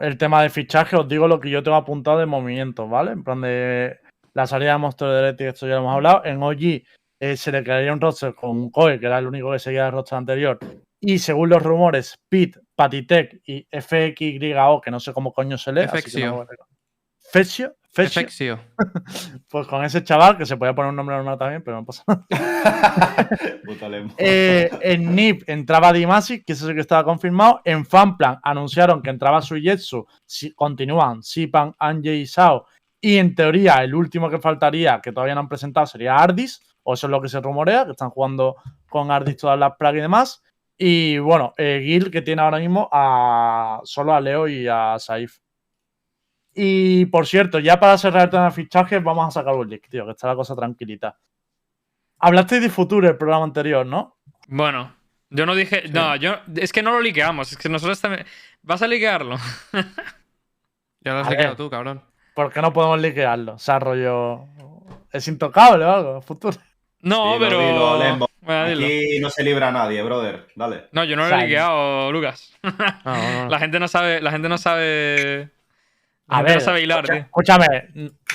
[0.00, 3.12] el tema de fichaje, os digo lo que yo tengo apuntado de movimientos, ¿vale?
[3.12, 4.00] En plan de
[4.34, 6.26] la salida de Monster Direct, y esto ya lo hemos hablado.
[6.26, 6.82] En OG
[7.20, 9.92] eh, se le quedaría un roster con Koe, que era el único que seguía el
[9.92, 10.58] roster anterior.
[11.00, 15.88] Y según los rumores, Pete, Patitech y FXYO, que no sé cómo coño se lee.
[15.88, 16.46] Fexio.
[17.32, 18.60] Fexio, Fexio,
[19.48, 22.04] pues con ese chaval, que se podía poner un nombre normal también, pero no pasa
[22.06, 22.26] nada.
[24.18, 27.60] Eh, en NIP entraba Dimasi, que eso sí que estaba confirmado.
[27.64, 30.06] En Fanplan anunciaron que entraba Suigetsu.
[30.26, 32.66] Si, continúan Sipan, Anje y Sao.
[33.00, 36.60] Y en teoría, el último que faltaría, que todavía no han presentado, sería Ardis.
[36.82, 38.56] O eso es lo que se rumorea, que están jugando
[38.88, 40.42] con Ardis todas las plagas y demás.
[40.82, 45.36] Y bueno, eh, Gil, que tiene ahora mismo a solo a Leo y a Saif.
[46.54, 49.90] Y por cierto, ya para cerrar el tema de fichajes, vamos a sacar un leak,
[49.90, 51.18] tío, que está la cosa tranquilita.
[52.18, 54.16] Hablaste de Future el programa anterior, ¿no?
[54.48, 54.96] Bueno,
[55.28, 55.84] yo no dije.
[55.92, 56.36] No, yo.
[56.56, 57.52] Es que no lo liqueamos.
[57.52, 58.24] Es que nosotros también.
[58.62, 59.36] ¿Vas a liquearlo?
[61.02, 62.02] Ya lo has liqueado tú, cabrón.
[62.34, 63.54] ¿Por qué no podemos liquearlo?
[63.54, 64.44] O sea, rollo.
[65.10, 66.58] Es intocable o algo, Future.
[67.02, 67.98] No, Dilo, pero.
[67.98, 68.26] dilo.
[68.46, 70.46] Aquí no se libra nadie, brother.
[70.54, 70.88] Dale.
[70.92, 72.52] No, yo no lo he liqueado, Lucas.
[72.62, 72.72] No,
[73.44, 73.48] no.
[73.48, 74.20] La gente no sabe.
[74.20, 75.50] La gente no sabe.
[76.26, 77.22] La A ver, no sabe hilar, escucha- tío.
[77.24, 77.66] escúchame,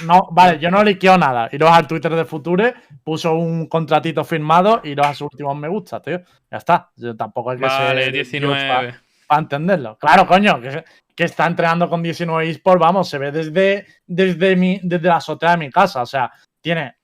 [0.03, 1.47] no, vale, yo no liqueo nada.
[1.53, 2.73] Iros al Twitter de Future,
[3.05, 6.19] puso un contratito firmado y iros a sus últimos me gusta, tío.
[6.51, 6.89] Ya está.
[6.97, 8.95] Yo tampoco hay que Vale, ser 19.
[9.27, 9.97] para entenderlo.
[9.97, 10.83] Claro, coño, que,
[11.15, 15.51] que está entrenando con 19 eSports, vamos, se ve desde, desde, mi, desde la azotea
[15.51, 16.01] de mi casa.
[16.01, 16.95] O sea, tiene.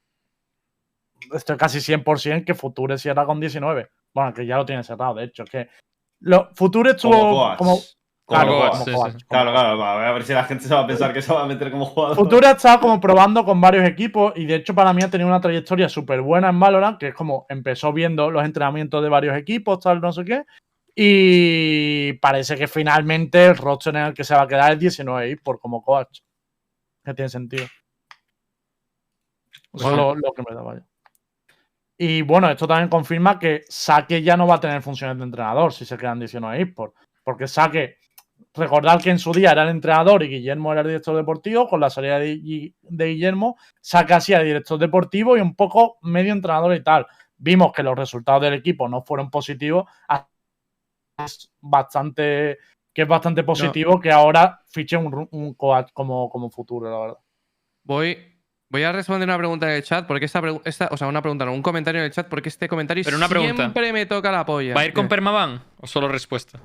[1.34, 3.89] Estoy casi 100% que Future cierra con 19.
[4.13, 5.45] Bueno, que ya lo tiene cerrado, de hecho.
[5.45, 5.69] Que
[6.21, 7.79] lo, Future estuvo Como
[8.32, 9.25] Claro, Coach, sí, Coach, sí.
[9.25, 11.34] como Claro, claro, va, a ver si la gente se va a pensar que se
[11.34, 12.15] va a meter como jugador.
[12.15, 15.27] Future ha estado como probando con varios equipos y de hecho para mí ha tenido
[15.27, 19.36] una trayectoria súper buena en Valorant, que es como empezó viendo los entrenamientos de varios
[19.36, 20.45] equipos, tal, no sé qué.
[20.95, 25.38] Y parece que finalmente el roster en el que se va a quedar es 19
[25.43, 26.19] por como coach.
[27.03, 27.65] Que tiene sentido.
[29.73, 30.86] Eso es lo, lo que me da, vaya.
[32.04, 35.72] Y bueno, esto también confirma que Saque ya no va a tener funciones de entrenador
[35.72, 36.95] si se quedan 19 eSports.
[37.24, 37.97] Porque Saque,
[38.56, 41.80] recordar que en su día era el entrenador y Guillermo era el director deportivo, con
[41.80, 46.84] la salida de, de Guillermo, Saque hacía director deportivo y un poco medio entrenador y
[46.84, 47.06] tal.
[47.38, 49.88] Vimos que los resultados del equipo no fueron positivos.
[51.20, 52.58] Es bastante,
[52.91, 57.18] que es bastante positivo que ahora fiche un, un coach como, como futuro, la verdad.
[57.84, 58.30] Voy,
[58.72, 61.45] voy a responder una pregunta en el chat, porque esta, esta- o sea, una pregunta,
[61.45, 63.55] no, un comentario en el chat, porque este comentario Pero una pregunta.
[63.63, 64.74] siempre me toca la polla.
[64.74, 65.09] ¿Va a ir con Dime.
[65.09, 66.59] Permaban o solo respuesta?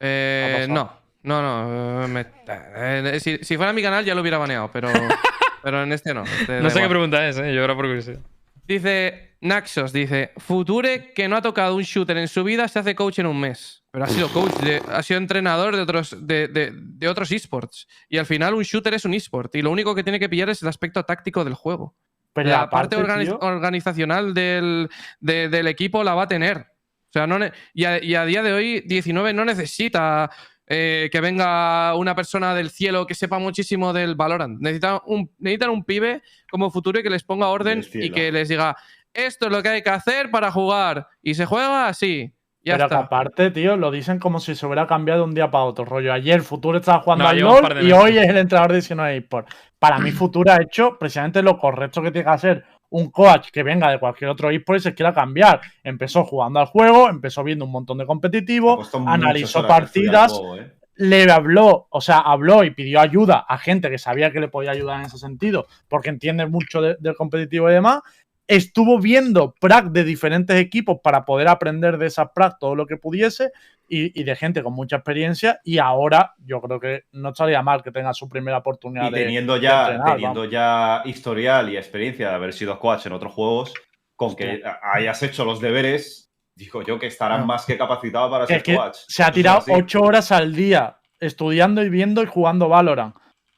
[0.00, 0.90] Eh, no,
[1.22, 2.04] no, no.
[2.04, 4.88] eh, me- eh, si, si fuera mi canal ya lo hubiera baneado, pero,
[5.62, 6.22] pero en este no.
[6.22, 7.52] este No sé qué pregunta es, ¿eh?
[7.54, 8.18] Yo ahora por curiosidad.
[8.66, 12.94] Dice Naxos, dice, Future que no ha tocado un shooter en su vida se hace
[12.94, 13.84] coach en un mes.
[13.90, 17.86] Pero ha sido coach, de- ha sido entrenador de otros, de, de- de otros esports.
[18.08, 19.54] Y al final un shooter es un esport.
[19.54, 21.94] Y lo único que tiene que pillar es el aspecto táctico del juego.
[22.32, 24.88] Pero la parte tío, organizacional del,
[25.20, 26.58] de- del equipo la va a tener.
[26.58, 27.38] O sea, no
[27.72, 30.30] y, a, y a día de hoy, 19 no necesita
[30.66, 34.60] eh, que venga una persona del cielo que sepa muchísimo del Valorant.
[34.60, 38.76] Necesitan un, necesitan un pibe como futuro que les ponga orden y que les diga,
[39.16, 41.08] esto es lo que hay que hacer para jugar.
[41.22, 42.32] Y se juega así.
[42.62, 45.50] Ya pero que aparte, tío, lo dicen como si se hubiera cambiado de un día
[45.50, 45.84] para otro.
[45.84, 49.16] Rollo, ayer Futuro estaba jugando No, al LoL y hoy es el entrenador de 19
[49.18, 49.54] eSports.
[49.78, 53.62] Para mí, Futuro ha hecho precisamente lo correcto que tiene que hacer un coach que
[53.62, 55.60] venga de cualquier otro eSport y se quiera cambiar.
[55.84, 60.32] Empezó jugando al juego, empezó viendo un montón de Ha competitivo, puesto muchas analizó partidas,
[60.32, 60.72] juego, ¿eh?
[60.96, 64.70] le habló, o sea, habló y pidió ayuda a gente que sabía que le podía
[64.72, 68.00] ayudar en ese sentido, porque entiende mucho de- del competitivo y demás.
[68.48, 72.96] Estuvo viendo prac de diferentes equipos para poder aprender de esas prac todo lo que
[72.96, 73.50] pudiese
[73.88, 75.60] y, y de gente con mucha experiencia.
[75.64, 79.24] Y ahora yo creo que no estaría mal que tenga su primera oportunidad Y de.
[79.24, 83.74] teniendo ya, entrenar, teniendo ya historial y experiencia de haber sido coach en otros juegos,
[84.14, 84.62] con que
[84.94, 87.46] hayas hecho los deberes, digo yo que estarán No.
[87.46, 88.96] más que capacitado para ser es coach.
[89.08, 93.14] se ha tirado ocho horas al día estudiando y viendo y jugando Valorant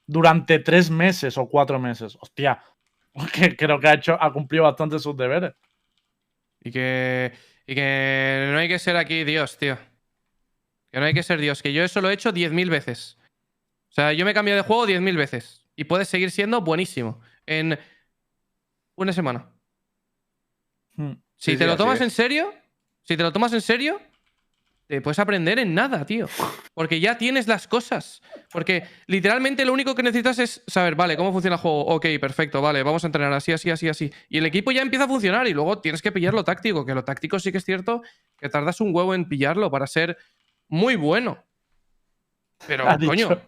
[0.07, 2.17] durante tres meses o cuatro meses.
[2.21, 2.61] Hostia,
[3.27, 5.55] que creo que ha hecho, ha cumplido bastante sus deberes.
[6.61, 7.33] Y que,
[7.67, 9.79] y que no hay que ser aquí Dios, tío.
[10.91, 11.63] Que no hay que ser Dios.
[11.63, 13.19] Que yo eso lo he hecho 10.000 veces.
[13.91, 15.65] O sea, yo me he cambiado de juego 10.000 veces.
[15.77, 17.21] Y puedes seguir siendo buenísimo.
[17.47, 17.79] En
[18.97, 19.51] una semana.
[20.97, 21.13] Hmm.
[21.37, 22.53] Si Sí, te sí, lo tomas en serio,
[23.05, 24.01] si te lo tomas en serio,
[24.89, 26.27] te puedes aprender en nada, tío.
[26.73, 28.23] Porque ya tienes las cosas.
[28.51, 31.85] Porque literalmente lo único que necesitas es saber, vale, cómo funciona el juego.
[31.87, 34.11] Ok, perfecto, vale, vamos a entrenar así, así, así, así.
[34.31, 36.95] Y el equipo ya empieza a funcionar y luego tienes que pillar lo táctico, que
[36.95, 38.03] lo táctico sí que es cierto
[38.39, 40.17] que tardas un huevo en pillarlo para ser
[40.69, 41.45] muy bueno.
[42.67, 43.43] Pero, coño, dicho-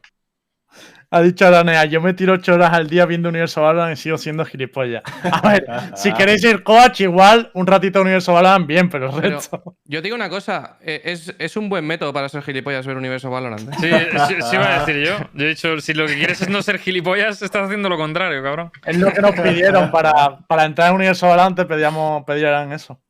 [1.12, 4.16] Ha dicho Aranea, yo me tiro ocho horas al día viendo Universo Valorant y sigo
[4.16, 5.02] siendo gilipollas.
[5.24, 9.20] A ver, si queréis ir coach, igual un ratito a Universo Valorant, bien, pero el
[9.20, 9.40] Pero-
[9.86, 12.96] yo te digo una cosa, eh, es, es un buen método para ser gilipollas ver
[12.96, 13.68] Universo Valorant.
[13.72, 13.76] ¿eh?
[13.80, 13.90] Sí,
[14.28, 15.16] sí, sí iba a decir yo.
[15.34, 18.40] Yo he dicho, si lo que quieres es no ser gilipollas, estás haciendo lo contrario,
[18.40, 18.70] cabrón.
[18.86, 23.02] Es lo que nos pidieron para, para entrar en Universo Valorant, te pedíamos, pedían eso.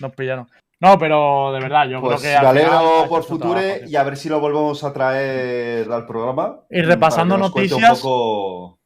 [0.00, 0.48] Nos pillaron.
[0.80, 2.40] No, pero de verdad, yo Pues creo que.
[2.42, 6.60] me alegro por Future y a ver si lo volvemos a traer al programa.
[6.70, 8.78] Y repasando noticias, poco-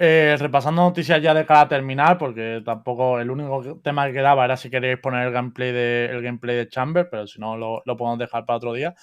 [0.00, 4.44] Eh, repasando noticias ya de cara a terminar, porque tampoco el único tema que quedaba
[4.44, 7.82] era si queréis poner el gameplay de, el gameplay de Chamber, pero si no lo,
[7.84, 8.94] lo podemos dejar para otro día.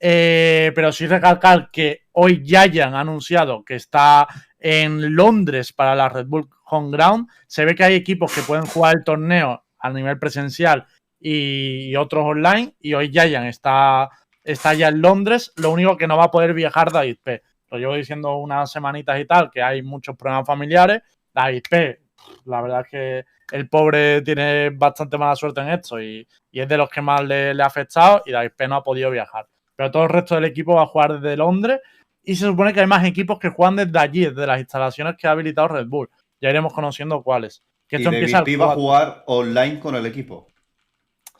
[0.00, 4.28] Eh, pero sí recalcar que hoy Giant ha anunciado que está
[4.58, 7.28] en Londres para la Red Bull Home Ground.
[7.46, 10.86] Se ve que hay equipos que pueden jugar el torneo a nivel presencial
[11.24, 12.74] y, otros online.
[12.80, 14.10] Y hoy Giant está,
[14.42, 15.52] está ya en Londres.
[15.56, 17.42] Lo único que no va a poder viajar David P.
[17.70, 21.02] Lo llevo diciendo unas semanitas y tal, que hay muchos problemas familiares.
[21.32, 22.00] David P,
[22.44, 23.24] la verdad es que
[23.56, 27.24] el pobre tiene bastante mala suerte en esto y, y es de los que más
[27.24, 29.48] le, le ha afectado y David P no ha podido viajar.
[29.74, 31.80] Pero todo el resto del equipo va a jugar desde Londres
[32.22, 35.26] y se supone que hay más equipos que juegan desde allí, desde las instalaciones que
[35.26, 36.10] ha habilitado Red Bull.
[36.40, 37.64] Ya iremos conociendo cuáles.
[37.88, 38.80] Que Y David empieza P el va a 4.
[38.80, 40.46] jugar online con el equipo.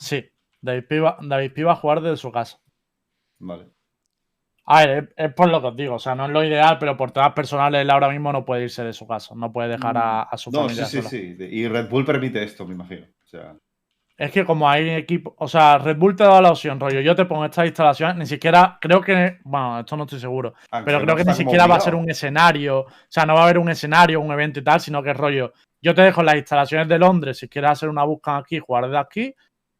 [0.05, 0.25] Sí,
[0.61, 2.59] David P, va, David P va a jugar desde su casa.
[3.39, 3.69] Vale.
[4.67, 6.79] A ver, es, es por lo que os digo, o sea, no es lo ideal,
[6.79, 9.69] pero por temas personales él ahora mismo no puede irse de su casa, no puede
[9.69, 11.09] dejar a, a su No, sí, familia sí, sola.
[11.11, 11.37] sí.
[11.39, 13.07] Y Red Bull permite esto, me imagino.
[13.23, 13.55] O sea,
[14.17, 17.15] Es que como hay equipo, o sea, Red Bull te da la opción, rollo, yo
[17.15, 20.99] te pongo estas instalaciones, ni siquiera, creo que, bueno, esto no estoy seguro, aunque pero
[21.01, 23.45] no creo que ni siquiera va a ser un escenario, o sea, no va a
[23.45, 25.53] haber un escenario, un evento y tal, sino que rollo,
[25.83, 28.97] yo te dejo las instalaciones de Londres si quieres hacer una búsqueda aquí, jugar de
[28.99, 29.35] aquí,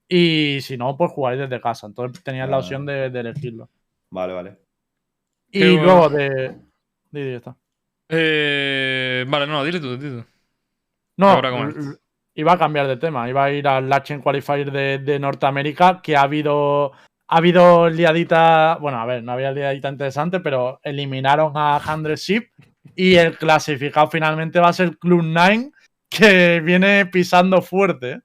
[0.09, 1.87] Y si no, pues jugáis desde casa.
[1.87, 2.61] Entonces tenías la Ah.
[2.61, 3.69] opción de, de elegirlo.
[4.11, 4.59] Vale, vale.
[5.51, 5.85] Y Qué bueno.
[5.85, 6.57] luego de.
[7.13, 7.57] ya está.
[8.09, 10.29] Eh, vale, no, dile tú, dile tú.
[11.17, 11.41] No,
[12.35, 13.29] iba a cambiar de tema.
[13.29, 16.93] Iba a ir al Lachen Qualifier de, de Norteamérica, que ha habido.
[17.29, 18.77] Ha habido liadita.
[18.81, 22.49] Bueno, a ver, no había liadita interesante, pero eliminaron a 100 Ship.
[22.97, 25.71] Y el clasificado finalmente va a ser Club 9,
[26.11, 28.21] que viene pisando fuerte.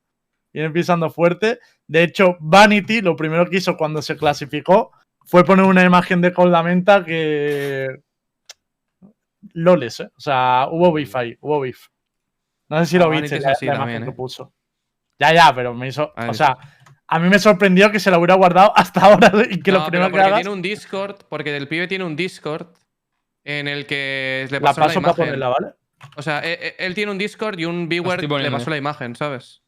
[0.53, 1.59] Viene pisando fuerte.
[1.87, 4.91] De hecho, Vanity lo primero que hizo cuando se clasificó
[5.25, 7.87] fue poner una imagen de Coldamenta que.
[9.53, 10.09] Loles, ¿eh?
[10.17, 11.87] O sea, hubo beef ahí, hubo beef.
[12.67, 14.17] No sé si Ah, lo Vanity viste, la, así la también, imagen que ¿eh?
[14.17, 14.53] puso.
[15.19, 16.11] Ya, ya, pero me hizo.
[16.15, 16.29] A ver.
[16.31, 16.57] O sea,
[17.07, 19.85] a mí me sorprendió que se la hubiera guardado hasta ahora y que No, lo
[19.87, 20.35] primero que hagas.
[20.41, 22.67] tiene un Discord, porque el pibe tiene un Discord
[23.43, 25.25] en el que le La pasó la, paso para imagen.
[25.25, 25.73] ponerla, ¿vale?
[26.17, 29.15] O sea, e- e- él, tiene un Discord y un viewer le pasó la imagen,
[29.15, 29.61] ¿sabes?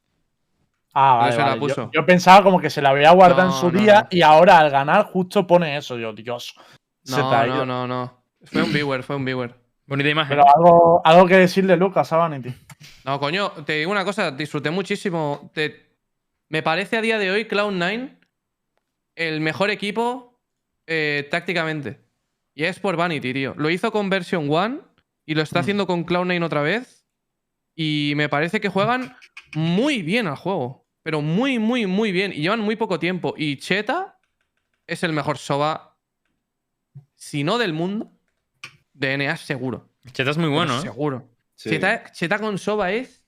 [0.93, 1.55] Ah, vale, se la vale.
[1.61, 1.89] Yo- puso.
[1.93, 4.07] Yo, pensaba como que se la había guardado en su no, día no.
[4.11, 5.97] y ahora al ganar justo pone eso.
[5.97, 6.53] Yo, Dios.
[7.03, 8.23] Se te No, no, no, no.
[8.43, 9.55] Fue un viewer, fue un viewer.
[9.87, 10.37] Bonita imagen.
[10.37, 12.53] Pero algo, algo que decirle, Lucas, a Vanity.
[13.05, 15.49] No, coño, te digo una cosa, disfruté muchísimo.
[15.53, 15.89] Te-
[16.49, 18.17] Me parece a día de hoy Cloud9
[19.15, 20.39] el mejor equipo
[20.87, 22.01] eh, tácticamente.
[22.53, 23.53] Y es por Vanity, tío.
[23.57, 24.81] Lo hizo con Version 1
[25.25, 25.61] y lo está Mm.
[25.61, 27.05] haciendo con Cloud9 otra vez.
[27.75, 29.15] Y me parece que juegan
[29.55, 30.80] muy bien al juego.
[31.03, 32.31] Pero muy, muy, muy bien.
[32.31, 33.33] Y llevan muy poco tiempo.
[33.37, 34.19] Y Cheta
[34.87, 35.97] es el mejor Soba,
[37.15, 38.11] si no del mundo,
[38.93, 39.89] de NA seguro.
[40.11, 40.81] Cheta es muy bueno, Pero ¿eh?
[40.81, 41.29] Seguro.
[41.55, 41.69] Sí.
[41.69, 43.23] Cheta, Cheta con Soba es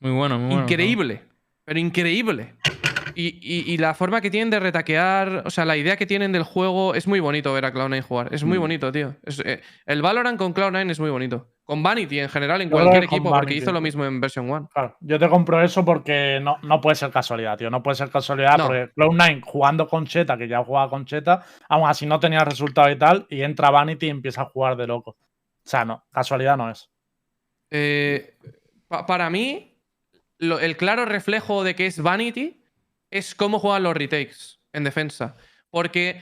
[0.00, 0.62] Muy bueno, muy bueno.
[0.62, 1.22] increíble.
[1.64, 2.54] Pero increíble.
[3.14, 6.32] Y, y- y la forma que tienen de retaquear, o sea, la idea que tienen
[6.32, 8.34] del juego es muy bonito ver a Cloud9 jugar.
[8.34, 8.60] Es muy Mm.
[8.60, 9.14] bonito, tío.
[9.24, 11.48] Es, eh, el Valorant con Cloud9 es muy bonito.
[11.64, 14.68] Con Vanity en general, en Yo cualquier equipo, porque hizo lo mismo en Version 1.
[14.72, 17.70] Claro, yo te compro eso porque no, no puede ser casualidad, tío.
[17.70, 18.66] No puede ser casualidad No.
[18.66, 22.90] porque Cloud9 jugando con Cheta, que ya jugaba con Cheta, aún así no tenía resultado
[22.90, 25.12] y tal, y entra Vanity y empieza a jugar de loco.
[25.12, 25.16] O
[25.68, 26.90] sea, no, casualidad no es.
[27.70, 28.36] Eh,
[28.88, 29.78] pa- para mí,
[30.38, 32.60] lo- el claro reflejo de que es Vanity
[33.14, 35.36] es cómo juegan los retakes en defensa.
[35.70, 36.20] Porque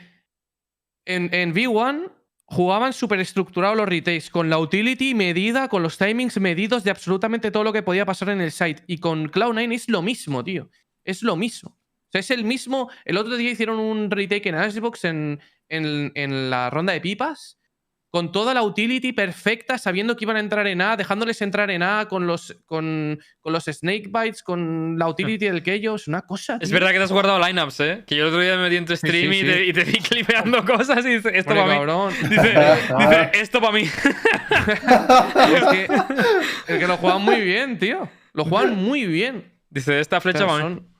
[1.06, 2.12] en, en V1
[2.44, 7.50] jugaban súper estructurados los retakes, con la utility medida, con los timings medidos de absolutamente
[7.50, 8.82] todo lo que podía pasar en el site.
[8.86, 10.68] Y con Cloud9 es lo mismo, tío.
[11.02, 11.70] Es lo mismo.
[11.70, 12.90] O sea, es el mismo.
[13.06, 15.40] El otro día hicieron un retake en Xbox en,
[15.70, 17.58] en, en la ronda de pipas
[18.12, 21.82] con toda la utility perfecta, sabiendo que iban a entrar en A, dejándoles entrar en
[21.82, 25.94] A con los, con, con los snake bites, con la utility del Keyo.
[25.94, 26.58] Es una cosa.
[26.60, 28.04] Es verdad que te has guardado lineups, ¿eh?
[28.06, 29.46] Que yo el otro día me metí en tu stream sí, y, sí.
[29.46, 32.12] te, y te vi clipeando cosas y dice, esto para mí.
[32.28, 32.54] Dice,
[32.98, 33.80] dice, esto para mí.
[33.82, 35.88] es, que,
[36.68, 38.10] es que lo juegan muy bien, tío.
[38.34, 39.52] Lo juegan muy bien.
[39.70, 40.74] Dice, esta O flecha sea, para mí.
[40.76, 40.91] son-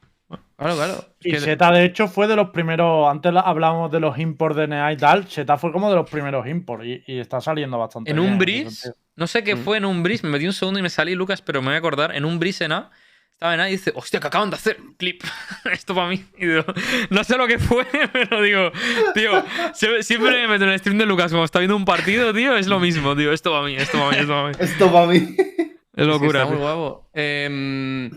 [0.62, 0.92] Claro, claro.
[1.20, 3.10] Es Y que- Cheta, de hecho, fue de los primeros.
[3.10, 5.26] Antes hablábamos de los imports de NA y tal.
[5.26, 8.10] Cheta fue como de los primeros imports y, y está saliendo bastante.
[8.10, 9.58] En bien un bris, no sé qué Mm.
[9.58, 11.74] fue en un bris, me metí un segundo y me salí, Lucas, pero me voy
[11.74, 12.14] a acordar.
[12.14, 12.90] En un bris en A,
[13.32, 15.22] estaba en A y dice, hostia, que acaban de hacer clip.
[15.72, 16.24] Esto para mí.
[16.38, 16.64] Y digo,
[17.10, 18.70] no sé lo que fue, pero digo,
[19.14, 19.44] tío,
[19.74, 22.56] sie- siempre me meto en el stream de Lucas, como está viendo un partido, tío,
[22.56, 23.32] es lo mismo, tío.
[23.32, 24.54] Esto para mí, esto para mí, esto para mí.
[24.60, 25.16] Esto para mí.
[25.16, 27.10] Es Es que locura, está muy guapo.
[27.12, 28.10] Em,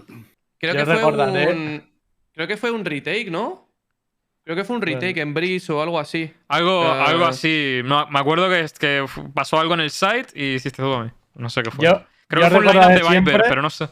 [0.59, 1.94] creo, Yo que fue recordaré- un,
[2.35, 3.67] creo que fue un retake, ¿no?
[4.43, 5.21] Creo que fue un retake Bueno.
[5.29, 6.31] en Breeze o algo así.
[6.47, 7.81] Algo, algo así.
[7.83, 9.03] No, me acuerdo que,
[9.33, 11.11] pasó algo en el site y hiciste todo a mí.
[11.33, 11.83] No sé qué fue.
[11.85, 13.87] Yo, Creo yo que fue un lineup de Viper, siempre- pero no sé.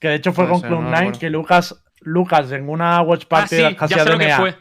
[0.00, 1.20] que de hecho fue Puede con ser, no Cloud9 recuerdo.
[1.20, 4.30] que Lucas, Lucas en una watch Ah, party sí, de casi ya sé lo que
[4.32, 4.54] fue.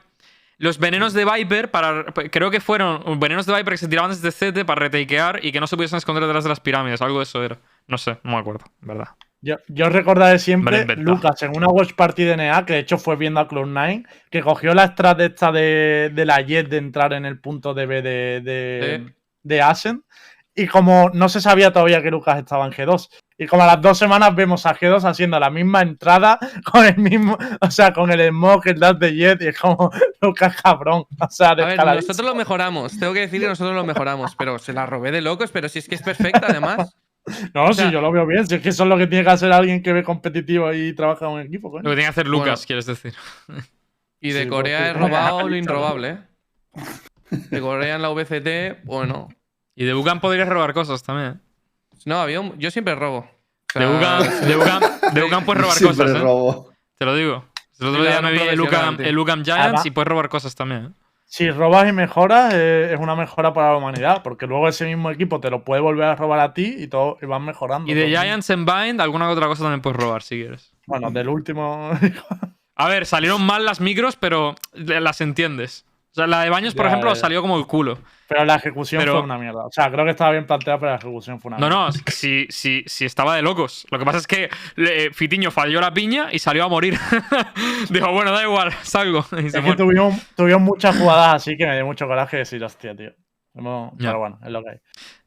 [0.58, 4.32] Los venenos de Viper, para, creo que fueron venenos de Viper que se tiraban desde
[4.32, 7.02] CT para retakear y que no se pudiesen esconder detrás de las pirámides.
[7.02, 7.58] Algo de eso era.
[7.88, 9.10] No sé, no me acuerdo, en ¿verdad?
[9.46, 10.86] Yo, yo recordaré siempre.
[10.96, 14.42] Lucas en una watch party de NA, que de hecho fue viendo a Cloud9, que
[14.42, 18.02] cogió la strat esta de, de la Jet de entrar en el punto de B
[18.02, 19.14] de, de, Sí.
[19.44, 20.04] de Ascent.
[20.56, 23.08] Y como no se sabía todavía que Lucas estaba en G2.
[23.38, 26.40] Y como a las dos semanas vemos a G2 haciendo la misma entrada
[26.72, 29.92] con el mismo, o sea, con el smoke, el dash de Jet, y es como
[30.22, 31.04] Lucas cabrón.
[31.20, 32.98] O sea, A ver, nosotros lo mejoramos.
[32.98, 34.36] Tengo que decir que nosotros lo mejoramos.
[34.36, 36.96] Pero se la robé de locos, pero si es que es perfecta, además.
[37.54, 38.48] No, sea- sí, yo lo veo bien.
[38.48, 40.94] Si es que eso es lo que tiene que hacer alguien que ve competitivo y
[40.94, 41.84] trabaja en un equipo, coño.
[41.84, 42.64] Lo que tiene que hacer Lucas, Bueno.
[42.68, 43.14] quieres decir.
[44.22, 46.18] Y de Sí, Corea porque- he robado lo inrobable, ¿eh?
[47.50, 49.30] De Corea en la VCT, bueno.
[49.76, 51.42] Y de Bugan podrías robar cosas también.
[52.06, 53.28] No, había un- yo siempre robo.
[53.76, 54.82] O De sea, Bugan, de Bugan,
[55.14, 56.24] de Bugan puedes robar Siempre cosas, ¿eh?
[56.24, 56.72] robo.
[56.98, 57.46] Te lo digo.
[57.80, 60.86] El otro día me vi el Lucam, Lucam Giants y puedes robar cosas también.
[60.86, 60.90] ¿eh?
[61.28, 65.10] Si robas y mejoras, eh, es una mejora para la humanidad, porque luego ese mismo
[65.10, 67.92] equipo te lo puede volver a robar a ti y todo y van mejorando.
[67.92, 68.08] Y de.
[68.08, 70.74] Giants en Bind, alguna otra cosa también puedes robar si quieres.
[70.86, 71.92] Bueno, del último.
[72.78, 75.86] A ver, salieron mal las micros, pero las entiendes.
[76.16, 77.20] O sea, la de baños, por Ya, ejemplo, ya.
[77.20, 77.98] salió como el culo.
[78.30, 79.66] Pero la ejecución Pero- fue una mierda.
[79.66, 81.86] O sea, creo que estaba bien planteada, pero la ejecución fue una No, mierda.
[81.88, 83.86] no, si, si, si estaba de locos.
[83.92, 84.50] Lo que pasa es que
[85.14, 86.98] Fitiño falló la piña y salió a morir.
[87.90, 89.26] Dijo, bueno, da igual, salgo.
[89.34, 89.76] Y se Es que muere.
[89.78, 93.12] tuvieron, tuvieron muchas jugadas así que me dio mucho coraje decir, hostia, tío.
[93.54, 94.10] No, Ya.
[94.10, 94.78] Pero bueno, es lo que hay.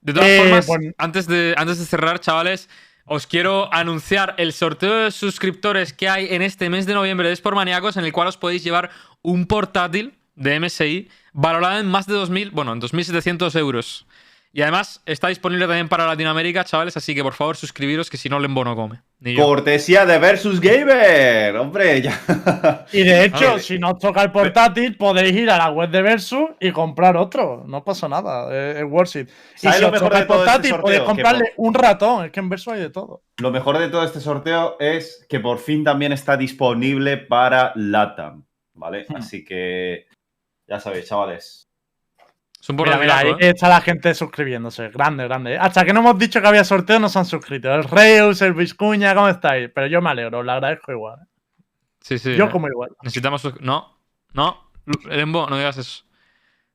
[0.00, 2.68] De todas Eh, formas, pues- antes, de, antes de cerrar, chavales,
[3.04, 7.36] os quiero anunciar el sorteo de suscriptores que hay en este mes de noviembre de
[7.36, 8.90] Sportmaníacos, en el cual os podéis llevar
[9.22, 14.06] un portátil de MSI valorado en más de 2.000, bueno, en 2.700 euros.
[14.50, 18.30] Y además está disponible también para Latinoamérica, chavales, así que por favor suscribiros, que si
[18.30, 19.02] no, Lembo no come.
[19.20, 19.44] Ni yo.
[19.44, 21.54] Cortesía de Versus Gamer.
[21.56, 22.86] Hombre, ya.
[22.92, 23.60] Y de hecho, ver.
[23.60, 27.16] si no os toca el portátil, podéis ir a la web de Versus y comprar
[27.18, 27.64] otro.
[27.66, 29.28] No pasa nada, es, es worth it.
[29.28, 32.24] Y ¿Sabes si lo os mejor toca el este portátil, podéis Que comprarle un ratón.
[32.24, 33.22] Es que en Versus hay de todo.
[33.36, 38.44] Lo mejor de todo este sorteo es que por fin también está disponible para LATAM.
[38.74, 39.04] ¿Vale?
[39.08, 39.16] Hmm.
[39.16, 40.06] Así que.
[40.68, 41.68] Ya sabéis, chavales.
[42.60, 43.50] Es un Mira, mira, ahí ¿eh?
[43.50, 44.88] está la gente suscribiéndose.
[44.90, 45.56] Grande, grande.
[45.56, 47.72] Hasta que no hemos dicho que había sorteo, no se han suscrito.
[47.72, 49.70] El Reus, el Vizcuña, ¿cómo estáis?
[49.74, 51.20] Pero yo me alegro, os lo agradezco igual.
[51.22, 51.26] ¿eh?
[52.00, 52.36] Sí, sí.
[52.36, 52.50] yo eh.
[52.50, 52.90] como igual.
[53.02, 53.60] Necesitamos...
[53.60, 53.96] No,
[54.34, 54.70] no.
[55.08, 56.04] Lembo, no digas eso.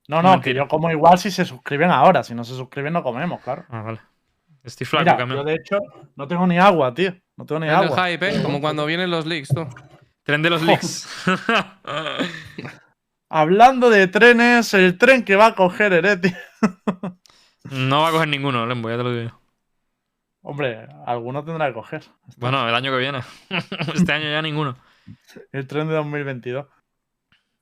[0.08, 2.24] No, no, que yo como igual si se suscriben ahora.
[2.24, 3.66] Si no se suscriben, no comemos, claro.
[3.70, 4.00] Ah, vale.
[4.64, 5.78] Estoy flaco, Mira, yo de hecho
[6.16, 7.14] no tengo ni agua, tío.
[7.36, 8.08] No tengo ni agua.
[8.08, 8.42] hype, ¿eh?
[8.42, 9.68] Como cuando vienen los leaks, tú.
[10.24, 11.08] Tren de los leaks.
[13.36, 16.32] Hablando de trenes, el tren que va a coger Ereti.
[17.72, 19.42] no va a coger ninguno, Lembo, ya te lo digo.
[20.44, 22.04] Hombre, alguno tendrá que coger.
[22.38, 23.22] Bueno, el año que viene.
[23.96, 24.78] este año ya ninguno.
[25.52, 26.68] El tren de 2022.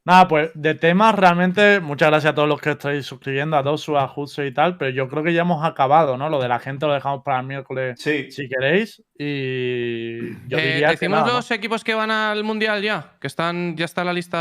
[0.04, 3.98] Nada, pues de temas realmente, muchas gracias a todos los que estáis suscribiendo, a Dosu,
[3.98, 6.28] a Jutsu y tal, pero yo creo que ya hemos acabado, ¿no?
[6.28, 8.32] Lo de la gente lo dejamos para el miércoles Sí.
[8.32, 9.04] si queréis.
[9.16, 13.78] Y yo Eh, diría que decimos los equipos que van al mundial ya, que están,
[13.78, 14.40] ya está la lista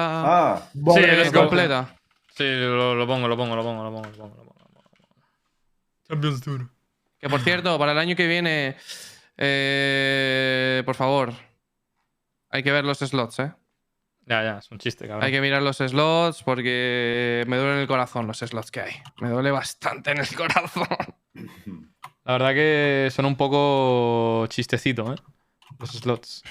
[0.55, 0.81] Ah, Sí,
[1.31, 1.41] go.
[1.41, 1.95] completa.
[2.35, 4.35] Sí, lo, lo pongo, lo pongo, lo pongo, lo pongo, lo pongo.
[4.35, 4.85] lo pongo.
[6.09, 6.70] Champions Tour.
[7.20, 8.77] Que por cierto, para el año que viene,
[9.37, 11.35] eh, por favor,
[12.49, 13.53] hay que ver los slots, ¿eh?
[14.31, 15.24] Ya, ya, es un chiste, cabrón.
[15.24, 18.93] Hay que mirar los slots porque me duele en el corazón los slots que hay.
[19.20, 20.86] Me duele bastante en el corazón.
[22.24, 25.16] La verdad que son un poco chistecito, ¿eh?
[25.81, 26.44] Los slots.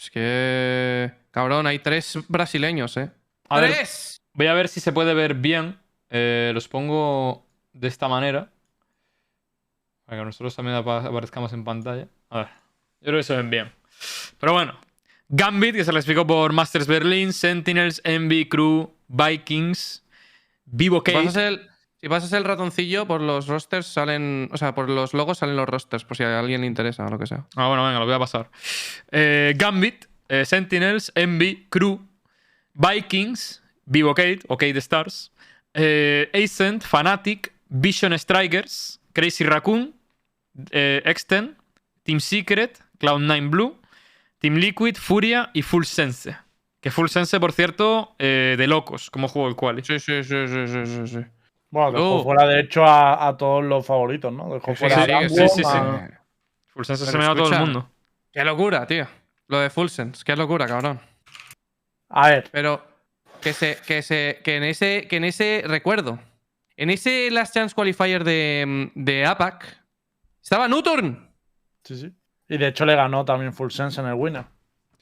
[0.00, 3.10] Es que, cabrón, hay tres brasileños, ¿eh?
[3.50, 4.16] A ver, ¡Tres!
[4.32, 5.78] voy a ver si se puede ver bien.
[6.08, 8.50] Eh, los pongo de esta manera.
[10.06, 12.08] Para que nosotros también apa- aparezcamos en pantalla.
[12.30, 12.48] A ver,
[13.00, 13.72] yo creo que se ven bien.
[14.40, 14.78] Pero bueno,
[15.28, 20.04] Gambit, que se explicó por Masters Berlin, Sentinels, Envy, Crew, Vikings,
[20.64, 21.60] Vivo Case.
[22.00, 24.48] si pasas el ratoncillo, por los rosters salen.
[24.52, 27.10] O sea, por los logos salen los rosters, por si a alguien le interesa o
[27.10, 27.46] lo que sea.
[27.56, 28.50] Ah, bueno, venga, lo voy a pasar.
[29.10, 32.00] Eh, Gambit, eh, Sentinels, Envy, Crew,
[32.74, 35.32] Vikings, Vivo Kate o Kate Stars,
[35.74, 39.94] eh, Ascent, Fnatic, Vision Strikers, Crazy Raccoon,
[40.70, 41.56] eh, Exten,
[42.02, 43.80] Team Secret, Cloud9 Blue,
[44.46, 46.36] Team Liquid, Furia y Full Sense.
[46.80, 49.82] Que Full Sense, por cierto, eh, de locos, como juego el quali.
[49.82, 51.06] Sí, sí, sí, sí, sí, sí.
[51.08, 51.18] sí.
[51.68, 52.22] Bueno, dejó Oh.
[52.22, 54.54] fuera de hecho a, a todos los favoritos, ¿no?
[54.54, 55.62] Dejó Sí, fuera sí, a sí, Rambo, sí, sí.
[55.66, 56.22] a-
[56.68, 57.64] Full Sense se me va a todo el escucha.
[57.64, 57.90] mundo.
[58.32, 59.08] Qué locura, tío.
[59.48, 61.00] Lo de Full Sense, qué locura, cabrón.
[62.10, 62.86] A ver, Pero
[63.40, 66.20] que se, que se, que en ese, que en ese recuerdo,
[66.76, 69.66] en ese Last Chance Qualifier de, de APAC,
[70.40, 71.32] estaba Nuturn.
[71.82, 72.12] sí, sí.
[72.48, 74.44] Y de hecho le ganó también Full Sense en el winner.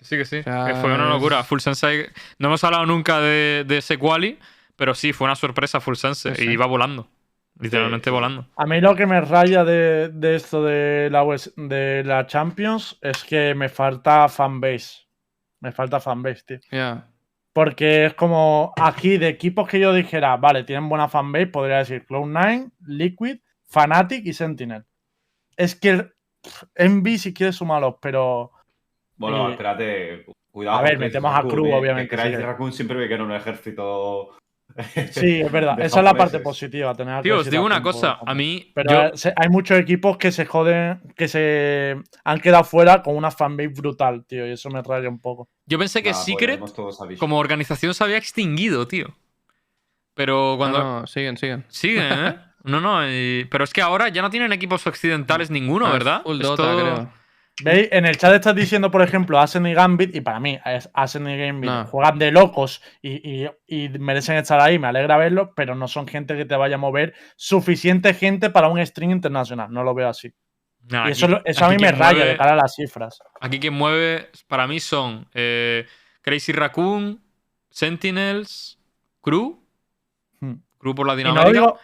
[0.01, 0.43] Sí, que sí.
[0.43, 1.43] sea, que fue una locura.
[1.45, 2.11] Full Sense.
[2.39, 4.39] No hemos hablado nunca de, de ese quali,
[4.77, 6.35] pero sí, fue una sorpresa Full Sense.
[6.35, 6.45] Sí.
[6.47, 7.09] Y iba volando.
[7.59, 8.47] Literalmente Sí, volando.
[8.57, 12.99] A mí lo que me raya de, de esto de la, West- de la Champions
[13.01, 15.05] es que me falta fanbase.
[15.61, 17.03] Me falta fanbase, tío.
[17.53, 22.05] Porque es como aquí de equipos que yo dijera, vale, tienen buena fanbase, podría decir
[22.07, 23.39] Cloud9, Liquid,
[23.69, 24.85] Fnatic y Sentinel.
[25.57, 26.11] Es que
[26.75, 28.51] Envy si quieres sumarlos, pero
[29.17, 30.27] bueno, Eh, espérate.
[30.51, 30.79] Cuidado.
[30.79, 33.23] a ver, metemos a Crew, eh, obviamente, que sí que- Raccoon siempre me queda en
[33.23, 34.37] un ejército.
[35.11, 35.79] sí, es verdad.
[35.81, 36.95] Esa es la parte positiva.
[36.95, 38.19] Tener a Tío, os digo una cosa.
[38.25, 38.71] A mí.
[38.75, 43.31] Pero yo- hay muchos equipos que se joden, que se han quedado fuera con una
[43.31, 45.49] fanbase brutal, tío, y eso me raya un poco.
[45.67, 49.09] Yo pensé que Nah, pues, Secret, como organización, se había extinguido, tío.
[50.15, 50.79] Pero cuando.
[50.79, 51.65] No, no, siguen, siguen.
[51.69, 52.37] Siguen, ¿eh?
[52.65, 53.07] No, no.
[53.09, 56.23] y- Pero es que ahora ya no tienen equipos occidentales ninguno, Ah, ¿verdad?
[56.23, 57.13] Full Es Dota, todo- creo.
[57.63, 57.89] ¿Veis?
[57.93, 61.29] En el chat estás diciendo, por ejemplo, Asen y Gambit, y para mí, es- Asen
[61.29, 61.85] y Gambit No.
[61.87, 66.09] juegan de locos y, y- y merecen estar ahí, me alegra verlos, pero no son
[66.09, 70.09] gente que te vaya a mover suficiente gente para un stream internacional, no lo veo
[70.09, 70.33] así.
[70.91, 73.19] Nah, y aquí- eso, a mí me quien raya mueve- de cara a las cifras.
[73.41, 75.87] Aquí quien mueve, para mí, son eh,
[76.23, 77.23] Crazy Raccoon,
[77.71, 78.79] Sentinels,
[79.21, 79.63] Crew.
[80.41, 80.55] Hmm.
[80.79, 81.75] Crew por Latinoamérica.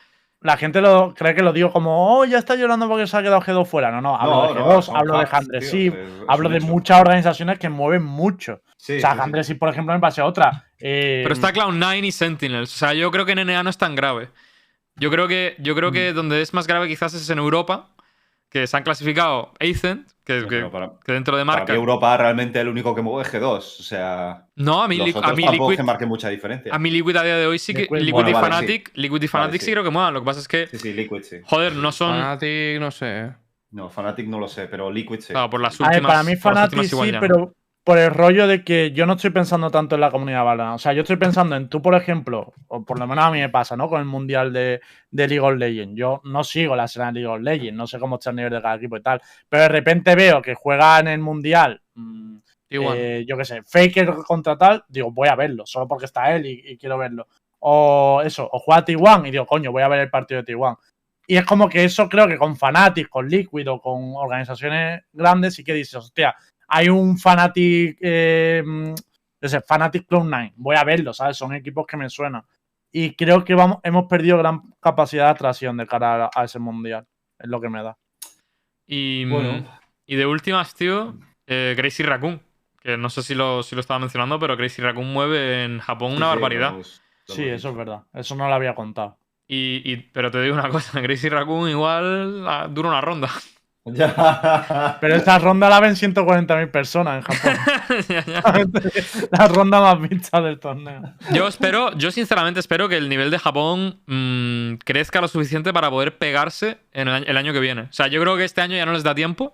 [0.42, 3.22] La gente lo cree que lo digo como, oh, ya está llorando porque se ha
[3.22, 3.90] quedado G2 fuera.
[3.90, 5.94] No, no, hablo No, de no, G2, son hablo de Handresip,
[6.28, 8.62] hablo de muchas organizaciones que mueven mucho.
[8.78, 9.22] Sí, o sea, sí, sí.
[9.22, 10.64] Handresip, por ejemplo, me pase otra.
[10.78, 12.74] Eh, Pero está Cloud9 y Sentinels.
[12.74, 14.30] O sea, yo creo que en NA no es tan grave.
[14.96, 15.92] Yo creo que, yo creo Mm.
[15.92, 17.90] que donde es más grave quizás es en Europa,
[18.50, 21.72] que se han clasificado Ascent, que, Sí, que- para- que dentro de Para marca.
[21.72, 23.58] mí Europa realmente el único que mueve es G2.
[23.58, 26.74] O sea, No, a mí, los Li- otros a mí Liquid, que marque mucha diferencia.
[26.74, 27.82] a mí Liquid a día de hoy sí que.
[27.82, 29.66] Liquid, Liquid, bueno, y vale, Fnatic, Liquid y Fnatic sí.
[29.66, 30.12] sí creo que muevan.
[30.14, 31.36] Lo que pasa es que, Sí, sí, Liquid sí.
[31.44, 32.16] joder, no son.
[32.16, 33.32] Fnatic, no sé.
[33.70, 35.32] No, Fnatic no lo sé, pero Liquid sí.
[35.32, 36.10] Claro, por las A ver, últimas.
[36.12, 37.52] para mí Fnatic últimas igual sí, pero
[37.90, 40.76] por el rollo de que yo no estoy pensando tanto en la comunidad Valorant.
[40.76, 43.40] O sea, yo estoy pensando en tú, por ejemplo, o por lo menos a mí
[43.40, 43.88] me pasa, ¿no?
[43.88, 44.80] Con el mundial de,
[45.10, 45.98] de League of Legends.
[45.98, 48.52] Yo no sigo la escena de League of Legends, no sé cómo está el nivel
[48.52, 49.20] de cada equipo y tal.
[49.48, 51.82] Pero de repente veo que juega en el mundial.
[51.96, 52.36] mm,
[52.70, 56.46] eh, yo qué sé, Faker contra tal, digo, voy a verlo, solo porque está él
[56.46, 57.26] y, y quiero verlo.
[57.58, 60.78] O eso, o juega T1 y digo, coño, voy a ver el partido de T1.
[61.26, 65.54] Y es como que eso creo que con Fnatic, con Liquid o con organizaciones grandes
[65.54, 66.36] sí que dices, hostia,
[66.70, 68.62] hay un Fnatic, eh,
[69.42, 71.36] sé, Fnatic Cloud9, voy a verlo, ¿sabes?
[71.36, 72.42] Son equipos que me suenan.
[72.92, 76.58] Y creo que vamos, hemos perdido gran capacidad de atracción de cara a, a ese
[76.58, 77.06] mundial,
[77.38, 77.96] es lo que me da.
[78.86, 79.64] Y, Bueno.
[80.06, 81.16] y de últimas, tío,
[81.46, 82.42] eh, Crazy Raccoon.
[82.80, 86.12] Que no sé si lo, si lo estaba mencionando, pero Crazy Raccoon mueve en Japón
[86.12, 86.74] Sí, una sí, barbaridad.
[87.26, 89.18] Sí, eso es verdad, eso no lo había contado.
[89.46, 93.28] Y, y- pero te digo una cosa, Crazy Raccoon igual ah, dura una ronda.
[93.94, 94.98] Ya.
[95.00, 97.56] Pero esta ronda la ven 140.000 personas en Japón.
[98.08, 98.42] Ya, ya.
[99.32, 101.14] la ronda más vista del torneo.
[101.32, 105.90] Yo espero, yo sinceramente espero que el nivel de Japón mm, crezca lo suficiente para
[105.90, 107.82] poder pegarse en el, año- el año que viene.
[107.82, 109.52] O sea, yo creo que este año ya no les da tiempo.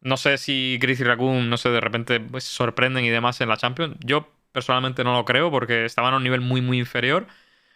[0.00, 3.56] No sé si Crazy Raccoon, no sé, de repente pues, sorprenden y demás en la
[3.56, 3.96] Champions.
[4.00, 7.26] Yo personalmente no lo creo porque estaban a un nivel muy, muy inferior.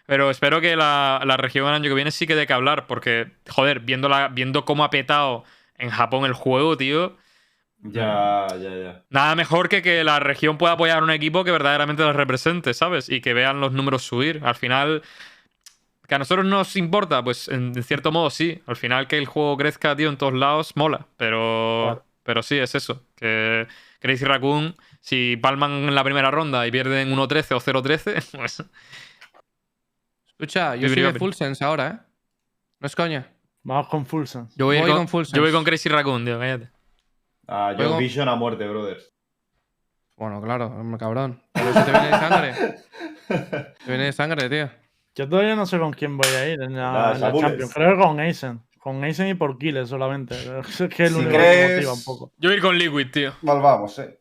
[0.07, 2.87] Pero espero que la, la región el año que viene sí que dé que hablar.
[2.87, 5.45] Porque, joder, viendo, la, viendo cómo ha petado
[5.81, 7.17] en Japón el juego, tío.
[7.83, 9.05] Ya, ya, ya.
[9.09, 12.75] Nada mejor que que la región pueda apoyar a un equipo que verdaderamente los represente,
[12.75, 13.09] ¿sabes?
[13.09, 14.43] Y que vean los números subir.
[14.45, 15.03] Al final,
[16.07, 18.61] que a nosotros nos importa, pues en, en cierto modo sí.
[18.67, 21.07] Al final que el juego crezca, tío, en todos lados, mola.
[21.17, 22.05] Pero, Claro.
[22.23, 23.03] pero sí, es eso.
[23.17, 23.67] Que
[24.01, 28.63] Crazy Raccoon, si palman en la primera ronda y pierden 1-13 o 0-13, pues...
[30.29, 32.07] Escucha, yo soy de Full Sense ahora, ¿eh?
[32.81, 33.27] No es coña.
[33.63, 34.55] Vamos con Full Sense.
[34.57, 36.71] Yo voy, Voy con, con full yo voy con Crazy Raccoon, tío, cállate.
[37.47, 39.13] Ah, yo Juego- Vision a muerte, brothers.
[40.17, 41.43] Bueno, claro, cabrón.
[41.53, 42.55] Pero eso te viene de sangre.
[43.85, 44.71] Te viene de sangre, tío.
[45.15, 47.49] Yo todavía no sé con quién voy a ir en la, Ah, en la Sabules.
[47.51, 47.75] Champions.
[47.75, 48.61] Creo que con Aizen.
[48.79, 50.35] Con Aizen y por Killes solamente.
[50.61, 52.33] Es que es el Si único que crees- me motiva un poco.
[52.39, 53.33] Yo voy a ir con Liquid, tío.
[53.43, 54.21] Mal vamos, eh.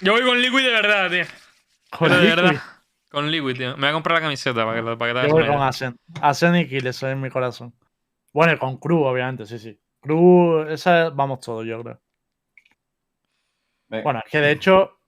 [0.00, 1.24] Yo voy con Liquid de verdad, tío.
[1.90, 2.62] Con Pero de Liquid, verdad.
[3.10, 3.70] Con Liquid, tío.
[3.76, 5.62] Me voy a comprar la camiseta para que, para que te Yo voy con.
[5.62, 5.96] Asen.
[6.20, 7.74] Asen y Killes, eso es mi corazón.
[8.32, 9.78] Bueno, y con Crew, obviamente, sí, sí.
[10.00, 12.00] Crew, esa vamos todos, yo creo.
[13.88, 14.04] Venga.
[14.04, 14.98] Bueno, es que de hecho,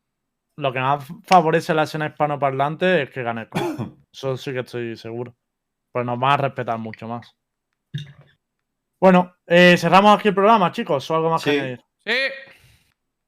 [0.57, 3.63] lo que más favorece la escena hispanoparlante es que gane Crew.
[4.13, 5.35] Eso sí que estoy seguro.
[5.93, 7.37] Pues nos van a respetar mucho más.
[9.01, 11.11] Bueno, eh, cerramos aquí el programa, chicos.
[11.11, 11.51] ¿O algo más Sí.
[11.51, 11.81] que añadir?
[12.05, 12.13] Sí.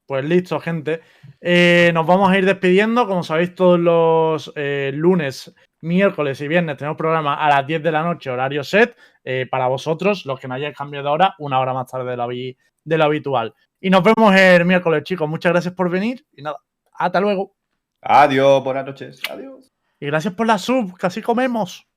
[0.05, 1.01] Pues listo, gente.
[1.41, 3.07] Eh, nos vamos a ir despidiendo.
[3.07, 7.91] Como sabéis, todos los eh, lunes, miércoles y viernes tenemos programa a las 10 de
[7.91, 8.95] la noche, horario set.
[9.23, 12.17] Eh, para vosotros, los que no hayáis cambiado de hora, una hora más tarde de
[12.17, 13.53] lo, de lo habitual.
[13.79, 15.27] Y nos vemos el miércoles, chicos.
[15.29, 16.25] Muchas gracias por venir.
[16.33, 16.57] Y nada,
[16.93, 17.55] hasta luego.
[18.01, 19.21] Adiós, buenas noches.
[19.29, 19.71] Adiós.
[19.99, 21.87] Y gracias por la sub, casi comemos.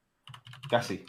[0.70, 1.04] Casi.